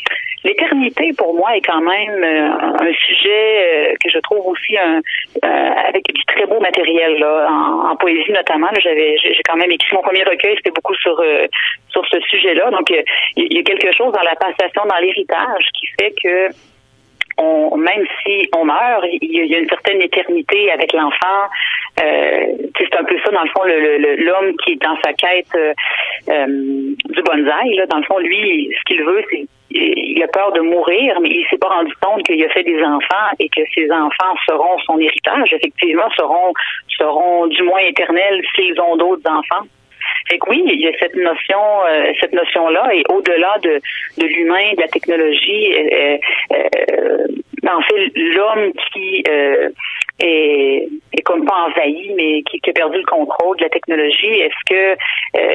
l'éternité 0.44 1.12
pour 1.18 1.34
moi 1.34 1.58
est 1.58 1.66
quand 1.66 1.82
même 1.82 2.24
euh, 2.24 2.78
un 2.80 2.94
sujet 2.94 3.92
euh, 3.92 3.94
que 4.02 4.10
je 4.10 4.20
trouve 4.20 4.48
aussi 4.48 4.78
un, 4.78 5.02
avec 5.42 6.04
du 6.14 6.24
très 6.26 6.46
beau 6.46 6.60
matériel 6.60 7.20
là, 7.20 7.48
en, 7.50 7.96
poésie 7.96 8.32
notamment. 8.32 8.68
J'avais 8.82 9.18
j'ai 9.18 9.42
quand 9.46 9.58
même 9.58 9.72
écrit 9.72 9.96
mon 9.96 10.02
premier 10.02 10.24
recueil, 10.24 10.56
c'était 10.58 10.72
beaucoup 10.72 10.96
sur 10.96 11.22
sur 11.90 12.06
ce 12.08 12.20
sujet-là. 12.22 12.70
Donc 12.72 12.90
il 13.36 13.54
y 13.54 13.60
a 13.60 13.64
quelque 13.64 13.92
chose 13.94 14.14
dans 14.14 14.22
la 14.22 14.36
passation, 14.36 14.84
dans 14.88 14.98
l'héritage 14.98 15.66
qui 15.74 15.88
fait 16.00 16.14
que 16.24 16.50
on, 17.38 17.78
même 17.78 18.06
si 18.24 18.50
on 18.56 18.66
meurt, 18.66 19.06
il 19.22 19.46
y 19.46 19.56
a 19.56 19.60
une 19.60 19.70
certaine 19.70 20.02
éternité 20.02 20.72
avec 20.72 20.94
l'enfant. 20.94 21.46
Euh, 22.02 22.46
c'est 22.78 22.96
un 22.96 23.04
peu 23.04 23.18
ça, 23.24 23.32
dans 23.32 23.44
le 23.44 23.50
fond, 23.50 23.64
l'homme 23.64 24.56
qui 24.64 24.74
est 24.74 24.82
dans 24.82 24.98
sa 25.04 25.14
quête 25.14 25.48
euh, 25.56 25.74
euh, 26.30 26.46
du 26.48 27.22
bonsaï. 27.24 27.76
Là, 27.76 27.86
dans 27.88 27.98
le 27.98 28.04
fond, 28.04 28.20
lui, 28.20 28.72
ce 28.78 28.84
qu'il 28.86 29.04
veut, 29.04 29.24
c'est 29.32 29.46
il 29.70 30.24
a 30.24 30.28
peur 30.28 30.54
de 30.54 30.62
mourir, 30.62 31.20
mais 31.22 31.30
il 31.30 31.46
s'est 31.50 31.58
pas 31.58 31.68
rendu 31.68 31.94
compte 32.02 32.24
qu'il 32.24 32.44
a 32.44 32.50
fait 32.50 32.64
des 32.64 32.82
enfants 32.82 33.30
et 33.38 33.50
que 33.50 33.62
ses 33.76 33.92
enfants 33.92 34.36
seront 34.48 34.80
son 34.86 34.98
héritage. 34.98 35.52
Effectivement, 35.52 36.10
seront 36.16 36.54
seront 36.98 37.48
du 37.48 37.64
moins 37.64 37.82
éternels 37.82 38.42
s'ils 38.56 38.80
ont 38.80 38.96
d'autres 38.96 39.30
enfants. 39.30 39.68
Fait 40.30 40.38
que 40.40 40.50
oui, 40.50 40.62
il 40.66 40.82
y 40.82 40.88
a 40.88 40.92
cette 41.00 41.16
notion, 41.16 41.60
euh, 41.88 42.12
cette 42.20 42.34
notion-là, 42.34 42.90
et 42.94 43.04
au-delà 43.10 43.58
de, 43.64 43.80
de 44.18 44.26
l'humain, 44.26 44.74
de 44.76 44.82
la 44.82 44.88
technologie, 44.88 45.74
euh, 45.74 46.18
euh, 46.54 47.28
en 47.68 47.82
fait, 47.82 48.12
l'homme 48.16 48.72
qui 48.92 49.24
est, 50.20 50.88
est 51.14 51.22
comme 51.24 51.46
pas 51.46 51.68
envahi, 51.68 52.14
mais 52.16 52.42
qui, 52.44 52.60
qui, 52.60 52.70
a 52.70 52.74
perdu 52.74 52.98
le 52.98 53.06
contrôle 53.06 53.58
de 53.58 53.64
la 53.64 53.70
technologie, 53.70 54.40
est-ce 54.40 54.64
que 54.66 54.98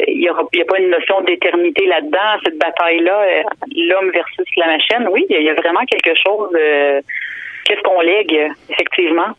il 0.09 0.23
y, 0.23 0.29
aura, 0.29 0.43
a 0.43 0.65
pas 0.65 0.79
une 0.79 0.91
notion 0.91 1.21
d'éternité 1.23 1.87
là-dedans, 1.87 2.39
cette 2.45 2.59
bataille-là, 2.59 3.45
l'homme 3.75 4.11
versus 4.11 4.47
la 4.57 4.67
machine? 4.67 5.09
Oui, 5.11 5.27
il 5.31 5.43
y 5.43 5.51
a 5.51 5.55
vraiment 5.55 5.85
quelque 5.91 6.15
chose. 6.15 6.51
Qu'est-ce 7.65 7.81
qu'on 7.83 8.01
lègue, 8.01 8.53
effectivement? 8.69 9.35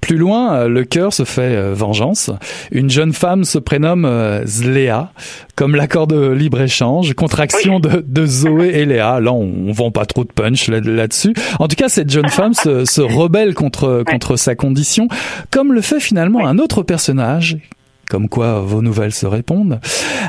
Plus 0.00 0.16
loin, 0.16 0.54
euh, 0.54 0.68
le 0.68 0.84
cœur 0.84 1.12
se 1.12 1.24
fait 1.24 1.54
euh, 1.54 1.74
vengeance. 1.74 2.30
Une 2.72 2.90
jeune 2.90 3.12
femme 3.12 3.44
se 3.44 3.58
prénomme 3.58 4.04
euh, 4.04 4.44
Zléa, 4.46 5.12
comme 5.56 5.76
l'accord 5.76 6.06
de 6.06 6.30
libre-échange, 6.30 7.14
contraction 7.14 7.80
de, 7.80 8.04
de, 8.06 8.26
Zoé 8.26 8.68
et 8.68 8.84
Léa. 8.84 9.20
Là, 9.20 9.32
on, 9.32 9.68
on 9.68 9.72
vend 9.72 9.90
pas 9.90 10.06
trop 10.06 10.24
de 10.24 10.32
punch 10.32 10.68
là-dessus. 10.68 11.34
en 11.58 11.68
tout 11.68 11.76
cas, 11.76 11.88
cette 11.88 12.10
jeune 12.10 12.28
femme 12.28 12.54
se, 12.54 12.84
se 12.84 13.00
rebelle 13.00 13.54
contre, 13.54 14.02
contre 14.06 14.36
sa 14.36 14.54
condition, 14.54 15.08
comme 15.50 15.72
le 15.72 15.80
fait 15.80 16.00
finalement 16.00 16.46
un 16.46 16.58
autre 16.58 16.82
personnage 16.82 17.58
comme 18.10 18.28
quoi 18.28 18.60
vos 18.60 18.82
nouvelles 18.82 19.12
se 19.12 19.24
répondent. 19.24 19.80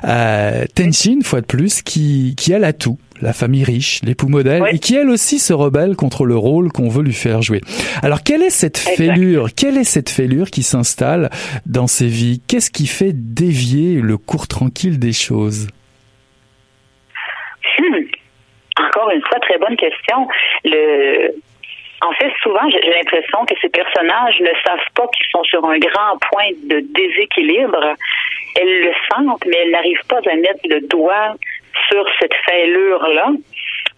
Euh, 0.05 0.65
Tenshin, 0.75 1.19
fois 1.23 1.41
de 1.41 1.47
plus, 1.47 1.81
qui, 1.81 2.35
qui 2.37 2.53
a 2.53 2.59
l'atout 2.59 2.97
la 3.21 3.33
famille 3.33 3.63
riche, 3.63 3.99
l'époux 4.03 4.27
modèle, 4.27 4.63
et 4.71 4.79
qui 4.79 4.95
elle 4.95 5.09
aussi 5.09 5.39
se 5.39 5.53
rebelle 5.53 5.95
contre 5.95 6.25
le 6.25 6.35
rôle 6.35 6.71
qu'on 6.71 6.89
veut 6.89 7.03
lui 7.03 7.13
faire 7.13 7.41
jouer. 7.41 7.61
Alors 8.01 8.23
quelle 8.23 8.41
est 8.41 8.49
cette 8.49 8.77
fêlure 8.77 9.49
Quelle 9.55 9.77
est 9.77 9.83
cette 9.83 10.09
fêlure 10.09 10.49
qui 10.49 10.63
s'installe 10.63 11.29
dans 11.65 11.87
ces 11.87 12.07
vies? 12.07 12.41
Qu'est-ce 12.47 12.71
qui 12.71 12.87
fait 12.87 13.13
dévier 13.13 14.01
le 14.01 14.17
cours 14.17 14.47
tranquille 14.47 14.97
des 14.97 15.13
choses? 15.13 15.67
Hmm. 17.77 18.05
Encore 18.87 19.11
une 19.11 19.21
fois, 19.21 19.39
très 19.39 19.57
bonne 19.59 19.75
question. 19.75 20.27
Le, 20.65 21.35
en 22.01 22.11
fait, 22.13 22.31
souvent, 22.41 22.67
j'ai 22.69 22.81
l'impression 22.81 23.45
que 23.45 23.53
ces 23.61 23.69
personnages 23.69 24.39
ne 24.39 24.51
savent 24.65 24.91
pas 24.95 25.07
qu'ils 25.15 25.27
sont 25.31 25.43
sur 25.43 25.63
un 25.65 25.77
grand 25.77 26.17
point 26.31 26.49
de 26.63 26.79
déséquilibre. 26.79 27.95
Elles 28.59 28.81
le 28.81 28.91
sentent, 29.09 29.45
mais 29.45 29.57
elles 29.63 29.71
n'arrivent 29.71 30.05
pas 30.09 30.19
à 30.25 30.35
mettre 30.35 30.61
le 30.65 30.81
doigt 30.87 31.35
sur 31.89 32.05
cette 32.19 32.33
fêlure-là. 32.49 33.31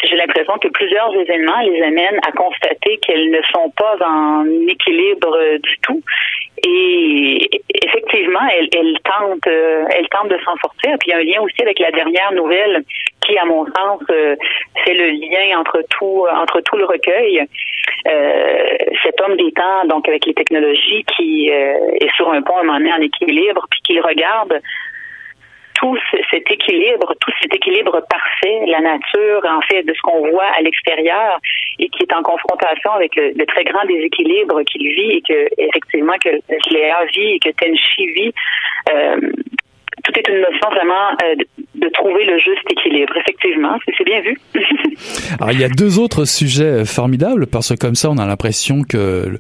J'ai 0.03 0.15
l'impression 0.17 0.57
que 0.57 0.67
plusieurs 0.67 1.15
événements 1.15 1.61
les 1.61 1.81
amènent 1.81 2.19
à 2.27 2.31
constater 2.31 2.97
qu'elles 2.97 3.31
ne 3.31 3.41
sont 3.53 3.69
pas 3.77 3.95
en 4.05 4.45
équilibre 4.67 5.57
du 5.59 5.77
tout. 5.81 6.03
Et 6.65 7.49
effectivement, 7.83 8.39
elles, 8.57 8.69
elles 8.75 8.97
tentent, 9.03 9.47
euh, 9.47 9.85
elles 9.97 10.07
tentent 10.09 10.29
de 10.29 10.37
s'en 10.45 10.55
sortir. 10.57 10.95
Puis 10.99 11.07
il 11.07 11.11
y 11.11 11.13
a 11.13 11.17
un 11.17 11.23
lien 11.23 11.41
aussi 11.41 11.61
avec 11.61 11.79
la 11.79 11.91
dernière 11.91 12.31
nouvelle 12.33 12.83
qui, 13.25 13.37
à 13.37 13.45
mon 13.45 13.65
sens, 13.65 14.01
euh, 14.11 14.35
fait 14.85 14.93
le 14.93 15.11
lien 15.11 15.59
entre 15.59 15.83
tout, 15.89 16.25
entre 16.31 16.61
tout 16.61 16.77
le 16.77 16.85
recueil. 16.85 17.45
Euh, 18.07 18.77
cet 19.03 19.19
homme 19.21 19.35
des 19.37 19.51
temps, 19.51 19.85
donc 19.85 20.07
avec 20.07 20.25
les 20.25 20.33
technologies, 20.33 21.05
qui 21.15 21.47
est 21.49 22.15
sur 22.15 22.31
un 22.31 22.41
pont 22.41 22.57
un 22.57 22.63
moment 22.63 22.77
donné 22.77 22.93
en 22.93 23.01
équilibre, 23.01 23.65
puis 23.69 23.79
qui 23.83 23.99
regarde 23.99 24.61
tout 25.75 25.97
cet 26.31 26.49
équilibre, 26.49 27.13
tout 27.19 27.31
cet 27.41 27.53
équilibre 27.55 28.01
parfait, 28.09 28.65
la 28.67 28.79
nature, 28.79 29.41
en 29.45 29.62
fait, 29.62 29.83
de 29.83 29.93
ce 29.93 30.01
qu'on 30.01 30.29
voit 30.29 30.51
à 30.57 30.62
l'extérieur 30.62 31.39
et 31.79 31.89
qui 31.89 32.03
est 32.03 32.13
en 32.13 32.21
confrontation 32.21 32.91
avec 32.91 33.15
le, 33.15 33.45
très 33.45 33.63
grand 33.63 33.86
déséquilibre 33.86 34.62
qu'il 34.63 34.88
vit 34.88 35.17
et 35.17 35.21
que, 35.21 35.47
effectivement, 35.57 36.15
que 36.23 36.29
Léa 36.71 37.05
vit 37.15 37.33
et 37.36 37.39
que 37.39 37.49
Tenchi 37.49 38.05
vit, 38.07 38.33
euh, 38.93 39.17
tout 40.03 40.19
est 40.19 40.27
une 40.27 40.41
notion 40.41 40.69
vraiment 40.69 41.09
euh, 41.23 41.36
de, 41.84 41.89
trouver 41.93 42.26
le 42.26 42.38
juste 42.38 42.65
équilibre. 42.69 43.13
Effectivement, 43.17 43.78
c'est 43.98 44.04
bien 44.04 44.22
vu. 44.22 44.39
Alors 45.39 45.52
il 45.52 45.60
y 45.60 45.63
a 45.63 45.69
deux 45.69 46.00
autres 46.00 46.26
sujets 46.26 46.86
formidables 46.86 47.48
parce 47.48 47.69
que 47.69 47.76
comme 47.76 47.96
ça 47.96 48.10
on 48.10 48.17
a 48.17 48.26
l'impression 48.26 48.84
que 48.84 49.38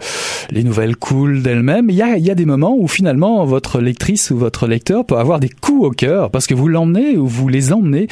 les 0.51 0.63
nouvelles 0.63 0.95
coulent 0.95 1.41
d'elles-mêmes. 1.41 1.89
Il 1.89 1.95
y 1.95 2.01
a, 2.01 2.17
il 2.17 2.25
y 2.25 2.31
a 2.31 2.35
des 2.35 2.45
moments 2.45 2.75
où 2.77 2.87
finalement 2.87 3.45
votre 3.45 3.79
lectrice 3.79 4.31
ou 4.31 4.37
votre 4.37 4.67
lecteur 4.67 5.05
peut 5.05 5.17
avoir 5.17 5.39
des 5.39 5.49
coups 5.49 5.87
au 5.87 5.91
cœur 5.91 6.31
parce 6.31 6.47
que 6.47 6.53
vous 6.53 6.67
l'emmenez 6.67 7.17
ou 7.17 7.27
vous 7.27 7.47
les 7.47 7.73
emmenez 7.73 8.07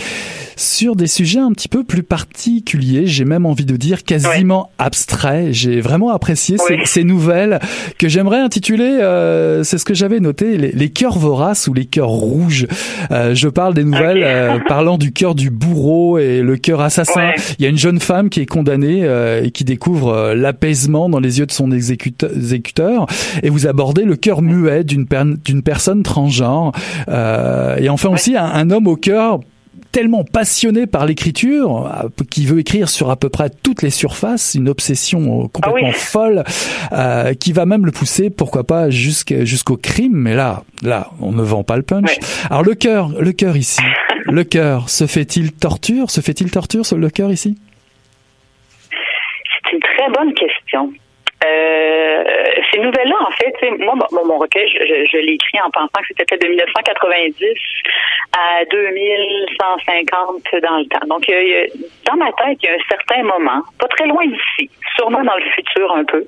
sur 0.55 0.95
des 0.95 1.07
sujets 1.07 1.39
un 1.39 1.51
petit 1.51 1.67
peu 1.67 1.83
plus 1.83 2.03
particuliers. 2.03 3.07
J'ai 3.07 3.25
même 3.25 3.45
envie 3.45 3.65
de 3.65 3.75
dire 3.75 4.03
quasiment 4.03 4.69
abstraits. 4.77 5.51
J'ai 5.51 5.81
vraiment 5.81 6.09
apprécié 6.09 6.57
ces, 6.57 6.79
ces, 6.85 7.03
nouvelles 7.03 7.59
que 7.97 8.07
j'aimerais 8.07 8.39
intituler. 8.39 8.99
Euh, 9.01 9.63
c'est 9.63 9.77
ce 9.77 9.85
que 9.85 9.93
j'avais 9.93 10.19
noté 10.19 10.57
les, 10.57 10.71
les 10.71 10.89
cœurs 10.89 11.17
voraces 11.17 11.67
ou 11.67 11.73
les 11.73 11.85
cœurs 11.85 12.09
rouge. 12.09 12.67
Euh, 13.11 13.33
je 13.33 13.47
parle 13.47 13.73
des 13.73 13.83
nouvelles 13.83 14.20
euh, 14.23 14.59
parlant 14.67 14.97
du 14.97 15.11
cœur 15.11 15.35
du 15.35 15.49
bourreau 15.49 16.17
et 16.17 16.41
le 16.41 16.57
cœur 16.57 16.81
assassin. 16.81 17.31
Il 17.59 17.63
y 17.63 17.65
a 17.65 17.69
une 17.69 17.77
jeune 17.77 17.99
femme 17.99 18.29
qui 18.29 18.41
est 18.41 18.45
condamnée 18.45 19.01
euh, 19.03 19.43
et 19.43 19.51
qui 19.51 19.63
découvre 19.63 20.33
l'apaisement 20.33 21.09
dans 21.09 21.19
les 21.19 21.39
yeux 21.39 21.45
de 21.45 21.51
son 21.51 21.71
exécuteur. 21.71 23.05
Et 23.43 23.49
vous 23.49 23.67
abordez 23.67 24.03
le 24.03 24.15
cœur 24.15 24.41
muet 24.41 24.83
d'une 24.83 25.61
personne 25.63 26.03
transgenre. 26.03 26.71
et 27.07 27.89
enfin 27.89 28.09
aussi 28.09 28.35
un, 28.35 28.45
un 28.45 28.69
homme 28.71 28.87
au 28.87 28.95
cœur 28.95 29.39
tellement 29.91 30.23
passionné 30.23 30.87
par 30.87 31.05
l'écriture, 31.05 31.87
euh, 31.87 32.23
qui 32.29 32.45
veut 32.45 32.59
écrire 32.59 32.89
sur 32.89 33.09
à 33.09 33.15
peu 33.15 33.29
près 33.29 33.49
toutes 33.49 33.81
les 33.81 33.89
surfaces, 33.89 34.55
une 34.55 34.69
obsession 34.69 35.43
euh, 35.43 35.47
complètement 35.47 35.91
ah 35.91 35.97
folle, 35.97 36.43
euh, 36.91 37.33
qui 37.33 37.53
va 37.53 37.65
même 37.65 37.85
le 37.85 37.91
pousser, 37.91 38.29
pourquoi 38.29 38.65
pas, 38.65 38.89
jusqu'au 38.89 39.77
crime. 39.77 40.13
Mais 40.13 40.33
là, 40.33 40.63
là, 40.81 41.09
on 41.19 41.31
ne 41.31 41.43
vend 41.43 41.63
pas 41.63 41.77
le 41.77 41.83
punch. 41.83 42.19
Alors 42.49 42.63
le 42.63 42.75
cœur, 42.75 43.09
le 43.09 43.31
cœur 43.31 43.57
ici, 43.57 43.81
le 44.25 44.43
cœur, 44.43 44.89
se 44.89 45.07
fait-il 45.07 45.51
torture 45.51 46.09
Se 46.09 46.21
fait-il 46.21 46.51
torture 46.51 46.85
sur 46.85 46.97
le 46.97 47.09
cœur 47.09 47.31
ici? 47.31 47.57
C'est 48.89 49.73
une 49.73 49.79
très 49.79 50.09
bonne 50.15 50.33
question. 50.33 50.93
Euh, 51.43 52.23
ces 52.71 52.79
nouvelles-là, 52.79 53.15
en 53.19 53.31
fait, 53.31 53.77
moi, 53.79 53.95
mon, 54.11 54.25
mon 54.25 54.37
recueil, 54.37 54.67
je, 54.69 55.05
je, 55.11 55.17
l'ai 55.17 55.33
écrit 55.33 55.59
en 55.61 55.71
pensant 55.71 56.01
que 56.01 56.13
c'était 56.17 56.37
de 56.37 56.47
1990 56.47 57.57
à 58.37 58.63
2150 58.65 60.61
dans 60.61 60.77
le 60.77 60.85
temps. 60.85 61.07
Donc, 61.07 61.25
dans 62.05 62.15
ma 62.15 62.31
tête, 62.33 62.57
il 62.61 62.65
y 62.65 62.69
a 62.69 62.75
un 62.75 62.87
certain 62.89 63.23
moment, 63.23 63.61
pas 63.79 63.87
très 63.87 64.05
loin 64.05 64.25
d'ici, 64.25 64.69
sûrement 64.95 65.23
dans 65.23 65.35
le 65.35 65.49
futur 65.51 65.91
un 65.91 66.03
peu, 66.05 66.23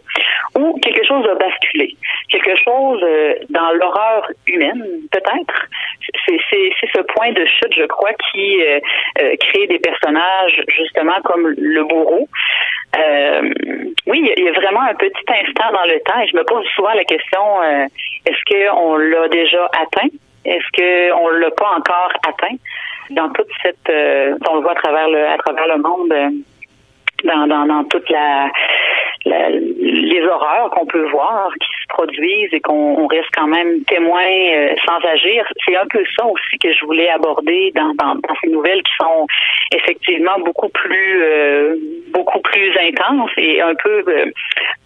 où 0.57 0.79
quelque 0.79 1.05
chose 1.05 1.25
a 1.27 1.35
basculé. 1.35 1.95
Quelque 2.29 2.55
chose 2.63 3.01
euh, 3.03 3.35
dans 3.49 3.71
l'horreur 3.71 4.29
humaine, 4.47 4.83
peut-être. 5.11 5.67
C'est 6.25 6.89
ce 6.95 7.01
point 7.13 7.31
de 7.31 7.45
chute, 7.45 7.73
je 7.75 7.85
crois, 7.85 8.13
qui 8.31 8.61
euh, 8.61 8.79
euh, 9.21 9.35
crée 9.39 9.67
des 9.67 9.79
personnages, 9.79 10.61
justement, 10.67 11.19
comme 11.23 11.53
le 11.57 11.83
bourreau. 11.83 12.27
Euh, 12.97 13.49
oui, 14.05 14.31
il 14.37 14.43
y 14.43 14.47
a 14.47 14.51
vraiment 14.51 14.81
un 14.81 14.93
petit 15.03 15.25
instant 15.27 15.71
dans 15.73 15.85
le 15.85 15.99
temps 16.01 16.19
et 16.21 16.27
je 16.27 16.37
me 16.37 16.43
pose 16.43 16.65
souvent 16.75 16.93
la 16.93 17.03
question 17.03 17.61
euh, 17.61 17.85
est-ce 18.25 18.43
qu'on 18.49 18.95
l'a 18.95 19.27
déjà 19.27 19.65
atteint? 19.65 20.07
Est-ce 20.45 20.67
qu'on 20.77 21.27
l'a 21.29 21.51
pas 21.51 21.71
encore 21.77 22.11
atteint? 22.27 22.55
Dans 23.09 23.29
toute 23.29 23.49
cette, 23.61 23.89
euh, 23.89 24.35
on 24.49 24.55
le 24.55 24.61
voit 24.61 24.71
à 24.71 24.75
travers 24.75 25.09
le, 25.09 25.27
à 25.27 25.37
travers 25.37 25.67
le 25.67 25.81
monde, 25.81 26.13
euh, 26.13 26.29
dans, 27.25 27.65
dans, 27.67 27.83
toute 27.85 28.09
la, 28.09 28.49
les 29.25 30.21
horreurs 30.25 30.69
qu'on 30.71 30.85
peut 30.85 31.07
voir 31.09 31.51
qui 31.53 31.72
produisent 31.93 32.53
et 32.53 32.59
qu'on 32.59 33.07
reste 33.07 33.29
quand 33.33 33.47
même 33.47 33.83
témoin 33.85 34.25
euh, 34.25 34.75
sans 34.85 34.99
agir. 35.07 35.45
C'est 35.65 35.75
un 35.75 35.85
peu 35.87 36.03
ça 36.17 36.25
aussi 36.25 36.57
que 36.57 36.73
je 36.73 36.85
voulais 36.85 37.09
aborder 37.09 37.71
dans, 37.75 37.93
ces 38.41 38.49
nouvelles 38.49 38.81
qui 38.83 38.93
sont 38.99 39.27
effectivement 39.75 40.39
beaucoup 40.39 40.69
plus 40.69 41.23
euh, 41.23 41.75
beaucoup 42.11 42.41
plus 42.41 42.71
intenses 42.79 43.31
et 43.37 43.61
un 43.61 43.75
peu 43.75 44.03
euh, 44.07 44.25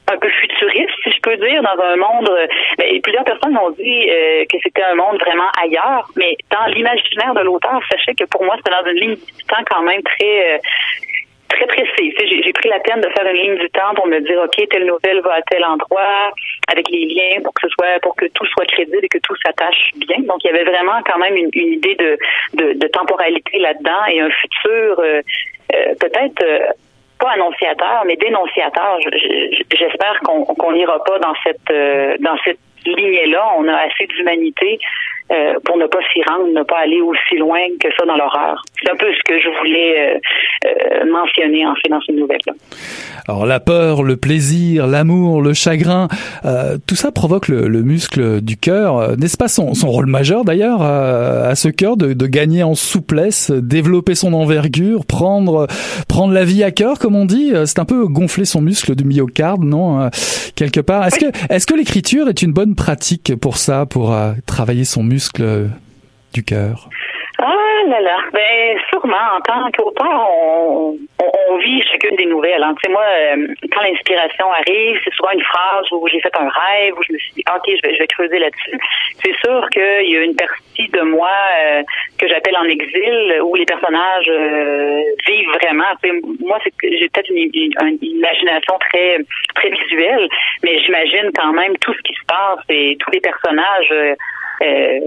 un 0.09 0.17
peu 0.17 0.29
futuriste, 0.29 0.93
si 1.03 1.11
je 1.11 1.21
peux 1.21 1.35
dire, 1.37 1.61
dans 1.63 1.83
un 1.83 1.95
monde. 1.97 2.29
Ben, 2.77 3.01
plusieurs 3.01 3.25
personnes 3.25 3.53
m'ont 3.53 3.71
dit 3.71 4.07
que 4.49 4.57
c'était 4.63 4.83
un 4.83 4.95
monde 4.95 5.19
vraiment 5.19 5.49
ailleurs, 5.61 6.07
mais 6.15 6.37
dans 6.49 6.65
l'imaginaire 6.67 7.33
de 7.33 7.41
l'auteur, 7.41 7.81
sachez 7.91 8.13
que 8.15 8.23
pour 8.31 8.45
moi, 8.45 8.55
c'est 8.63 8.71
dans 8.71 8.89
une 8.89 8.99
ligne 8.99 9.15
du 9.15 9.43
temps 9.49 9.63
quand 9.69 9.81
même 9.81 10.01
très 10.03 10.61
très 11.49 11.65
précis. 11.67 12.13
J'ai 12.43 12.53
pris 12.53 12.69
la 12.69 12.79
peine 12.79 13.01
de 13.01 13.09
faire 13.09 13.25
une 13.25 13.37
ligne 13.37 13.57
du 13.57 13.69
temps 13.69 13.93
pour 13.95 14.07
me 14.07 14.19
dire, 14.19 14.39
OK, 14.43 14.67
telle 14.69 14.85
nouvelle 14.85 15.21
va 15.21 15.35
à 15.35 15.41
tel 15.43 15.63
endroit, 15.65 16.31
avec 16.67 16.89
les 16.89 17.05
liens 17.05 17.41
pour 17.43 17.53
que 17.53 17.67
ce 17.67 17.73
soit, 17.73 17.99
pour 18.01 18.15
que 18.15 18.25
tout 18.27 18.45
soit 18.45 18.65
crédible 18.65 19.03
et 19.03 19.09
que 19.09 19.19
tout 19.19 19.35
s'attache 19.45 19.91
bien. 19.95 20.19
Donc, 20.19 20.43
il 20.43 20.47
y 20.47 20.53
avait 20.53 20.69
vraiment 20.69 21.01
quand 21.05 21.19
même 21.19 21.35
une, 21.35 21.49
idée 21.53 21.95
de, 21.95 22.17
de, 22.73 22.87
temporalité 22.87 23.59
là-dedans 23.59 24.05
et 24.09 24.21
un 24.21 24.29
futur 24.29 24.99
euh, 24.99 25.21
euh, 25.75 25.95
peut-être 25.99 26.43
euh, 26.43 26.67
pas 27.19 27.31
annonciateur, 27.31 28.03
mais 28.05 28.15
dénonciateur. 28.15 28.99
J'espère 29.71 30.19
qu'on 30.23 30.71
n'ira 30.71 31.03
pas 31.03 31.19
dans 31.19 31.33
cette 31.43 32.21
dans 32.21 32.37
cette 32.43 32.59
lignée-là. 32.85 33.53
On 33.57 33.67
a 33.67 33.75
assez 33.75 34.05
d'humanité 34.05 34.79
euh, 35.29 35.55
pour 35.65 35.75
ne 35.75 35.85
pas 35.87 35.99
s'y 36.13 36.21
rendre, 36.23 36.47
ne 36.53 36.63
pas 36.63 36.77
aller 36.81 37.01
aussi 37.01 37.35
loin 37.37 37.59
que 37.81 37.89
ça 37.99 38.05
dans 38.05 38.15
l'horreur. 38.15 38.63
C'est 38.81 38.89
un 38.89 38.95
peu 38.95 39.07
ce 39.13 39.23
que 39.25 39.37
je 39.37 39.49
voulais 39.59 39.99
euh, 39.99 40.19
euh, 40.67 41.11
mentionner 41.11 41.65
en 41.65 41.73
fait 41.75 41.89
dans 41.89 41.99
cette 41.99 42.15
nouvelle-là. 42.15 42.53
Alors 43.27 43.45
la 43.45 43.59
peur, 43.59 44.03
le 44.03 44.15
plaisir, 44.15 44.87
l'amour, 44.87 45.41
le 45.41 45.53
chagrin, 45.53 46.07
tout 46.87 46.95
ça 46.95 47.11
provoque 47.11 47.49
le, 47.49 47.67
muscle 47.81 48.39
du 48.39 48.55
cœur. 48.55 49.17
N'est-ce 49.17 49.35
pas 49.35 49.49
son, 49.49 49.73
son, 49.73 49.89
rôle 49.89 50.05
majeur 50.05 50.45
d'ailleurs 50.45 50.81
à 50.81 51.53
ce 51.55 51.67
cœur 51.67 51.97
de, 51.97 52.13
de, 52.13 52.27
gagner 52.27 52.63
en 52.63 52.73
souplesse, 52.73 53.51
développer 53.51 54.15
son 54.15 54.33
envergure, 54.33 55.05
prendre 55.05 55.67
prendre 56.07 56.33
la 56.33 56.45
vie 56.45 56.63
à 56.63 56.71
cœur 56.71 56.99
comme 56.99 57.17
on 57.17 57.25
dit? 57.25 57.51
C'est 57.65 57.79
un 57.79 57.85
peu 57.85 58.07
gonfler 58.07 58.45
son 58.45 58.61
muscle 58.61 58.95
du 58.95 59.03
myocarde, 59.03 59.63
non 59.63 60.09
Quelque 60.55 60.79
part? 60.79 61.05
Est-ce 61.05 61.19
que 61.19 61.53
est-ce 61.53 61.67
que 61.67 61.75
l'écriture 61.75 62.29
est 62.29 62.41
une 62.41 62.53
bonne 62.53 62.75
pratique 62.75 63.35
pour 63.35 63.57
ça, 63.57 63.85
pour 63.85 64.15
travailler 64.45 64.85
son 64.85 65.03
muscle? 65.03 65.16
Muscle 65.17 65.69
du 66.31 66.43
cœur 66.43 66.89
Ah 67.39 67.79
là 67.87 67.99
là, 68.01 68.17
ben 68.31 68.77
sûrement. 68.89 69.27
En 69.37 69.41
tant 69.41 69.71
qu'auteur, 69.75 70.19
on, 70.29 70.95
on, 71.49 71.57
vit 71.57 71.81
chacune 71.91 72.15
des 72.17 72.27
nouvelles. 72.27 72.61
Hein. 72.61 72.75
Tu 72.77 72.81
sais, 72.85 72.91
moi, 72.91 73.01
euh, 73.01 73.47
quand 73.71 73.81
l'inspiration 73.81 74.47
arrive, 74.51 74.95
c'est 75.03 75.13
souvent 75.15 75.31
une 75.31 75.41
phrase 75.41 75.85
où 75.91 76.07
j'ai 76.07 76.19
fait 76.19 76.35
un 76.37 76.49
rêve, 76.49 76.93
où 76.97 77.01
je 77.07 77.13
me 77.13 77.17
suis 77.17 77.33
dit, 77.37 77.43
ok, 77.49 77.65
je 77.67 77.97
vais, 77.99 78.07
creuser 78.07 78.37
là-dessus. 78.37 78.77
C'est 79.23 79.35
sûr 79.43 79.67
qu'il 79.71 80.11
y 80.11 80.17
a 80.17 80.21
une 80.21 80.35
partie 80.35 80.87
de 80.97 81.01
moi 81.01 81.35
euh, 81.61 81.81
que 82.19 82.27
j'appelle 82.27 82.57
en 82.57 82.65
exil, 82.65 83.41
où 83.41 83.55
les 83.55 83.65
personnages 83.65 84.29
euh, 84.29 85.01
vivent 85.27 85.53
vraiment. 85.59 85.91
Moi, 86.45 86.59
c'est 86.63 86.73
j'ai 86.83 87.09
peut-être 87.09 87.31
une, 87.31 87.49
une, 87.53 87.97
imagination 88.01 88.75
très 88.87 89.17
très 89.55 89.69
visuelle, 89.69 90.27
mais 90.63 90.79
j'imagine 90.83 91.31
quand 91.33 91.53
même 91.53 91.75
tout 91.77 91.93
ce 91.93 92.01
qui 92.01 92.13
se 92.13 92.25
passe 92.27 92.63
et 92.69 92.97
tous 92.99 93.09
les 93.09 93.21
personnages. 93.21 93.93
Euh, 94.61 94.99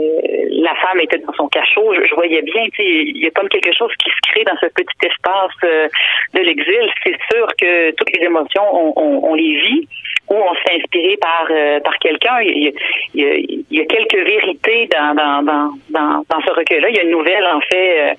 la 0.51 0.75
femme 0.77 1.01
était 1.01 1.19
dans 1.19 1.33
son 1.33 1.49
cachot. 1.49 1.95
Je, 1.95 2.15
voyais 2.15 2.43
bien, 2.43 2.63
il 2.79 3.19
y 3.19 3.27
a 3.27 3.31
comme 3.31 3.49
quelque 3.49 3.73
chose 3.73 3.93
qui 3.99 4.11
se 4.11 4.31
crée 4.31 4.45
dans 4.45 4.57
ce 4.61 4.67
petit 4.67 5.07
espace 5.07 5.53
euh, 5.65 5.89
de 6.35 6.41
l'exil. 6.41 6.91
C'est 7.05 7.17
sûr 7.33 7.47
que 7.59 7.91
toutes 7.93 8.11
les 8.17 8.25
émotions, 8.25 8.63
on, 8.97 9.35
les 9.35 9.61
vit 9.61 9.89
ou 10.29 10.35
on 10.35 10.55
s'est 10.55 10.77
inspiré 10.77 11.17
par 11.17 11.47
euh, 11.51 11.81
par 11.81 11.99
quelqu'un. 11.99 12.41
Il, 12.43 12.73
y 13.15 13.81
a 13.81 13.85
quelques 13.87 14.27
vérités 14.27 14.89
dans 14.93 15.15
dans, 15.15 15.43
dans, 15.43 15.71
dans, 15.91 16.25
dans 16.29 16.41
ce 16.47 16.53
recueil-là. 16.53 16.89
Il 16.91 16.97
y 16.97 17.01
a 17.01 17.03
une 17.03 17.11
nouvelle, 17.11 17.47
en 17.47 17.61
fait, 17.61 18.15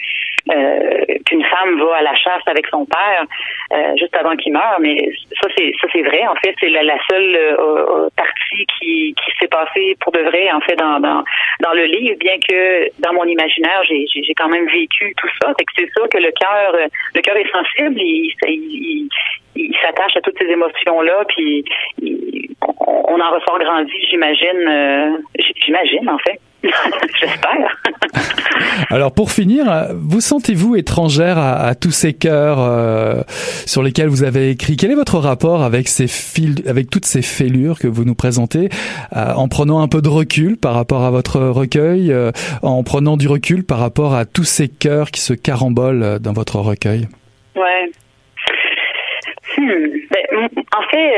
euh, 0.51 1.05
qu'une 1.25 1.43
femme 1.45 1.79
va 1.79 1.97
à 1.97 2.01
la 2.01 2.15
chasse 2.15 2.41
avec 2.45 2.67
son 2.67 2.85
père 2.85 3.25
euh, 3.73 3.95
juste 3.97 4.15
avant 4.15 4.35
qu'il 4.35 4.53
meure. 4.53 4.77
Mais 4.79 4.97
ça, 5.41 5.47
c'est 5.57 5.71
ça, 5.79 5.87
c'est 5.91 6.01
vrai. 6.01 6.25
En 6.27 6.35
fait, 6.35 6.53
c'est 6.59 6.69
la, 6.69 6.97
seule 7.09 7.35
euh, 7.35 8.09
partie 8.15 8.65
qui, 8.79 9.15
s'est 9.39 9.47
passée 9.47 9.95
pour 9.99 10.11
de 10.11 10.19
vrai, 10.19 10.51
en 10.51 10.59
fait, 10.61 10.75
dans, 10.75 10.99
dans, 10.99 11.73
le 11.73 11.85
livre, 11.85 12.17
bien 12.19 12.35
que 12.37 12.89
dans 12.99 13.13
mon 13.13 13.23
imaginaire, 13.25 13.81
j'ai, 13.87 14.05
j'ai 14.07 14.33
quand 14.33 14.49
même 14.49 14.67
vécu 14.67 15.13
tout 15.17 15.29
ça. 15.41 15.53
Fait 15.57 15.65
que 15.65 15.71
c'est 15.77 15.91
sûr 15.97 16.07
que 16.09 16.17
le 16.17 16.31
cœur, 16.31 16.75
le 17.15 17.21
cœur 17.21 17.37
est 17.37 17.49
sensible. 17.51 17.99
Il, 17.99 19.09
il, 19.55 19.75
s'attache 19.81 20.15
à 20.15 20.21
toutes 20.21 20.37
ces 20.37 20.47
émotions-là, 20.47 21.23
puis 21.27 21.65
on, 22.61 23.19
en 23.19 23.31
ressort 23.31 23.59
grandi, 23.59 23.93
j'imagine. 24.09 25.23
j'imagine, 25.63 26.09
en 26.09 26.17
fait. 26.19 26.39
J'espère. 27.19 27.77
Alors 28.89 29.13
pour 29.13 29.31
finir, 29.31 29.87
vous 29.93 30.21
sentez-vous 30.21 30.75
étrangère 30.75 31.37
à, 31.37 31.75
tous 31.75 31.91
ces 31.91 32.13
cœurs 32.13 32.59
euh, 32.59 33.21
sur 33.65 33.83
lesquels 33.83 34.07
vous 34.07 34.23
avez 34.23 34.49
écrit? 34.51 34.77
Quel 34.77 34.91
est 34.91 34.95
votre 34.95 35.17
rapport 35.17 35.63
avec 35.63 35.87
ces 35.87 36.07
fils, 36.07 36.67
avec 36.67 36.89
toutes 36.89 37.05
ces 37.05 37.21
fêlures 37.21 37.79
que 37.79 37.87
vous 37.87 38.05
nous 38.05 38.15
présentez, 38.15 38.69
euh, 39.15 39.33
en 39.33 39.47
prenant 39.47 39.81
un 39.81 39.87
peu 39.87 40.01
de 40.01 40.09
recul 40.09 40.57
par 40.57 40.73
rapport 40.73 41.03
à 41.03 41.11
votre 41.11 41.39
recueil, 41.39 42.11
euh, 42.11 42.31
en 42.61 42.83
prenant 42.83 43.17
du 43.17 43.27
recul 43.27 43.63
par 43.63 43.79
rapport 43.79 44.13
à 44.13 44.25
tous 44.25 44.43
ces 44.43 44.67
cœurs 44.67 45.11
qui 45.11 45.21
se 45.21 45.33
carambolent 45.33 46.19
dans 46.19 46.33
votre 46.33 46.57
recueil? 46.57 47.07
Ouais. 47.55 47.91
Hmm. 49.57 49.67
Ben, 50.11 50.49
en 50.75 50.89
fait 50.89 51.11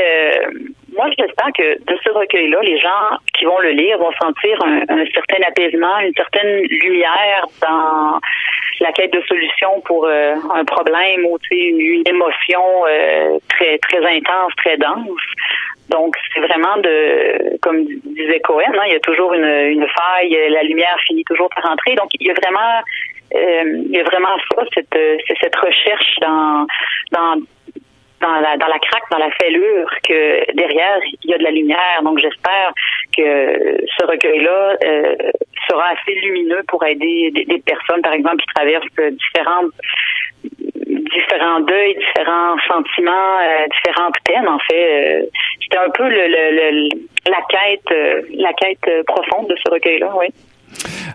moi, 0.95 1.07
j'espère 1.17 1.51
que 1.57 1.77
de 1.79 1.97
ce 2.03 2.09
recueil-là, 2.09 2.59
les 2.61 2.79
gens 2.79 3.17
qui 3.37 3.45
vont 3.45 3.59
le 3.59 3.71
lire 3.71 3.97
vont 3.97 4.11
sentir 4.21 4.57
un, 4.63 5.05
certain 5.13 5.43
apaisement, 5.47 5.99
une 5.99 6.13
certaine 6.13 6.61
lumière 6.63 7.45
dans 7.61 8.19
la 8.79 8.91
quête 8.91 9.13
de 9.13 9.21
solutions 9.27 9.81
pour 9.85 10.05
euh, 10.05 10.35
un 10.53 10.65
problème 10.65 11.25
ou 11.25 11.37
une 11.51 12.03
émotion 12.07 12.85
euh, 12.87 13.37
très 13.49 13.77
très 13.79 13.99
intense, 13.99 14.53
très 14.57 14.77
dense. 14.77 15.07
Donc, 15.89 16.15
c'est 16.33 16.39
vraiment 16.39 16.77
de, 16.77 17.57
comme 17.61 17.85
disait 17.85 18.39
Cohen, 18.39 18.71
hein, 18.73 18.83
il 18.87 18.93
y 18.93 18.95
a 18.95 18.99
toujours 18.99 19.33
une, 19.33 19.45
une 19.45 19.87
faille, 19.87 20.37
la 20.49 20.63
lumière 20.63 20.97
finit 21.05 21.23
toujours 21.25 21.49
par 21.49 21.71
entrer. 21.71 21.95
Donc, 21.95 22.09
il 22.19 22.25
y 22.25 22.31
a 22.31 22.33
vraiment, 22.33 22.81
euh, 23.35 23.83
il 23.85 23.91
y 23.91 23.99
a 23.99 24.03
vraiment 24.03 24.35
ça, 24.55 24.63
cette, 24.73 24.97
cette 25.41 25.55
recherche 25.55 26.15
dans, 26.21 26.65
dans 27.11 27.41
dans 28.23 28.39
la, 28.39 28.57
dans 28.57 28.67
la 28.67 28.79
craque, 28.79 29.03
dans 29.11 29.17
la 29.17 29.29
fêlure, 29.31 29.89
que 30.07 30.51
derrière, 30.53 30.99
il 31.23 31.29
y 31.29 31.33
a 31.33 31.37
de 31.37 31.43
la 31.43 31.51
lumière. 31.51 32.01
Donc, 32.03 32.19
j'espère 32.19 32.71
que 33.15 33.77
ce 33.97 34.05
recueil-là 34.05 34.77
euh, 34.83 35.15
sera 35.69 35.89
assez 35.89 36.15
lumineux 36.21 36.63
pour 36.67 36.83
aider 36.85 37.31
des, 37.31 37.61
personnes, 37.65 38.01
par 38.01 38.13
exemple, 38.13 38.37
qui 38.37 38.53
traversent 38.55 38.85
différentes 38.97 39.71
différents 40.83 41.59
deuils, 41.61 41.95
différents 41.95 42.57
sentiments, 42.67 43.37
euh, 43.41 43.65
différentes 43.71 44.15
peines. 44.25 44.47
En 44.47 44.59
fait, 44.59 45.21
euh, 45.21 45.25
c'était 45.61 45.77
un 45.77 45.89
peu 45.89 46.07
le, 46.07 46.89
la 47.29 47.41
quête, 47.49 48.29
la 48.31 48.53
quête 48.53 49.05
profonde 49.05 49.47
de 49.49 49.55
ce 49.63 49.71
recueil-là, 49.71 50.11
oui. 50.17 50.27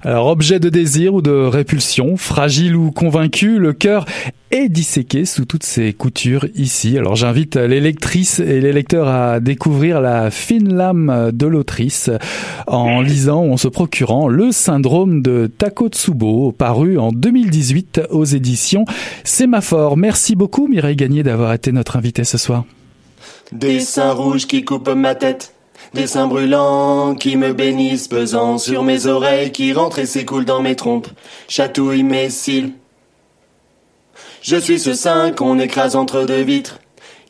Alors, 0.02 0.26
objet 0.26 0.60
de 0.60 0.68
désir 0.68 1.14
ou 1.14 1.22
de 1.22 1.30
répulsion, 1.30 2.16
fragile 2.16 2.76
ou 2.76 2.90
convaincu, 2.90 3.58
le 3.58 3.72
cœur 3.72 4.04
est 4.50 4.68
disséqué 4.68 5.24
sous 5.24 5.44
toutes 5.44 5.64
ses 5.64 5.92
coutures 5.92 6.46
ici. 6.54 6.96
Alors, 6.96 7.16
j'invite 7.16 7.56
les 7.56 7.80
lectrices 7.80 8.38
et 8.38 8.60
les 8.60 8.72
lecteurs 8.72 9.08
à 9.08 9.40
découvrir 9.40 10.00
la 10.00 10.30
fine 10.30 10.74
lame 10.74 11.30
de 11.32 11.46
l'autrice 11.46 12.10
en 12.66 13.00
lisant 13.00 13.44
ou 13.44 13.52
en 13.52 13.56
se 13.56 13.68
procurant 13.68 14.28
Le 14.28 14.52
syndrome 14.52 15.22
de 15.22 15.46
Takotsubo, 15.46 16.52
paru 16.52 16.98
en 16.98 17.12
2018 17.12 18.02
aux 18.10 18.24
éditions 18.24 18.84
Sémaphore. 19.24 19.96
Merci 19.96 20.34
beaucoup, 20.34 20.68
Mireille 20.68 20.96
Gagné, 20.96 21.22
d'avoir 21.22 21.52
été 21.52 21.72
notre 21.72 21.96
invitée 21.96 22.24
ce 22.24 22.38
soir. 22.38 22.64
Des 23.52 23.80
seins 23.80 24.12
rouges 24.12 24.46
qui 24.46 24.64
coupent 24.64 24.90
ma 24.90 25.14
tête 25.14 25.54
des 25.94 26.07
seins 26.07 26.27
brûlants 26.27 27.14
qui 27.14 27.37
me 27.37 27.53
bénissent, 27.53 28.09
pesant 28.09 28.59
sur 28.59 28.83
mes 28.83 29.07
oreilles, 29.07 29.53
qui 29.53 29.72
rentrent 29.72 29.98
et 29.98 30.07
s'écoulent 30.07 30.44
dans 30.44 30.61
mes 30.61 30.77
trompes, 30.77 31.09
chatouillent 31.48 32.03
mes 32.03 32.31
cils. 32.31 32.72
Je 34.42 34.57
suis 34.57 34.79
ce 34.79 34.94
sein 34.94 35.33
qu'on 35.33 35.59
écrase 35.59 35.96
entre 35.96 36.24
deux 36.24 36.42
vitres, 36.42 36.79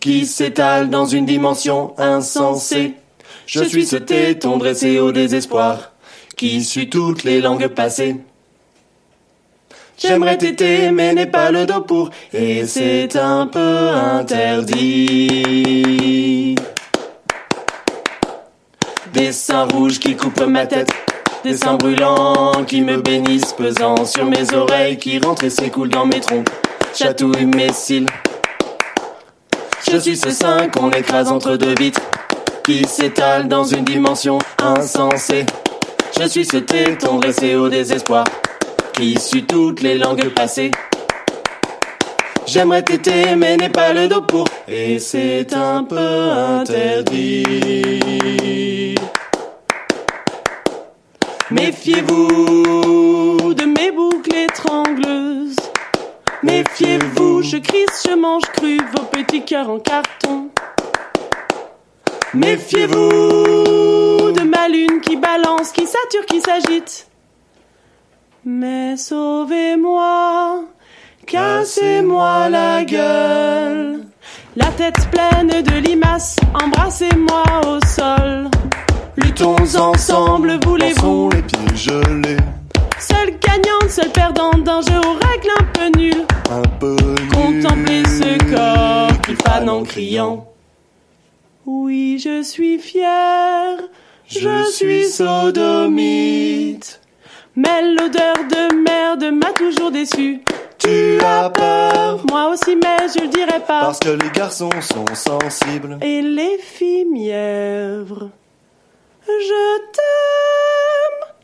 qui 0.01 0.27
s'étale 0.27 0.91
dans 0.91 1.07
une 1.07 1.27
dimension 1.27 1.95
insensée. 1.99 2.95
Je 3.47 3.65
suis 3.65 3.87
ce 3.87 3.97
téton 3.97 4.59
dressé 4.59 4.99
au 5.01 5.13
désespoir, 5.13 5.93
qui 6.37 6.63
suit 6.63 6.91
toutes 6.91 7.25
les 7.25 7.41
langues 7.41 7.69
passées. 7.69 8.17
J'aimerais 9.99 10.39
t'aider, 10.39 10.91
mais 10.93 11.13
n'ai 11.13 11.27
pas 11.27 11.51
le 11.51 11.67
dos 11.67 11.81
pour, 11.81 12.11
et 12.33 12.67
c'est 12.67 13.17
un 13.17 13.49
peu 13.49 13.89
interdit. 13.89 15.35
Des 19.13 19.33
seins 19.33 19.67
rouges 19.73 19.99
qui 19.99 20.17
coupent 20.17 20.47
ma 20.47 20.67
tête. 20.67 20.91
Des 21.43 21.57
seins 21.57 21.77
brûlants 21.77 22.65
qui 22.67 22.83
me 22.83 22.99
bénissent, 22.99 23.53
pesant 23.53 24.05
sur 24.05 24.25
mes 24.27 24.53
oreilles, 24.55 24.99
qui 24.99 25.19
rentrent 25.19 25.45
et 25.45 25.51
s'écoulent 25.51 25.89
dans 25.89 26.05
mes 26.05 26.21
troncs, 26.21 26.47
chatouillent 26.95 27.47
mes 27.47 27.73
cils. 27.73 28.07
Je 29.91 29.97
suis 29.97 30.17
ce 30.17 30.31
sein 30.31 30.69
qu'on 30.69 30.91
écrase 30.91 31.31
entre 31.31 31.57
deux 31.57 31.75
vitres, 31.79 32.03
qui 32.65 32.85
s'étale 32.85 33.49
dans 33.49 33.65
une 33.65 33.85
dimension 33.85 34.39
insensée. 34.63 35.47
Je 36.21 36.29
suis 36.29 36.45
ce 36.45 36.59
téton 36.59 37.19
dressé 37.19 37.55
au 37.55 37.69
désespoir, 37.69 38.25
qui 38.93 39.19
suit 39.19 39.45
toutes 39.45 39.81
les 39.81 39.97
langues 39.97 40.29
passées. 40.35 40.71
J'aimerais 42.51 42.83
t'aider, 42.83 43.35
mais 43.37 43.59
n'ai 43.59 43.69
pas 43.69 43.93
le 43.93 44.09
dos 44.09 44.23
pour, 44.23 44.47
et 44.67 44.99
c'est 44.99 45.53
un 45.53 45.85
peu 45.85 45.99
interdit. 45.99 47.45
Méfiez-vous 51.51 53.53
de 53.53 53.65
mes 53.67 53.91
boucles 53.91 54.35
étrangleuses. 54.35 55.57
Méfiez-vous, 56.43 57.43
je 57.43 57.59
crisse, 57.59 58.07
je 58.09 58.15
mange 58.15 58.45
cru 58.57 58.79
vos 58.97 59.05
petits 59.05 59.45
cœurs 59.45 59.69
en 59.69 59.79
carton. 59.79 60.49
Méfiez-vous 62.33 64.33
de 64.33 64.43
ma 64.45 64.69
lune 64.69 65.03
qui 65.03 65.17
balance, 65.17 65.71
qui 65.73 65.87
sature, 65.87 66.25
qui 66.27 66.41
s'agite. 66.41 67.09
Mais 68.47 68.97
sauvez-moi, 68.97 70.08
cassez-moi 71.29 72.49
la 72.49 72.85
gueule. 72.85 74.01
La 74.57 74.67
tête 74.67 75.09
pleine 75.11 75.63
de 75.63 75.79
limaces, 75.87 76.37
embrassez-moi 76.55 77.45
au 77.67 77.79
sol. 77.87 78.51
Luttons 79.17 79.77
ensemble, 79.77 80.59
voulez-vous? 80.65 81.31
Les 81.31 81.43
pieds 81.43 81.77
gelés. 81.77 82.37
Seul 82.99 83.39
gagnant, 83.39 83.89
seul 83.89 84.11
perdant 84.11 84.53
d'un 84.53 84.81
jeu 84.81 84.99
aux 84.99 85.13
règles 85.13 85.51
un 85.61 85.65
peu 85.73 85.99
nul. 85.99 86.25
Un 86.51 86.63
peu 86.81 86.97
Contempler 87.33 88.03
ce 88.05 88.39
corps 88.51 89.21
qui 89.21 89.35
fane 89.37 89.69
en 89.69 89.83
criant. 89.85 90.49
Oui, 91.67 92.19
je 92.19 92.43
suis 92.43 92.79
fier, 92.79 93.77
je, 94.27 94.65
suis 94.73 95.05
sodomite. 95.05 97.01
Mais 97.55 97.83
l'odeur 97.83 98.37
de 98.51 98.75
merde 98.83 99.25
m'a 99.33 99.53
toujours 99.53 99.91
déçu. 99.91 100.43
Tu 100.89 101.23
as 101.23 101.51
peur, 101.51 102.21
moi 102.31 102.49
aussi, 102.49 102.75
mais 102.75 103.09
je 103.15 103.21
le 103.21 103.29
dirai 103.29 103.61
pas. 103.61 103.83
Parce 103.83 103.99
que 103.99 104.09
les 104.09 104.31
garçons 104.31 104.71
sont 104.81 105.05
sensibles. 105.15 105.99
Et 106.01 106.23
les 106.23 106.57
filles 106.57 107.05
mièvres. 107.05 108.31
Je 109.27 109.79
t'aime. 109.93 111.35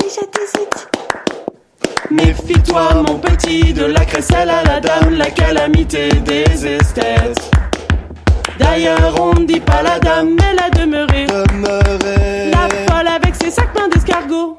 Déjà 0.00 0.22
t'hésites. 0.26 0.88
Méfie-toi, 2.10 2.94
mon 3.06 3.18
petit, 3.20 3.72
de 3.72 3.84
la 3.84 4.04
crécelle 4.04 4.50
à 4.50 4.64
la 4.64 4.80
dame, 4.80 5.14
la 5.14 5.30
calamité 5.30 6.08
des 6.08 6.66
esthètes. 6.66 7.48
D'ailleurs, 8.58 9.14
on 9.20 9.34
ne 9.38 9.44
dit 9.44 9.60
pas 9.60 9.82
la 9.82 10.00
dame, 10.00 10.34
mais 10.34 10.52
la 10.52 10.68
demeurée. 10.68 11.26
La 11.28 12.68
folle 12.88 13.06
avec 13.06 13.36
ses 13.36 13.52
sacs 13.52 13.72
pleins 13.72 13.88
d'escargots. 13.88 14.58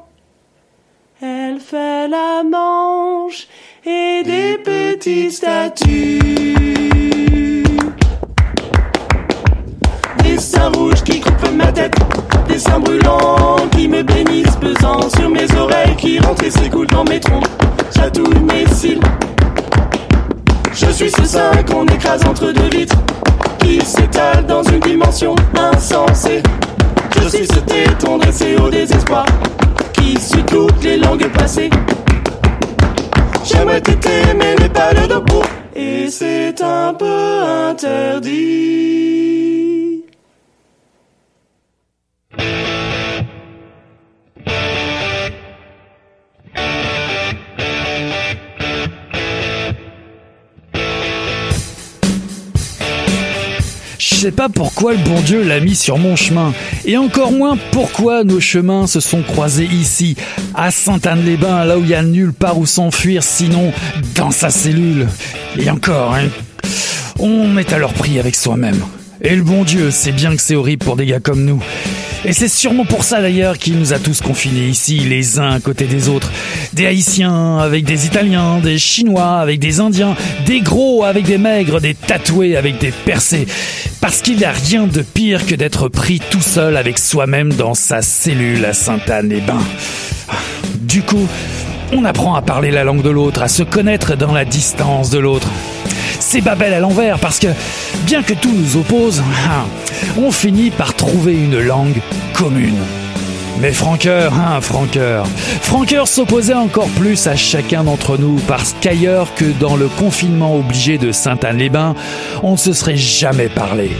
Elle 1.20 1.60
fait 1.60 2.08
la 2.08 2.42
manche 2.42 3.46
et 3.84 4.22
des, 4.24 4.58
petites 4.58 5.32
statues. 5.32 6.18
Des 10.22 10.38
seins 10.38 10.70
rouges 10.74 11.02
qui 11.02 11.20
coupent 11.20 11.52
ma 11.54 11.72
tête 11.72 11.94
des 12.48 12.58
seins 12.58 12.80
brûlants 12.80 13.56
qui 13.72 13.88
me 13.88 14.02
bénissent, 14.02 14.56
pesant 14.56 15.08
sur 15.16 15.30
mes 15.30 15.50
oreilles, 15.56 15.96
qui 15.96 16.18
rentrent 16.20 16.44
et 16.44 16.50
s'écoulent 16.50 16.86
dans 16.88 17.04
mes 17.04 17.18
troncs, 17.18 17.46
chatouillent 17.96 18.40
mes 18.40 18.66
cils. 18.74 19.00
Je 20.74 20.90
suis 20.90 21.10
ce 21.10 21.24
sein 21.24 21.50
qu'on 21.66 21.86
écrase 21.86 22.24
entre 22.26 22.52
deux 22.52 22.68
vitres, 22.76 22.96
qui 23.58 23.80
s'étale 23.80 24.46
dans 24.46 24.62
une 24.64 24.80
dimension 24.80 25.34
insensée. 25.56 26.42
Je 27.20 27.28
suis 27.28 27.46
ce 27.46 27.60
téton 27.60 28.18
dressé 28.18 28.56
au 28.56 28.68
désespoir, 28.68 29.24
qui 29.94 30.20
suit 30.20 30.44
toutes 30.44 30.84
les 30.84 30.98
langues 30.98 31.28
passées. 31.28 31.70
J'aimerais 33.44 33.80
t'aider, 33.80 34.34
mais 34.36 34.54
n'ai 34.54 34.68
pas 34.68 34.92
le 34.92 35.08
dos 35.08 35.20
pour, 35.22 35.44
et 35.74 36.08
c'est 36.08 36.60
un 36.62 36.94
peu 36.94 37.42
interdit. 37.70 38.42
Sais 54.22 54.30
pas 54.30 54.48
pourquoi 54.48 54.92
le 54.92 54.98
bon 54.98 55.20
Dieu 55.20 55.42
l'a 55.42 55.58
mis 55.58 55.74
sur 55.74 55.98
mon 55.98 56.14
chemin, 56.14 56.54
et 56.84 56.96
encore 56.96 57.32
moins 57.32 57.58
pourquoi 57.72 58.22
nos 58.22 58.38
chemins 58.38 58.86
se 58.86 59.00
sont 59.00 59.22
croisés 59.22 59.68
ici, 59.72 60.14
à 60.54 60.70
Sainte-Anne-les-Bains, 60.70 61.64
là 61.64 61.76
où 61.76 61.82
il 61.82 61.88
y 61.88 61.94
a 61.96 62.04
nulle 62.04 62.32
part 62.32 62.56
où 62.56 62.64
s'enfuir, 62.64 63.24
sinon 63.24 63.72
dans 64.14 64.30
sa 64.30 64.50
cellule. 64.50 65.08
Et 65.58 65.68
encore, 65.68 66.14
hein, 66.14 66.28
on 67.18 67.56
est 67.56 67.72
alors 67.72 67.94
pris 67.94 68.20
avec 68.20 68.36
soi-même. 68.36 68.80
Et 69.22 69.34
le 69.34 69.42
bon 69.42 69.64
Dieu 69.64 69.90
sait 69.90 70.12
bien 70.12 70.36
que 70.36 70.42
c'est 70.42 70.54
horrible 70.54 70.84
pour 70.84 70.94
des 70.94 71.06
gars 71.06 71.18
comme 71.18 71.44
nous. 71.44 71.60
Et 72.24 72.32
c'est 72.32 72.48
sûrement 72.48 72.84
pour 72.84 73.02
ça 73.02 73.20
d'ailleurs 73.20 73.58
qu'il 73.58 73.76
nous 73.76 73.92
a 73.92 73.98
tous 73.98 74.20
confinés 74.20 74.68
ici, 74.68 74.98
les 74.98 75.40
uns 75.40 75.50
à 75.50 75.60
côté 75.60 75.86
des 75.86 76.08
autres. 76.08 76.30
Des 76.72 76.86
Haïtiens 76.86 77.58
avec 77.58 77.84
des 77.84 78.06
Italiens, 78.06 78.58
des 78.58 78.78
Chinois 78.78 79.40
avec 79.40 79.58
des 79.58 79.80
Indiens, 79.80 80.14
des 80.46 80.60
gros 80.60 81.02
avec 81.02 81.24
des 81.24 81.38
maigres, 81.38 81.80
des 81.80 81.94
tatoués 81.94 82.56
avec 82.56 82.78
des 82.78 82.92
percés. 82.92 83.46
Parce 84.00 84.20
qu'il 84.20 84.36
n'y 84.36 84.44
a 84.44 84.52
rien 84.52 84.86
de 84.86 85.02
pire 85.02 85.46
que 85.46 85.56
d'être 85.56 85.88
pris 85.88 86.20
tout 86.30 86.40
seul 86.40 86.76
avec 86.76 86.98
soi-même 86.98 87.52
dans 87.52 87.74
sa 87.74 88.02
cellule 88.02 88.64
à 88.64 88.72
Sainte-Anne-les-Bains. 88.72 89.64
Du 90.80 91.02
coup, 91.02 91.26
on 91.92 92.04
apprend 92.04 92.36
à 92.36 92.42
parler 92.42 92.70
la 92.70 92.84
langue 92.84 93.02
de 93.02 93.10
l'autre, 93.10 93.42
à 93.42 93.48
se 93.48 93.64
connaître 93.64 94.16
dans 94.16 94.32
la 94.32 94.44
distance 94.44 95.10
de 95.10 95.18
l'autre 95.18 95.48
c'est 96.32 96.40
Babel 96.40 96.72
à 96.72 96.80
l'envers 96.80 97.18
parce 97.18 97.38
que, 97.38 97.48
bien 98.06 98.22
que 98.22 98.32
tout 98.32 98.54
nous 98.54 98.78
oppose, 98.78 99.22
on 100.16 100.30
finit 100.30 100.70
par 100.70 100.94
trouver 100.94 101.34
une 101.34 101.60
langue 101.60 102.00
commune. 102.32 102.78
Mais 103.60 103.70
Franqueur, 103.70 104.32
hein, 104.32 104.62
Franqueur. 104.62 105.26
Franqueur 105.60 106.08
s'opposait 106.08 106.54
encore 106.54 106.88
plus 106.98 107.26
à 107.26 107.36
chacun 107.36 107.84
d'entre 107.84 108.16
nous 108.16 108.36
parce 108.48 108.74
qu'ailleurs 108.80 109.34
que 109.34 109.44
dans 109.60 109.76
le 109.76 109.88
confinement 109.88 110.56
obligé 110.56 110.96
de 110.96 111.12
Sainte-Anne-les-Bains, 111.12 111.94
on 112.42 112.52
ne 112.52 112.56
se 112.56 112.72
serait 112.72 112.96
jamais 112.96 113.50
parlé. 113.50 113.90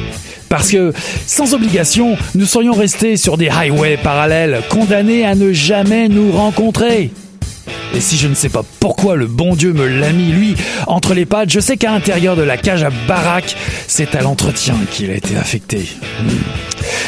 Parce 0.49 0.71
que, 0.71 0.95
sans 1.27 1.53
obligation, 1.53 2.17
nous 2.35 2.47
serions 2.47 2.73
restés 2.73 3.19
sur 3.19 3.37
des 3.37 3.51
highways 3.51 3.99
parallèles, 3.99 4.63
condamnés 4.71 5.27
à 5.27 5.35
ne 5.35 5.53
jamais 5.53 6.09
nous 6.09 6.33
rencontrer. 6.33 7.11
Et 7.95 8.01
si 8.01 8.17
je 8.17 8.27
ne 8.27 8.35
sais 8.35 8.49
pas 8.49 8.65
pourquoi 8.81 9.17
le 9.17 9.27
bon 9.27 9.55
Dieu 9.55 9.73
me 9.73 9.87
l'a 9.87 10.13
mis, 10.13 10.33
lui, 10.33 10.55
entre 10.87 11.15
les 11.15 11.27
pattes, 11.27 11.51
je 11.51 11.61
sais 11.61 11.77
qu'à 11.77 11.91
l'intérieur 11.91 12.37
de 12.37 12.43
la 12.43 12.57
cage 12.57 12.83
à 12.83 12.91
baraque, 13.07 13.57
c'est 13.87 14.15
à 14.15 14.23
l'entretien 14.23 14.77
qu'il 14.91 15.11
a 15.11 15.15
été 15.15 15.37
affecté. 15.37 15.89
Hmm. 16.21 16.29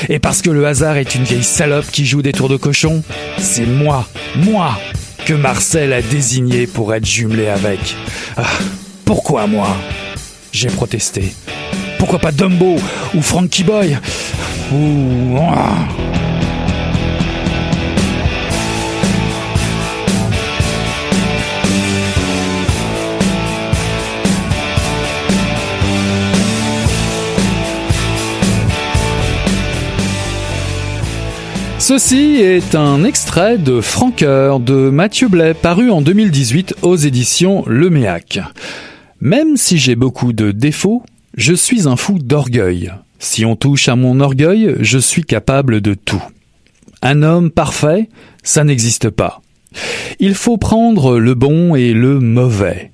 Et 0.09 0.19
parce 0.19 0.43
que 0.43 0.51
le 0.51 0.67
hasard 0.67 0.97
est 0.97 1.15
une 1.15 1.25
vieille 1.25 1.45
salope 1.45 1.91
qui 1.91 2.05
joue 2.05 2.23
des 2.23 2.33
tours 2.33 2.49
de 2.49 2.57
cochon, 2.57 3.03
c'est 3.39 3.67
moi, 3.67 4.07
moi, 4.37 4.79
que 5.25 5.35
Marcel 5.35 5.93
a 5.93 6.03
désigné 6.03 6.67
pour 6.67 6.95
être 6.95 7.07
jumelé 7.07 7.49
avec. 7.49 7.97
Ah, 8.37 8.45
pourquoi 9.05 9.47
moi? 9.47 9.77
J'ai 10.53 10.69
protesté. 10.69 11.35
Pourquoi 11.99 12.19
pas 12.19 12.33
Dumbo 12.33 12.77
ou 13.15 13.23
Frankie 13.23 13.65
Boy 13.65 13.97
ou... 14.73 15.39
Ceci 31.87 32.37
est 32.41 32.75
un 32.75 33.05
extrait 33.05 33.59
de 33.59 33.83
Franqueur 33.83 34.59
de 34.59 34.89
Mathieu 34.89 35.29
Blais 35.29 35.53
paru 35.53 35.91
en 35.91 36.01
2018 36.01 36.77
aux 36.81 36.97
éditions 36.97 37.63
Le 37.67 37.91
Méac. 37.91 38.41
Même 39.21 39.59
si 39.59 39.77
j'ai 39.77 39.95
beaucoup 39.95 40.33
de 40.33 40.51
défauts, 40.51 41.03
je 41.37 41.53
suis 41.53 41.87
un 41.87 41.97
fou 41.97 42.19
d'orgueil. 42.19 42.91
Si 43.19 43.45
on 43.45 43.55
touche 43.55 43.91
à 43.91 43.97
mon 43.97 44.21
orgueil, 44.21 44.77
je 44.81 44.97
suis 44.97 45.25
capable 45.25 45.83
de 45.83 45.93
tout. 45.93 46.23
Un 47.03 47.23
homme 47.23 47.51
parfait, 47.51 48.09
ça 48.43 48.65
n'existe 48.65 49.11
pas. 49.11 49.43
Il 50.21 50.35
faut 50.35 50.57
prendre 50.57 51.19
le 51.19 51.35
bon 51.35 51.75
et 51.75 51.93
le 51.93 52.19
mauvais. 52.19 52.93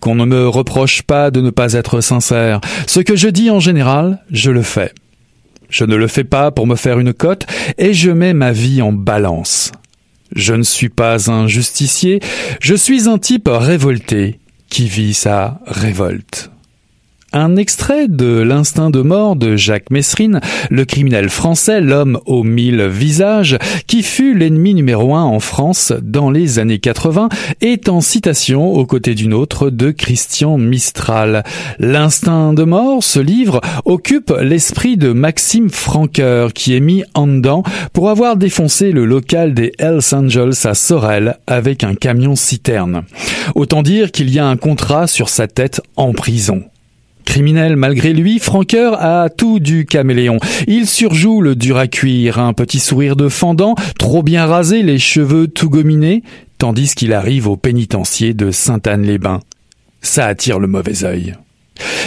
Qu'on 0.00 0.16
ne 0.16 0.24
me 0.24 0.48
reproche 0.48 1.02
pas 1.02 1.30
de 1.30 1.40
ne 1.40 1.50
pas 1.50 1.74
être 1.74 2.00
sincère. 2.00 2.60
Ce 2.88 2.98
que 2.98 3.14
je 3.14 3.28
dis 3.28 3.48
en 3.50 3.60
général, 3.60 4.24
je 4.32 4.50
le 4.50 4.62
fais. 4.62 4.90
Je 5.74 5.82
ne 5.82 5.96
le 5.96 6.06
fais 6.06 6.22
pas 6.22 6.52
pour 6.52 6.68
me 6.68 6.76
faire 6.76 7.00
une 7.00 7.12
cote 7.12 7.46
et 7.78 7.92
je 7.94 8.12
mets 8.12 8.32
ma 8.32 8.52
vie 8.52 8.80
en 8.80 8.92
balance. 8.92 9.72
Je 10.32 10.54
ne 10.54 10.62
suis 10.62 10.88
pas 10.88 11.32
un 11.32 11.48
justicier, 11.48 12.20
je 12.60 12.76
suis 12.76 13.08
un 13.08 13.18
type 13.18 13.48
révolté 13.50 14.38
qui 14.68 14.86
vit 14.86 15.14
sa 15.14 15.58
révolte. 15.66 16.52
Un 17.36 17.56
extrait 17.56 18.06
de 18.06 18.42
L'instinct 18.42 18.90
de 18.90 19.02
mort 19.02 19.34
de 19.34 19.56
Jacques 19.56 19.90
Messrine, 19.90 20.40
le 20.70 20.84
criminel 20.84 21.28
français, 21.28 21.80
l'homme 21.80 22.20
aux 22.26 22.44
mille 22.44 22.86
visages, 22.86 23.58
qui 23.88 24.04
fut 24.04 24.34
l'ennemi 24.34 24.72
numéro 24.72 25.16
un 25.16 25.24
en 25.24 25.40
France 25.40 25.92
dans 26.00 26.30
les 26.30 26.60
années 26.60 26.78
80, 26.78 27.28
est 27.60 27.88
en 27.88 28.00
citation 28.00 28.74
aux 28.74 28.86
côtés 28.86 29.16
d'une 29.16 29.34
autre 29.34 29.68
de 29.70 29.90
Christian 29.90 30.58
Mistral. 30.58 31.42
L'instinct 31.80 32.52
de 32.52 32.62
mort, 32.62 33.02
ce 33.02 33.18
livre, 33.18 33.60
occupe 33.84 34.32
l'esprit 34.40 34.96
de 34.96 35.12
Maxime 35.12 35.70
Franqueur, 35.70 36.52
qui 36.52 36.76
est 36.76 36.80
mis 36.80 37.02
en 37.14 37.26
dedans 37.26 37.64
pour 37.92 38.10
avoir 38.10 38.36
défoncé 38.36 38.92
le 38.92 39.06
local 39.06 39.54
des 39.54 39.72
Hells 39.80 40.14
Angels 40.14 40.68
à 40.68 40.74
Sorel 40.74 41.38
avec 41.48 41.82
un 41.82 41.96
camion 41.96 42.36
citerne. 42.36 43.02
Autant 43.56 43.82
dire 43.82 44.12
qu'il 44.12 44.30
y 44.30 44.38
a 44.38 44.46
un 44.46 44.56
contrat 44.56 45.08
sur 45.08 45.28
sa 45.28 45.48
tête 45.48 45.80
en 45.96 46.12
prison. 46.12 46.62
Criminel 47.24 47.76
malgré 47.76 48.12
lui, 48.12 48.38
Franqueur 48.38 49.02
a 49.02 49.28
tout 49.28 49.58
du 49.58 49.86
caméléon. 49.86 50.38
Il 50.66 50.86
surjoue 50.86 51.40
le 51.40 51.56
dur 51.56 51.76
à 51.76 51.86
cuire, 51.86 52.38
un 52.38 52.52
petit 52.52 52.78
sourire 52.78 53.16
de 53.16 53.28
fendant, 53.28 53.74
trop 53.98 54.22
bien 54.22 54.46
rasé, 54.46 54.82
les 54.82 54.98
cheveux 54.98 55.48
tout 55.48 55.70
gominés, 55.70 56.22
tandis 56.58 56.94
qu'il 56.94 57.12
arrive 57.12 57.48
au 57.48 57.56
pénitencier 57.56 58.34
de 58.34 58.50
Sainte-Anne-les-Bains. 58.50 59.40
Ça 60.00 60.26
attire 60.26 60.58
le 60.58 60.66
mauvais 60.66 61.04
œil. 61.04 61.34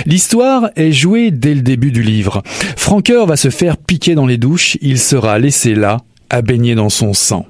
L'histoire 0.05 0.70
est 0.76 0.91
jouée 0.91 1.32
dès 1.32 1.55
le 1.55 1.61
début 1.61 1.91
du 1.91 2.03
livre. 2.03 2.41
Franqueur 2.76 3.26
va 3.26 3.36
se 3.36 3.49
faire 3.49 3.78
piquer 3.78 4.15
dans 4.15 4.28
les 4.28 4.38
douches, 4.38 4.78
il 4.82 4.99
sera 4.99 5.39
laissé 5.39 5.76
là, 5.76 5.97
à 6.30 6.41
baigner 6.41 6.76
dans 6.76 6.89
son 6.89 7.13
sang. 7.13 7.45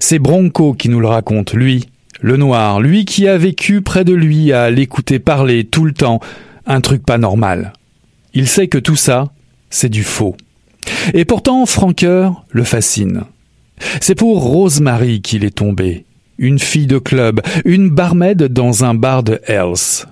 C'est 0.00 0.18
Bronco 0.18 0.74
qui 0.74 0.88
nous 0.88 1.00
le 1.00 1.08
raconte, 1.08 1.54
lui, 1.54 1.86
le 2.20 2.36
noir, 2.36 2.80
lui 2.80 3.04
qui 3.04 3.26
a 3.26 3.36
vécu 3.36 3.80
près 3.80 4.04
de 4.04 4.12
lui 4.12 4.52
à 4.52 4.70
l'écouter 4.70 5.18
parler 5.18 5.64
tout 5.64 5.84
le 5.84 5.92
temps, 5.92 6.20
un 6.66 6.80
truc 6.80 7.04
pas 7.04 7.18
normal. 7.18 7.72
Il 8.34 8.48
sait 8.48 8.68
que 8.68 8.78
tout 8.78 8.96
ça, 8.96 9.32
c'est 9.70 9.88
du 9.88 10.04
faux. 10.04 10.36
Et 11.14 11.24
pourtant, 11.24 11.66
Franqueur 11.66 12.44
le 12.50 12.64
fascine. 12.64 13.22
C'est 14.00 14.14
pour 14.14 14.42
Rosemary 14.42 15.20
qu'il 15.20 15.44
est 15.44 15.56
tombé. 15.56 16.04
Une 16.38 16.58
fille 16.58 16.86
de 16.86 16.98
club, 16.98 17.40
une 17.64 17.90
barmaid 17.90 18.44
dans 18.44 18.84
un 18.84 18.94
bar 18.94 19.22
de 19.22 19.40
Hells. 19.46 20.06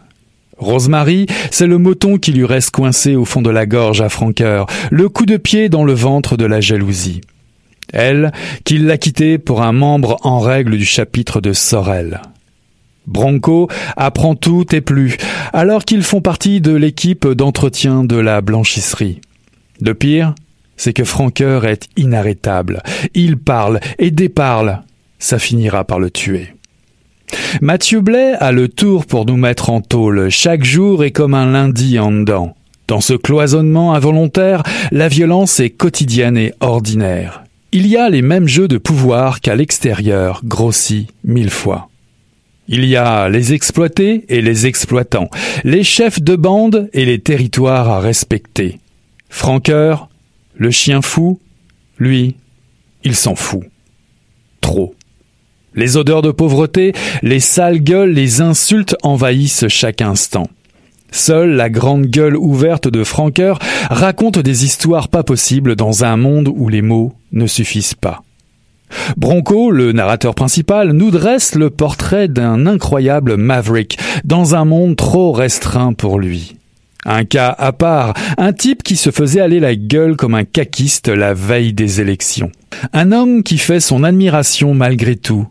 Rosemary, 0.59 1.27
c'est 1.51 1.67
le 1.67 1.79
moton 1.79 2.19
qui 2.19 2.33
lui 2.33 2.45
reste 2.45 2.71
coincé 2.71 3.17
au 3.17 3.25
fond 3.25 3.41
de 3.41 3.51
la 3.51 3.65
gorge 3.67 4.03
à 4.03 4.11
Franqueur, 4.11 4.67
le 4.91 5.09
coup 5.09 5.25
de 5.25 5.39
pied 5.39 5.69
dans 5.71 5.85
le 5.85 5.95
ventre 5.95 6.37
de 6.37 6.45
la 6.45 6.61
jalousie. 6.61 7.23
Elle, 7.93 8.31
qui 8.65 8.79
l'a 8.79 8.99
quitté 8.99 9.39
pour 9.39 9.63
un 9.63 9.73
membre 9.73 10.19
en 10.23 10.39
règle 10.39 10.77
du 10.77 10.85
chapitre 10.85 11.41
de 11.41 11.53
Sorel. 11.53 12.21
Bronco 13.07 13.69
apprend 13.97 14.35
tout 14.35 14.75
et 14.75 14.81
plus, 14.81 15.17
alors 15.53 15.85
qu'ils 15.85 16.03
font 16.03 16.21
partie 16.21 16.61
de 16.61 16.75
l'équipe 16.75 17.27
d'entretien 17.27 18.05
de 18.05 18.17
la 18.17 18.41
blanchisserie. 18.41 19.21
Le 19.81 19.95
pire, 19.95 20.35
c'est 20.77 20.93
que 20.93 21.05
Franqueur 21.05 21.67
est 21.67 21.89
inarrêtable. 21.97 22.83
Il 23.15 23.37
parle 23.37 23.81
et 23.99 24.11
déparle. 24.11 24.81
Ça 25.19 25.39
finira 25.39 25.85
par 25.85 25.99
le 25.99 26.11
tuer. 26.11 26.55
Mathieu 27.61 28.01
Blais 28.01 28.33
a 28.41 28.51
le 28.53 28.69
tour 28.69 29.05
pour 29.05 29.27
nous 29.27 29.37
mettre 29.37 29.71
en 29.71 29.83
tôle. 29.83 30.31
Chaque 30.31 30.65
jour 30.65 31.05
est 31.05 31.11
comme 31.11 31.35
un 31.35 31.53
lundi 31.53 31.99
en 31.99 32.11
dedans. 32.11 32.57
Dans 32.89 33.03
ce 33.03 33.13
cloisonnement 33.15 33.95
involontaire, 33.95 34.63
la 34.91 35.09
violence 35.09 35.61
est 35.61 35.71
quotidienne 35.71 36.39
et 36.39 36.55
ordinaire. 36.61 37.45
Il 37.73 37.87
y 37.87 37.97
a 37.97 38.09
les 38.09 38.23
mêmes 38.23 38.49
jeux 38.49 38.67
de 38.67 38.79
pouvoir 38.79 39.41
qu'à 39.41 39.55
l'extérieur, 39.55 40.41
grossis 40.45 41.09
mille 41.23 41.51
fois. 41.51 41.90
Il 42.73 42.85
y 42.85 42.95
a 42.95 43.29
les 43.29 43.53
exploités 43.53 44.25
et 44.29 44.41
les 44.41 44.67
exploitants, 44.67 45.29
les 45.65 45.83
chefs 45.83 46.23
de 46.23 46.37
bande 46.37 46.89
et 46.93 47.05
les 47.05 47.19
territoires 47.19 47.89
à 47.89 47.99
respecter. 47.99 48.79
Franqueur, 49.29 50.09
le 50.55 50.71
chien 50.71 51.03
fou, 51.03 51.41
lui, 51.99 52.37
il 53.03 53.17
s'en 53.17 53.35
fout. 53.35 53.65
Trop. 54.61 54.95
Les 55.75 55.97
odeurs 55.97 56.23
de 56.23 56.31
pauvreté, 56.31 56.93
les 57.23 57.41
sales 57.41 57.81
gueules, 57.81 58.13
les 58.13 58.41
insultes 58.41 58.95
envahissent 59.03 59.67
chaque 59.67 60.01
instant. 60.01 60.47
Seule 61.11 61.51
la 61.51 61.71
grande 61.71 62.07
gueule 62.07 62.37
ouverte 62.37 62.87
de 62.87 63.03
Franqueur 63.03 63.59
raconte 63.91 64.39
des 64.39 64.65
histoires 64.65 65.09
pas 65.09 65.25
possibles 65.25 65.75
dans 65.75 66.05
un 66.05 66.17
monde 66.17 66.49
où 66.55 66.69
les 66.69 66.83
mots 66.83 67.15
ne 67.33 67.49
suffisent 67.49 67.95
pas. 67.95 68.23
Bronco, 69.17 69.71
le 69.71 69.93
narrateur 69.93 70.35
principal, 70.35 70.93
nous 70.93 71.11
dresse 71.11 71.55
le 71.55 71.71
portrait 71.71 72.29
d'un 72.29 72.67
incroyable 72.67 73.37
maverick 73.37 73.99
dans 74.25 74.55
un 74.55 74.65
monde 74.65 74.97
trop 74.97 75.33
restreint 75.33 75.93
pour 75.93 76.19
lui. 76.19 76.57
Un 77.05 77.25
cas 77.25 77.55
à 77.59 77.73
part, 77.73 78.15
un 78.37 78.53
type 78.53 78.83
qui 78.83 78.97
se 78.97 79.11
faisait 79.11 79.41
aller 79.41 79.61
la 79.61 79.75
gueule 79.75 80.17
comme 80.17 80.35
un 80.35 80.45
caquiste 80.45 81.09
la 81.09 81.33
veille 81.33 81.73
des 81.73 82.01
élections. 82.01 82.53
Un 82.93 83.13
homme 83.13 83.43
qui 83.43 83.59
fait 83.59 83.81
son 83.81 84.05
admiration 84.05 84.75
malgré 84.75 85.17
tout, 85.17 85.47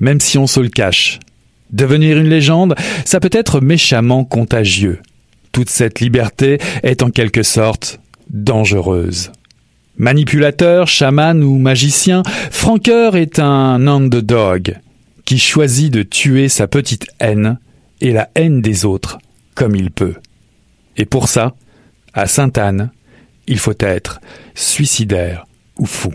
même 0.00 0.20
si 0.20 0.38
on 0.38 0.46
se 0.46 0.60
le 0.60 0.70
cache. 0.70 1.20
Devenir 1.70 2.18
une 2.18 2.28
légende, 2.28 2.74
ça 3.04 3.20
peut 3.20 3.30
être 3.32 3.60
méchamment 3.60 4.24
contagieux. 4.24 5.00
Toute 5.52 5.70
cette 5.70 6.00
liberté 6.00 6.58
est 6.82 7.02
en 7.02 7.10
quelque 7.10 7.42
sorte 7.42 8.00
dangereuse. 8.30 9.30
Manipulateur, 9.96 10.88
chaman 10.88 11.42
ou 11.42 11.58
magicien, 11.58 12.22
Franqueur 12.50 13.16
est 13.16 13.38
un 13.38 13.86
underdog 13.86 14.78
qui 15.24 15.38
choisit 15.38 15.92
de 15.92 16.02
tuer 16.02 16.48
sa 16.48 16.66
petite 16.66 17.06
haine 17.20 17.58
et 18.00 18.12
la 18.12 18.28
haine 18.34 18.60
des 18.60 18.84
autres 18.84 19.18
comme 19.54 19.76
il 19.76 19.90
peut. 19.90 20.16
Et 20.96 21.04
pour 21.04 21.28
ça, 21.28 21.54
à 22.12 22.26
Sainte-Anne, 22.26 22.90
il 23.46 23.58
faut 23.58 23.74
être 23.78 24.20
suicidaire 24.54 25.46
ou 25.78 25.86
fou. 25.86 26.12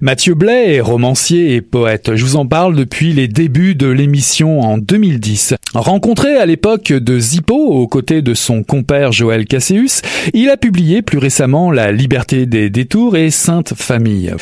Mathieu 0.00 0.34
Blais 0.34 0.74
est 0.74 0.80
romancier 0.80 1.54
et 1.54 1.60
poète. 1.60 2.14
Je 2.14 2.24
vous 2.24 2.36
en 2.36 2.46
parle 2.46 2.74
depuis 2.76 3.12
les 3.12 3.28
débuts 3.28 3.74
de 3.74 3.86
l'émission 3.86 4.60
en 4.60 4.78
2010. 4.78 5.54
Rencontré 5.74 6.36
à 6.36 6.46
l'époque 6.46 6.92
de 6.92 7.18
Zippo 7.18 7.54
aux 7.54 7.88
côtés 7.88 8.22
de 8.22 8.34
son 8.34 8.62
compère 8.62 9.12
Joël 9.12 9.46
Casséus, 9.46 10.02
il 10.32 10.50
a 10.50 10.56
publié 10.56 11.02
plus 11.02 11.18
récemment 11.18 11.70
La 11.70 11.92
liberté 11.92 12.46
des 12.46 12.70
détours 12.70 13.16
et 13.16 13.30
Sainte 13.30 13.74
Famille. 13.74 14.34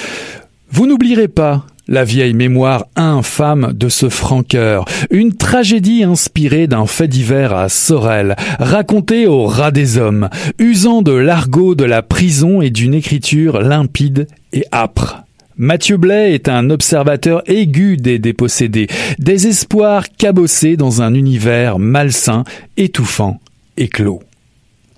Vous 0.70 0.87
n'oublierez 0.87 1.28
pas 1.28 1.66
la 1.89 2.05
vieille 2.05 2.35
mémoire 2.35 2.87
infâme 2.97 3.72
de 3.74 3.89
ce 3.89 4.09
franqueur, 4.09 4.85
une 5.11 5.35
tragédie 5.35 6.05
inspirée 6.05 6.66
d'un 6.66 6.87
fait 6.87 7.09
divers 7.09 7.53
à 7.55 7.68
Sorel, 7.68 8.37
racontée 8.59 9.26
au 9.26 9.47
ras 9.47 9.72
des 9.72 9.99
hommes, 9.99 10.28
usant 10.59 11.03
de 11.03 11.12
l'argot 11.12 11.74
de 11.74 11.85
la 11.85 12.03
prison 12.03 12.62
et 12.62 12.70
d'une 12.70 12.95
écriture 12.95 13.61
limpide 13.61 14.26
et 14.53 14.65
âpre. 14.73 15.25
Mathieu 15.57 15.97
Blais 15.97 16.35
est 16.35 16.49
un 16.49 16.71
observateur 16.71 17.43
aigu 17.47 17.97
des 17.97 18.19
dépossédés, 18.19 18.89
des 19.19 19.47
espoirs 19.47 20.09
cabossés 20.11 20.77
dans 20.77 21.03
un 21.03 21.15
univers 21.15 21.79
malsain, 21.79 22.45
étouffant 22.77 23.41
et 23.77 23.89
clos. 23.89 24.23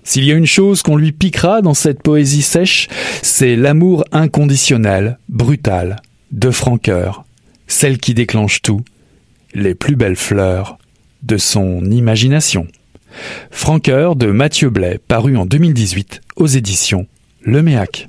S'il 0.03 0.23
y 0.23 0.31
a 0.31 0.35
une 0.35 0.45
chose 0.45 0.81
qu'on 0.81 0.97
lui 0.97 1.11
piquera 1.11 1.61
dans 1.61 1.73
cette 1.73 2.01
poésie 2.01 2.41
sèche, 2.41 2.87
c'est 3.21 3.55
l'amour 3.55 4.05
inconditionnel, 4.11 5.17
brutal, 5.29 5.97
de 6.31 6.51
Franqueur, 6.51 7.25
celle 7.67 7.97
qui 7.97 8.13
déclenche 8.13 8.61
tout, 8.61 8.81
les 9.53 9.75
plus 9.75 9.95
belles 9.95 10.15
fleurs 10.15 10.77
de 11.23 11.37
son 11.37 11.83
imagination. 11.89 12.67
Franqueur 13.49 14.15
de 14.15 14.27
Mathieu 14.27 14.69
Blais, 14.69 14.99
paru 15.07 15.37
en 15.37 15.45
2018 15.45 16.21
aux 16.35 16.47
éditions 16.47 17.07
Le 17.41 17.61
Méac. 17.61 18.07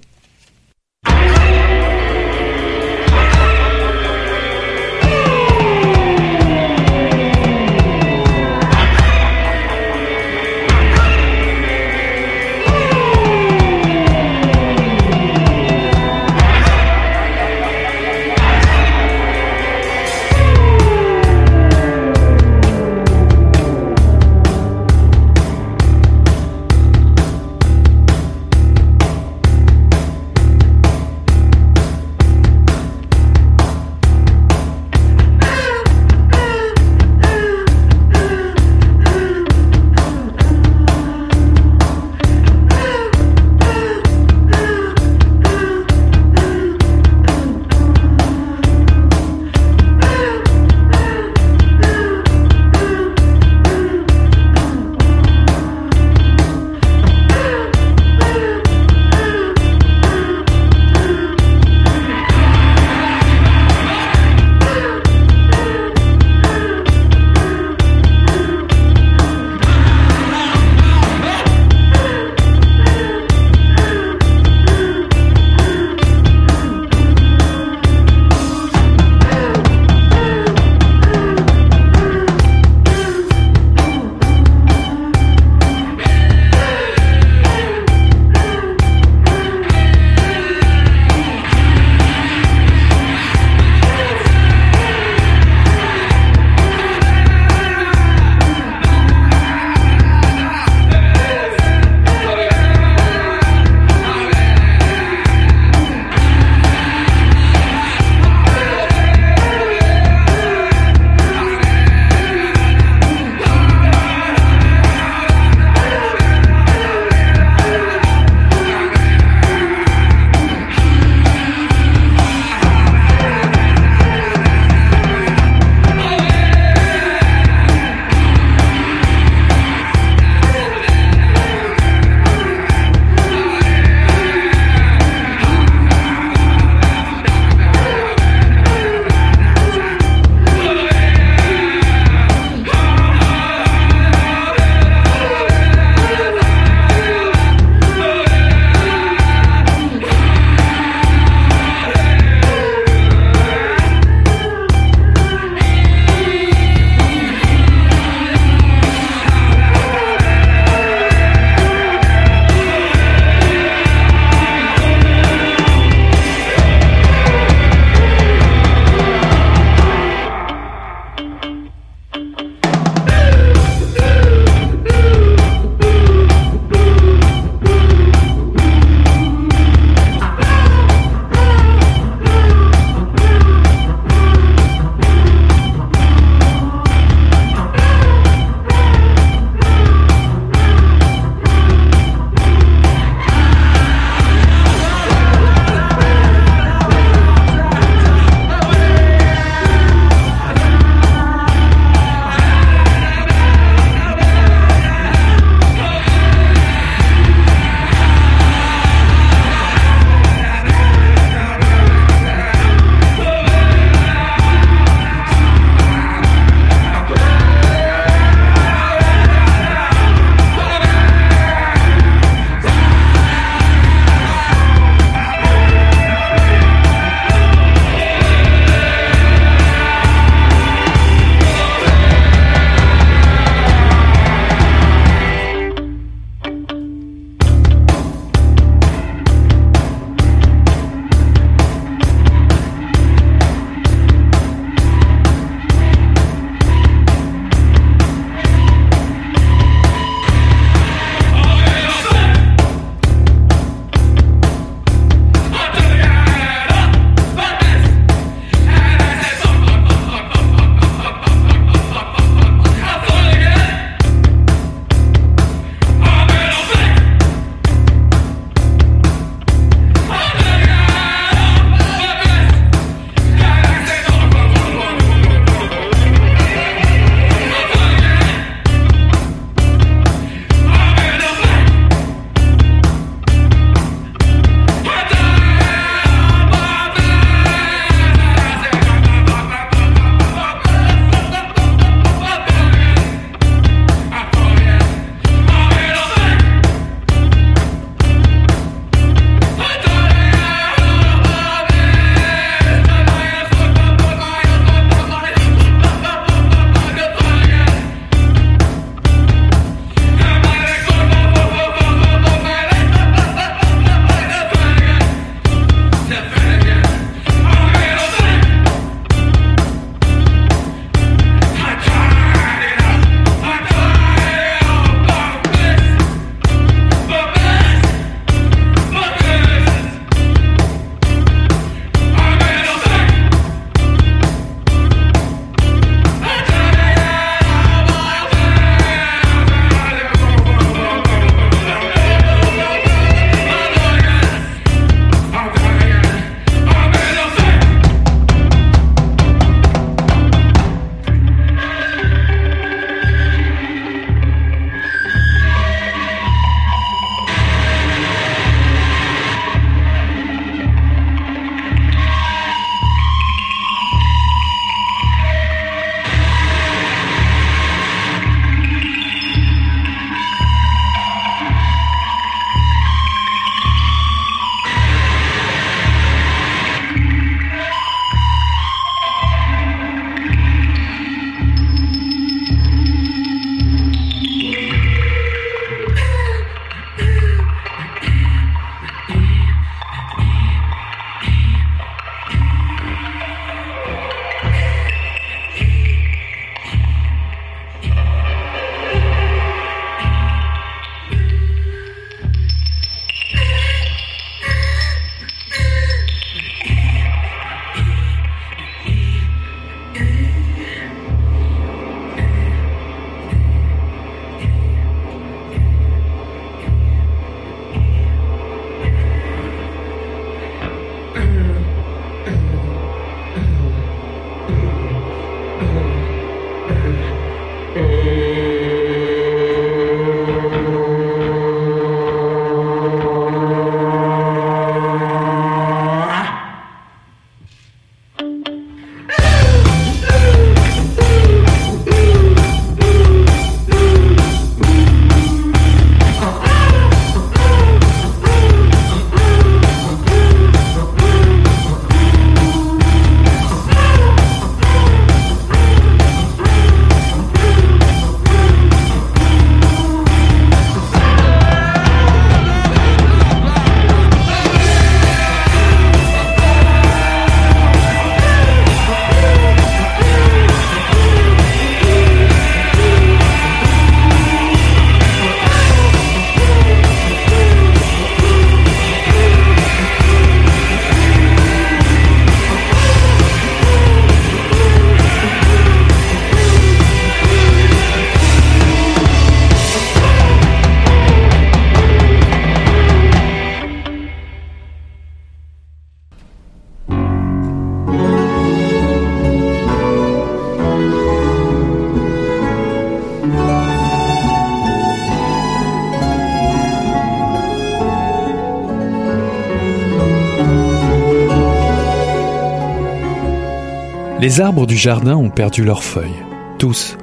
Les 514.19 514.41
arbres 514.41 514.67
du 514.67 514.77
jardin 514.79 515.15
ont 515.15 515.29
perdu 515.29 515.63
leurs 515.63 515.85
feuilles, 515.85 516.25
tous, 516.59 516.97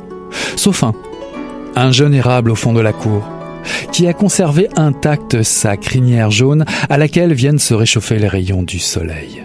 sauf 0.55 0.83
un, 0.83 0.93
un 1.75 1.91
jeune 1.91 2.15
érable 2.15 2.49
au 2.49 2.55
fond 2.55 2.73
de 2.73 2.81
la 2.81 2.91
cour, 2.91 3.29
qui 3.91 4.07
a 4.07 4.13
conservé 4.13 4.67
intacte 4.75 5.43
sa 5.43 5.77
crinière 5.77 6.31
jaune 6.31 6.65
à 6.89 6.97
laquelle 6.97 7.33
viennent 7.33 7.59
se 7.59 7.75
réchauffer 7.75 8.17
les 8.17 8.27
rayons 8.27 8.63
du 8.63 8.79
soleil. 8.79 9.43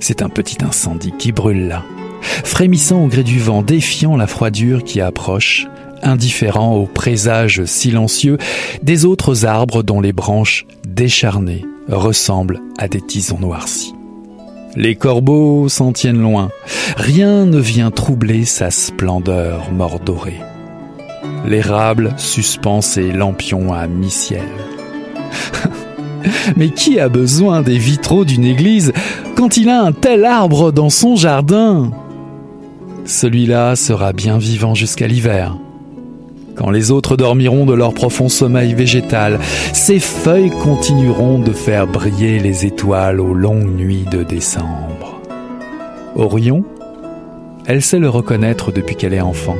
C'est 0.00 0.22
un 0.22 0.30
petit 0.30 0.64
incendie 0.64 1.12
qui 1.18 1.32
brûle 1.32 1.68
là, 1.68 1.84
frémissant 2.22 3.04
au 3.04 3.08
gré 3.08 3.24
du 3.24 3.38
vent, 3.38 3.60
défiant 3.60 4.16
la 4.16 4.26
froidure 4.26 4.82
qui 4.82 5.02
approche, 5.02 5.66
indifférent 6.02 6.76
au 6.76 6.86
présage 6.86 7.64
silencieux 7.66 8.38
des 8.82 9.04
autres 9.04 9.44
arbres 9.44 9.82
dont 9.82 10.00
les 10.00 10.14
branches 10.14 10.66
décharnées 10.88 11.66
ressemblent 11.88 12.60
à 12.78 12.88
des 12.88 13.02
tisons 13.02 13.38
noircis. 13.38 13.92
Les 14.74 14.94
corbeaux 14.96 15.68
s'en 15.68 15.92
tiennent 15.92 16.22
loin. 16.22 16.50
Rien 16.96 17.44
ne 17.44 17.58
vient 17.58 17.90
troubler 17.90 18.44
sa 18.44 18.70
splendeur 18.70 19.70
mordorée. 19.70 20.40
L'érable 21.46 22.14
suspend 22.16 22.80
ses 22.80 23.12
lampions 23.12 23.72
à 23.72 23.86
mi-ciel. 23.86 24.48
Mais 26.56 26.70
qui 26.70 26.98
a 27.00 27.08
besoin 27.08 27.62
des 27.62 27.78
vitraux 27.78 28.24
d'une 28.24 28.44
église 28.44 28.92
quand 29.36 29.56
il 29.56 29.68
a 29.68 29.82
un 29.82 29.92
tel 29.92 30.24
arbre 30.24 30.72
dans 30.72 30.90
son 30.90 31.16
jardin? 31.16 31.90
Celui-là 33.04 33.76
sera 33.76 34.12
bien 34.12 34.38
vivant 34.38 34.74
jusqu'à 34.74 35.06
l'hiver. 35.06 35.56
Quand 36.54 36.70
les 36.70 36.90
autres 36.90 37.16
dormiront 37.16 37.64
de 37.64 37.72
leur 37.72 37.94
profond 37.94 38.28
sommeil 38.28 38.74
végétal, 38.74 39.38
ses 39.72 39.98
feuilles 39.98 40.50
continueront 40.50 41.38
de 41.38 41.52
faire 41.52 41.86
briller 41.86 42.38
les 42.38 42.66
étoiles 42.66 43.20
aux 43.20 43.34
longues 43.34 43.74
nuits 43.74 44.04
de 44.10 44.22
décembre. 44.22 45.20
Orion, 46.14 46.64
elle 47.66 47.82
sait 47.82 47.98
le 47.98 48.08
reconnaître 48.08 48.70
depuis 48.70 48.96
qu'elle 48.96 49.14
est 49.14 49.20
enfant. 49.20 49.56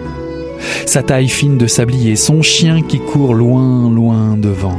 Sa 0.87 1.03
taille 1.03 1.29
fine 1.29 1.57
de 1.57 1.67
sablier, 1.67 2.17
son 2.17 2.43
chien 2.43 2.83
qui 2.83 2.99
court 2.99 3.35
loin, 3.35 3.91
loin 3.91 4.37
devant. 4.37 4.79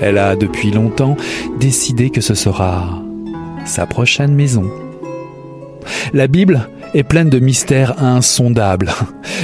Elle 0.00 0.18
a 0.18 0.36
depuis 0.36 0.70
longtemps 0.70 1.16
décidé 1.58 2.10
que 2.10 2.20
ce 2.20 2.34
sera 2.34 3.02
sa 3.64 3.86
prochaine 3.86 4.34
maison. 4.34 4.70
La 6.12 6.26
Bible 6.26 6.68
est 6.94 7.02
pleine 7.02 7.28
de 7.28 7.40
mystères 7.40 8.02
insondables. 8.02 8.92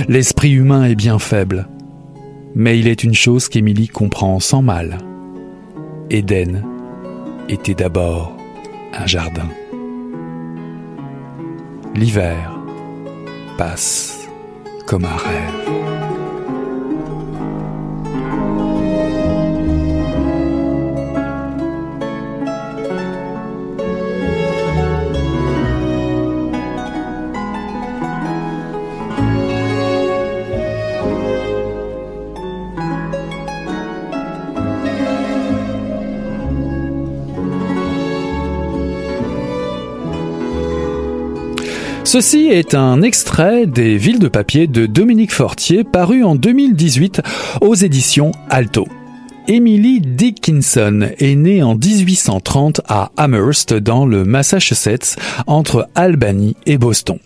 L'esprit 0.09 0.53
humain 0.53 0.85
est 0.85 0.95
bien 0.95 1.19
faible. 1.19 1.69
Mais 2.55 2.79
il 2.79 2.89
est 2.89 3.05
une 3.05 3.15
chose 3.15 3.49
qu'Émilie 3.49 3.89
comprend 3.89 4.41
sans 4.41 4.63
mal. 4.63 4.99
Éden 6.11 6.65
était 7.49 7.75
d'abord 7.75 8.37
un 8.93 9.07
jardin. 9.07 9.49
L'hiver 11.95 12.59
passe 13.59 14.29
comme 14.87 15.05
un 15.05 15.17
rêve. 15.17 15.80
Ceci 42.13 42.49
est 42.49 42.75
un 42.75 43.03
extrait 43.03 43.67
des 43.67 43.97
Villes 43.97 44.19
de 44.19 44.27
papier 44.27 44.67
de 44.67 44.87
Dominique 44.87 45.33
Fortier 45.33 45.85
paru 45.85 46.25
en 46.25 46.35
2018 46.35 47.23
aux 47.61 47.77
éditions 47.77 48.33
Alto. 48.49 48.89
Emily 49.47 50.01
Dickinson 50.01 51.09
est 51.21 51.37
née 51.37 51.63
en 51.63 51.77
1830 51.77 52.81
à 52.89 53.13
Amherst 53.17 53.75
dans 53.75 54.07
le 54.07 54.25
Massachusetts 54.25 55.15
entre 55.47 55.89
Albany 55.95 56.57
et 56.67 56.79
Boston. 56.79 57.21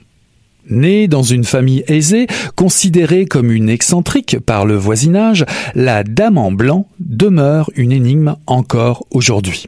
Née 0.69 1.09
dans 1.09 1.23
une 1.23 1.45
famille 1.45 1.83
aisée, 1.87 2.27
considérée 2.55 3.25
comme 3.25 3.51
une 3.51 3.71
excentrique 3.71 4.39
par 4.39 4.67
le 4.67 4.77
voisinage, 4.77 5.47
la 5.75 6.05
dame 6.05 6.37
en 6.37 6.53
blanc 6.53 6.89
demeure 7.01 7.71
une 7.75 7.91
énigme 7.91 8.37
encore 8.47 9.07
aujourd'hui. 9.11 9.67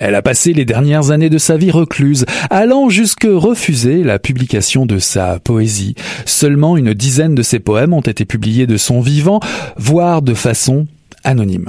Elle 0.00 0.14
a 0.14 0.22
passé 0.22 0.54
les 0.54 0.64
dernières 0.64 1.10
années 1.10 1.28
de 1.28 1.36
sa 1.36 1.58
vie 1.58 1.70
recluse, 1.70 2.24
allant 2.48 2.88
jusque 2.88 3.28
refuser 3.30 4.02
la 4.02 4.18
publication 4.18 4.86
de 4.86 4.98
sa 4.98 5.38
poésie. 5.38 5.94
Seulement 6.24 6.78
une 6.78 6.94
dizaine 6.94 7.34
de 7.34 7.42
ses 7.42 7.58
poèmes 7.58 7.92
ont 7.92 8.00
été 8.00 8.24
publiés 8.24 8.66
de 8.66 8.78
son 8.78 9.02
vivant, 9.02 9.40
voire 9.76 10.22
de 10.22 10.32
façon 10.32 10.86
anonyme. 11.22 11.68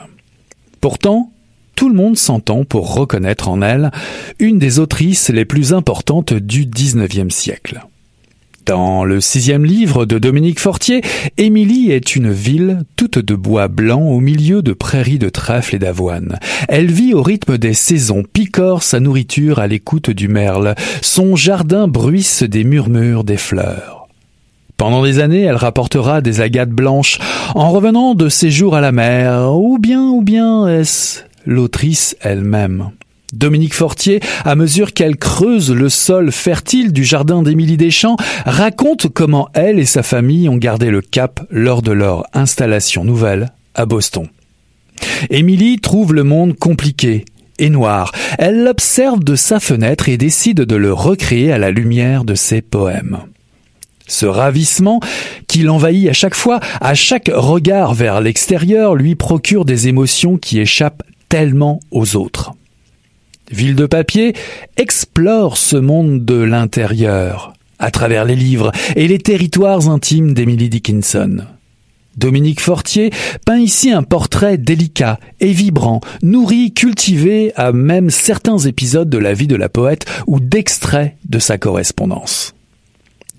Pourtant, 0.79 1.33
tout 1.75 1.89
le 1.89 1.95
monde 1.95 2.17
s'entend 2.17 2.63
pour 2.63 2.95
reconnaître 2.95 3.49
en 3.49 3.61
elle 3.61 3.91
une 4.39 4.59
des 4.59 4.79
autrices 4.79 5.29
les 5.29 5.45
plus 5.45 5.73
importantes 5.73 6.33
du 6.33 6.65
XIXe 6.65 7.35
siècle. 7.35 7.81
Dans 8.65 9.03
le 9.05 9.21
sixième 9.21 9.65
livre 9.65 10.05
de 10.05 10.19
Dominique 10.19 10.59
Fortier, 10.59 11.01
Émilie 11.37 11.91
est 11.91 12.15
une 12.15 12.31
ville 12.31 12.83
toute 12.95 13.17
de 13.17 13.33
bois 13.33 13.67
blanc 13.67 14.01
au 14.01 14.19
milieu 14.19 14.61
de 14.61 14.73
prairies 14.73 15.17
de 15.17 15.29
trèfle 15.29 15.75
et 15.75 15.79
d'avoine. 15.79 16.37
Elle 16.69 16.91
vit 16.91 17.13
au 17.15 17.23
rythme 17.23 17.57
des 17.57 17.73
saisons, 17.73 18.23
picore 18.31 18.83
sa 18.83 18.99
nourriture 18.99 19.59
à 19.59 19.67
l'écoute 19.67 20.11
du 20.11 20.27
merle. 20.27 20.75
Son 21.01 21.35
jardin 21.35 21.87
bruisse 21.87 22.43
des 22.43 22.63
murmures 22.63 23.23
des 23.23 23.37
fleurs. 23.37 24.07
Pendant 24.77 25.03
des 25.03 25.19
années, 25.19 25.41
elle 25.41 25.55
rapportera 25.55 26.21
des 26.21 26.39
agates 26.41 26.69
blanches 26.69 27.19
en 27.55 27.71
revenant 27.71 28.13
de 28.13 28.29
ses 28.29 28.51
jours 28.51 28.75
à 28.75 28.81
la 28.81 28.91
mer, 28.91 29.55
ou 29.55 29.79
bien, 29.79 30.03
ou 30.03 30.21
bien 30.21 30.67
est-ce 30.67 31.21
l'autrice 31.45 32.15
elle-même? 32.21 32.91
Dominique 33.33 33.73
Fortier, 33.73 34.19
à 34.43 34.55
mesure 34.55 34.93
qu'elle 34.93 35.17
creuse 35.17 35.71
le 35.71 35.89
sol 35.89 36.31
fertile 36.31 36.91
du 36.91 37.03
jardin 37.03 37.43
d'Émilie 37.43 37.77
Deschamps, 37.77 38.17
raconte 38.45 39.07
comment 39.07 39.49
elle 39.53 39.79
et 39.79 39.85
sa 39.85 40.03
famille 40.03 40.49
ont 40.49 40.57
gardé 40.57 40.89
le 40.89 41.01
cap 41.01 41.41
lors 41.49 41.81
de 41.81 41.91
leur 41.91 42.25
installation 42.33 43.03
nouvelle 43.03 43.51
à 43.73 43.85
Boston. 43.85 44.27
Émilie 45.29 45.79
trouve 45.79 46.13
le 46.13 46.23
monde 46.23 46.57
compliqué 46.57 47.25
et 47.57 47.69
noir. 47.69 48.11
Elle 48.37 48.63
l'observe 48.63 49.23
de 49.23 49.35
sa 49.35 49.59
fenêtre 49.59 50.09
et 50.09 50.17
décide 50.17 50.61
de 50.61 50.75
le 50.75 50.93
recréer 50.93 51.51
à 51.51 51.57
la 51.57 51.71
lumière 51.71 52.25
de 52.25 52.35
ses 52.35 52.61
poèmes. 52.61 53.19
Ce 54.07 54.25
ravissement, 54.25 54.99
qui 55.47 55.61
l'envahit 55.61 56.09
à 56.09 56.13
chaque 56.13 56.35
fois, 56.35 56.59
à 56.81 56.95
chaque 56.95 57.31
regard 57.33 57.93
vers 57.93 58.19
l'extérieur, 58.19 58.95
lui 58.95 59.15
procure 59.15 59.63
des 59.63 59.87
émotions 59.87 60.37
qui 60.37 60.59
échappent 60.59 61.03
tellement 61.29 61.79
aux 61.91 62.17
autres. 62.17 62.53
Ville 63.51 63.75
de 63.75 63.85
papier 63.85 64.33
explore 64.77 65.57
ce 65.57 65.77
monde 65.77 66.23
de 66.23 66.35
l'intérieur 66.35 67.53
à 67.79 67.91
travers 67.91 68.25
les 68.25 68.35
livres 68.35 68.71
et 68.95 69.07
les 69.07 69.17
territoires 69.17 69.89
intimes 69.89 70.33
d'Emily 70.33 70.69
Dickinson. 70.69 71.39
Dominique 72.17 72.59
Fortier 72.59 73.09
peint 73.45 73.57
ici 73.57 73.91
un 73.91 74.03
portrait 74.03 74.57
délicat 74.57 75.19
et 75.39 75.51
vibrant, 75.51 76.01
nourri, 76.21 76.73
cultivé 76.73 77.53
à 77.55 77.71
même 77.71 78.09
certains 78.09 78.59
épisodes 78.59 79.09
de 79.09 79.17
la 79.17 79.33
vie 79.33 79.47
de 79.47 79.55
la 79.55 79.69
poète 79.69 80.05
ou 80.27 80.39
d'extraits 80.39 81.15
de 81.27 81.39
sa 81.39 81.57
correspondance. 81.57 82.53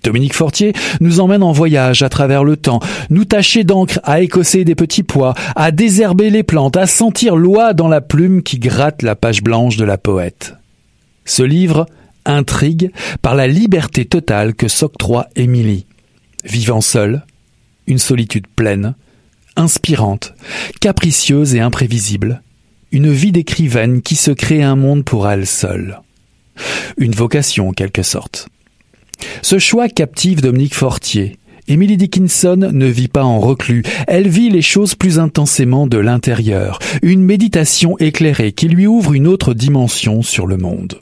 Dominique 0.03 0.35
Fortier 0.35 0.73
nous 0.99 1.19
emmène 1.19 1.43
en 1.43 1.53
voyage 1.53 2.03
à 2.03 2.09
travers 2.09 2.43
le 2.43 2.57
temps, 2.57 2.79
nous 3.09 3.25
tâcher 3.25 3.63
d'encre 3.63 3.99
à 4.03 4.21
écosser 4.21 4.65
des 4.65 4.75
petits 4.75 5.03
pois, 5.03 5.33
à 5.55 5.71
désherber 5.71 6.29
les 6.29 6.43
plantes, 6.43 6.77
à 6.77 6.87
sentir 6.87 7.35
l'oie 7.35 7.73
dans 7.73 7.87
la 7.87 8.01
plume 8.01 8.43
qui 8.43 8.59
gratte 8.59 9.01
la 9.01 9.15
page 9.15 9.41
blanche 9.41 9.77
de 9.77 9.85
la 9.85 9.97
poète. 9.97 10.55
Ce 11.25 11.41
livre 11.43 11.87
intrigue 12.25 12.91
par 13.21 13.35
la 13.35 13.47
liberté 13.47 14.05
totale 14.05 14.53
que 14.53 14.67
s'octroie 14.67 15.27
Émilie. 15.35 15.85
Vivant 16.43 16.81
seule, 16.81 17.25
une 17.87 17.97
solitude 17.97 18.47
pleine, 18.47 18.95
inspirante, 19.55 20.33
capricieuse 20.81 21.55
et 21.55 21.61
imprévisible, 21.61 22.41
une 22.91 23.11
vie 23.11 23.31
d'écrivaine 23.31 24.01
qui 24.01 24.15
se 24.15 24.31
crée 24.31 24.63
un 24.63 24.75
monde 24.75 25.03
pour 25.05 25.29
elle 25.29 25.47
seule. 25.47 26.01
Une 26.97 27.13
vocation 27.13 27.69
en 27.69 27.73
quelque 27.73 28.03
sorte. 28.03 28.49
Ce 29.41 29.59
choix 29.59 29.89
captive 29.89 30.41
Dominique 30.41 30.75
Fortier. 30.75 31.37
Emily 31.67 31.95
Dickinson 31.95 32.69
ne 32.73 32.87
vit 32.87 33.07
pas 33.07 33.23
en 33.23 33.39
reclus, 33.39 33.83
elle 34.07 34.27
vit 34.27 34.49
les 34.49 34.61
choses 34.61 34.95
plus 34.95 35.17
intensément 35.17 35.87
de 35.87 35.97
l'intérieur, 35.97 36.79
une 37.01 37.23
méditation 37.23 37.97
éclairée 37.99 38.51
qui 38.51 38.67
lui 38.67 38.85
ouvre 38.85 39.13
une 39.13 39.27
autre 39.27 39.53
dimension 39.53 40.21
sur 40.23 40.45
le 40.45 40.57
monde. 40.57 40.99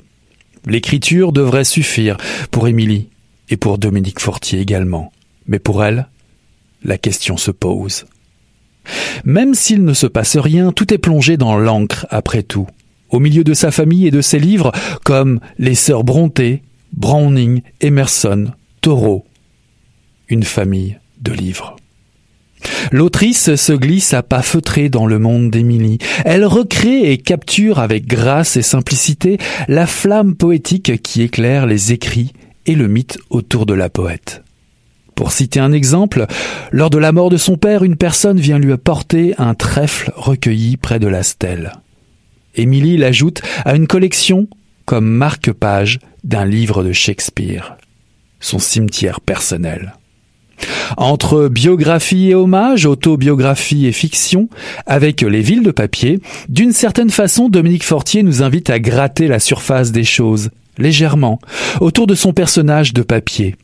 L'écriture 0.68 1.32
devrait 1.32 1.64
suffire 1.64 2.18
pour 2.52 2.68
Émilie 2.68 3.08
et 3.50 3.58
pour 3.58 3.80
Dominique 3.80 4.20
Fortier 4.20 4.60
également. 4.60 5.12
Mais 5.48 5.58
pour 5.58 5.84
elle, 5.84 6.08
la 6.84 7.00
question 7.00 7.38
se 7.38 7.50
pose. 7.50 8.06
Même 9.26 9.56
s'il 9.56 9.84
ne 9.84 9.94
se 9.94 10.08
passe 10.08 10.38
rien, 10.38 10.72
tout 10.72 10.94
est 10.94 11.00
plongé 11.00 11.38
dans 11.38 11.58
l'encre 11.58 12.06
après 12.10 12.44
tout. 12.44 12.68
Au 13.10 13.20
milieu 13.20 13.44
de 13.44 13.54
sa 13.54 13.72
famille 13.72 14.08
et 14.08 14.12
de 14.12 14.22
ses 14.22 14.40
livres, 14.40 14.72
comme 15.04 15.40
Les 15.58 15.76
Sœurs 15.76 16.04
Brontë, 16.04 16.62
Browning, 16.94 17.62
Emerson, 17.80 18.52
Thoreau. 18.82 19.26
Une 20.28 20.44
famille 20.44 20.98
de 21.22 21.32
livres. 21.32 21.76
L'autrice 22.92 23.56
se 23.56 23.74
glisse 23.74 24.14
à 24.14 24.24
pas 24.24 24.42
feutrés 24.42 24.90
dans 24.90 25.08
le 25.08 25.20
monde 25.20 25.50
d'Émilie. 25.50 25.98
Elle 26.26 26.46
recrée 26.46 27.12
et 27.12 27.18
capture 27.18 27.80
avec 27.80 28.06
grâce 28.06 28.58
et 28.58 28.62
simplicité 28.62 29.38
la 29.68 29.88
flamme 29.88 30.36
poétique 30.36 31.02
qui 31.02 31.22
éclaire 31.22 31.66
les 31.66 31.92
écrits 31.92 32.34
et 32.66 32.76
le 32.76 32.88
mythe 32.88 33.18
autour 33.30 33.66
de 33.66 33.74
la 33.74 33.90
poète. 33.90 34.44
Pour 35.16 35.32
citer 35.32 35.60
un 35.60 35.72
exemple, 35.72 36.26
lors 36.72 36.90
de 36.90 36.98
la 36.98 37.12
mort 37.12 37.30
de 37.30 37.38
son 37.38 37.58
père, 37.58 37.84
une 37.84 37.96
personne 37.96 38.40
vient 38.40 38.60
lui 38.60 38.72
apporter 38.72 39.34
un 39.38 39.54
trèfle 39.54 40.12
recueilli 40.16 40.78
près 40.78 41.00
de 41.00 41.08
la 41.08 41.24
stèle. 41.24 41.74
Émilie 42.56 42.98
l'ajoute 42.98 43.42
à 43.66 43.76
une 43.76 43.88
collection 43.88 44.48
comme 44.92 45.08
marque-page 45.08 46.00
d'un 46.26 46.44
livre 46.44 46.84
de 46.84 46.92
Shakespeare, 46.92 47.78
son 48.42 48.60
cimetière 48.60 49.22
personnel. 49.22 49.94
Entre 50.98 51.48
biographie 51.48 52.32
et 52.32 52.36
hommage, 52.36 52.86
autobiographie 52.86 53.86
et 53.86 53.94
fiction, 53.94 54.50
avec 54.86 55.22
les 55.22 55.40
villes 55.40 55.64
de 55.64 55.72
papier, 55.72 56.20
d'une 56.50 56.74
certaine 56.74 57.10
façon, 57.10 57.48
Dominique 57.48 57.86
Fortier 57.86 58.22
nous 58.22 58.44
invite 58.44 58.70
à 58.70 58.80
gratter 58.80 59.30
la 59.30 59.40
surface 59.40 59.94
des 59.94 60.04
choses, 60.04 60.50
légèrement, 60.78 61.40
autour 61.80 62.06
de 62.06 62.14
son 62.14 62.34
personnage 62.34 62.94
de 62.94 63.02
papier. 63.02 63.56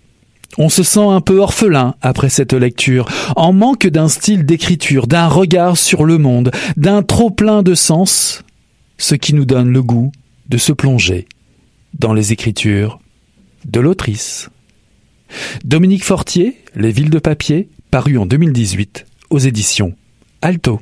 On 0.57 0.69
se 0.69 0.81
sent 0.81 1.09
un 1.09 1.19
peu 1.19 1.39
orphelin 1.39 1.95
après 2.01 2.29
cette 2.29 2.53
lecture, 2.53 3.05
en 3.35 3.51
manque 3.51 3.87
d'un 3.87 4.07
style 4.07 4.45
d'écriture, 4.45 5.07
d'un 5.07 5.27
regard 5.27 5.75
sur 5.75 6.05
le 6.05 6.19
monde, 6.19 6.51
d'un 6.77 7.03
trop 7.03 7.31
plein 7.31 7.63
de 7.63 7.75
sens, 7.75 8.45
ce 8.97 9.15
qui 9.15 9.33
nous 9.33 9.43
donne 9.43 9.73
le 9.73 9.83
goût 9.83 10.13
de 10.49 10.57
se 10.57 10.71
plonger 10.71 11.27
dans 11.93 12.13
les 12.13 12.31
écritures 12.33 12.99
de 13.65 13.79
l'autrice. 13.79 14.49
Dominique 15.63 16.03
Fortier, 16.03 16.57
Les 16.75 16.91
villes 16.91 17.09
de 17.09 17.19
papier, 17.19 17.69
paru 17.91 18.17
en 18.17 18.25
2018 18.25 19.05
aux 19.29 19.39
éditions 19.39 19.93
Alto. 20.41 20.79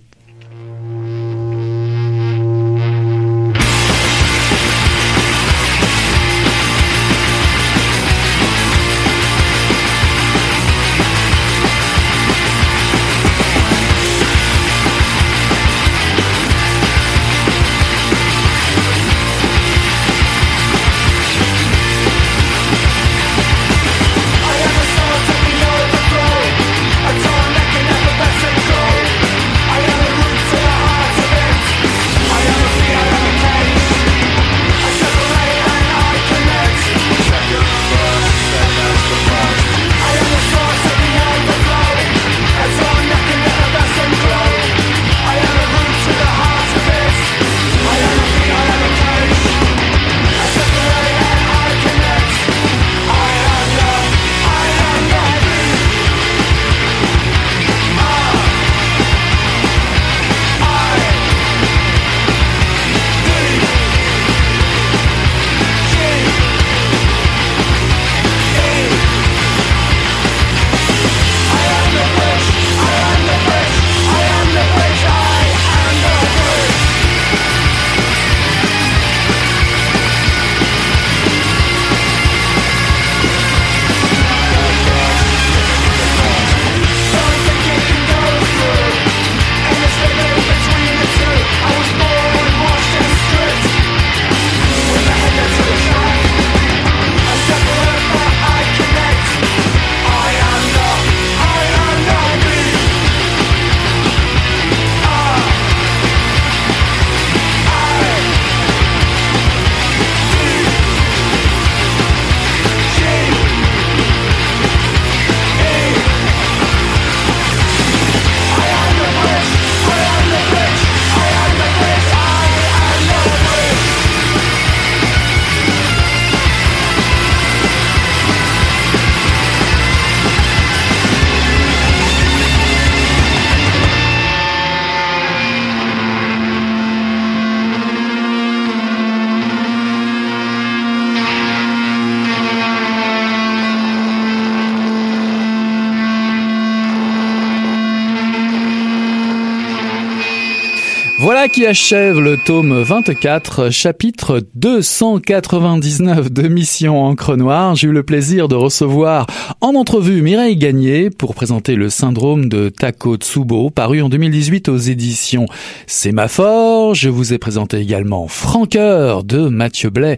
Qui 151.56 151.66
achève 151.66 152.20
le 152.20 152.36
tome 152.36 152.82
24, 152.82 153.70
chapitre 153.70 154.41
299 154.56 156.30
de 156.30 156.49
Mission 156.49 157.01
Encre 157.01 157.38
Noire. 157.38 157.76
J'ai 157.78 157.88
eu 157.88 157.93
le 157.93 158.03
plaisir 158.03 158.49
de 158.49 158.56
recevoir 158.56 159.26
en 159.62 159.76
entrevue 159.76 160.22
Mireille 160.22 160.58
Gagné 160.58 161.10
pour 161.10 161.34
présenter 161.34 161.76
le 161.76 161.89
syndrome 161.89 162.49
de 162.49 162.68
Takotsubo, 162.68 163.70
paru 163.70 164.01
en 164.01 164.10
2018 164.10 164.68
aux 164.68 164.76
éditions 164.76 165.45
Sémaphore. 165.88 166.93
Je 166.93 167.08
vous 167.08 167.32
ai 167.32 167.38
présenté 167.38 167.78
également 167.78 168.28
Franqueur 168.28 169.24
de 169.24 169.47
Mathieu 169.47 169.89
Blais, 169.89 170.18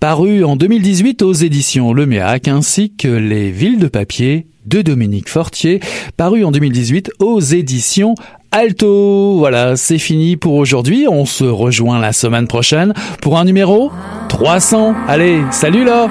paru 0.00 0.44
en 0.44 0.54
2018 0.54 1.22
aux 1.22 1.32
éditions 1.32 1.94
Le 1.94 2.04
Méac, 2.04 2.46
ainsi 2.46 2.94
que 2.94 3.08
Les 3.08 3.50
Villes 3.50 3.78
de 3.78 3.88
Papier 3.88 4.48
de 4.66 4.82
Dominique 4.82 5.28
Fortier, 5.28 5.80
paru 6.16 6.44
en 6.44 6.50
2018 6.50 7.12
aux 7.20 7.40
éditions 7.40 8.14
Alto. 8.54 9.34
Voilà, 9.38 9.74
c'est 9.74 9.98
fini 9.98 10.36
pour 10.36 10.54
aujourd'hui. 10.54 11.06
On 11.10 11.26
se 11.26 11.42
rejoint 11.42 11.98
la 11.98 12.12
semaine 12.12 12.46
prochaine 12.46 12.94
pour 13.20 13.36
un 13.36 13.44
numéro 13.44 13.90
300. 14.28 14.94
Allez, 15.08 15.40
salut 15.50 15.84
là 15.84 16.08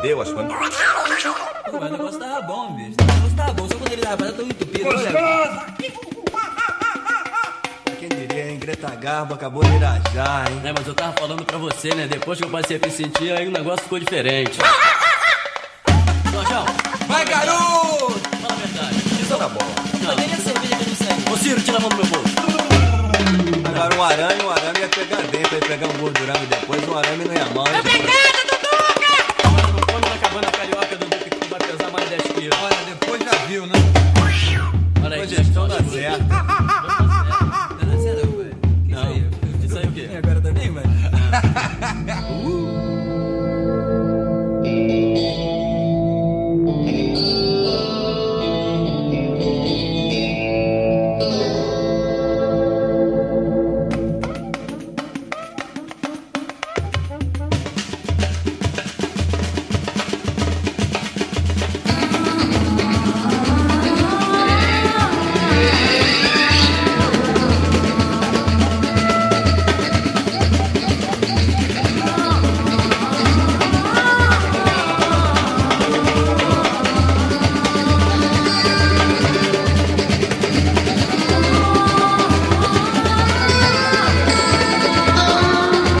e 0.00 0.10
fedeu, 0.10 0.22
acho 0.22 0.34
que. 0.34 0.42
Mas 0.42 1.88
o 1.88 1.92
negócio 1.92 2.18
tava 2.18 2.42
bom, 2.42 2.74
bicho. 2.74 2.96
O 3.00 3.04
negócio 3.04 3.36
tava 3.36 3.52
bom, 3.52 3.68
só 3.68 3.74
quando 3.74 3.92
ele 3.92 4.02
tava 4.02 4.32
tão 4.32 4.46
entupido. 4.46 4.84
Gostoso! 4.84 5.60
Quem 7.98 8.08
diria, 8.08 8.50
hein? 8.50 8.58
Greta 8.58 8.94
Garbo 8.96 9.34
acabou 9.34 9.62
de 9.62 9.76
irajar, 9.76 10.50
hein? 10.50 10.60
É, 10.64 10.72
mas 10.72 10.86
eu 10.86 10.94
tava 10.94 11.12
falando 11.12 11.44
pra 11.44 11.58
você, 11.58 11.94
né? 11.94 12.06
Depois 12.06 12.38
que 12.38 12.44
eu 12.44 12.50
passei 12.50 12.76
a 12.76 12.86
me 12.86 12.90
sentir, 12.90 13.30
aí 13.32 13.46
o 13.46 13.50
negócio 13.50 13.82
ficou 13.82 13.98
diferente. 13.98 14.58
Jorjão! 16.32 16.64
Vai, 17.06 17.24
garoto! 17.26 18.20
Fala 18.40 18.54
a 18.54 18.56
verdade. 18.56 18.96
Isso 19.20 19.36
tá 19.36 19.48
bom. 19.48 19.66
Não. 20.00 20.16
Cadê 20.16 20.32
a 20.32 20.36
cerveja 20.36 20.76
que 20.76 20.82
eu 20.82 20.88
não 20.88 20.96
sei? 20.96 21.32
Ô, 21.32 21.36
Ciro, 21.36 21.60
tira 21.60 21.76
a 21.76 21.80
mão 21.80 21.90
do 21.90 21.96
meu 21.96 22.06
bolso. 22.06 22.30
Agora 23.68 23.94
um 23.94 24.02
arame, 24.02 24.42
um 24.44 24.50
arame 24.50 24.80
ia 24.80 24.88
pegar 24.88 25.22
dentro, 25.22 25.54
ia 25.54 25.60
pegar 25.60 25.86
um 25.86 25.98
gordurame 25.98 26.46
depois, 26.46 26.88
um 26.88 26.98
arame 26.98 27.24
não 27.24 27.34
ia 27.34 27.39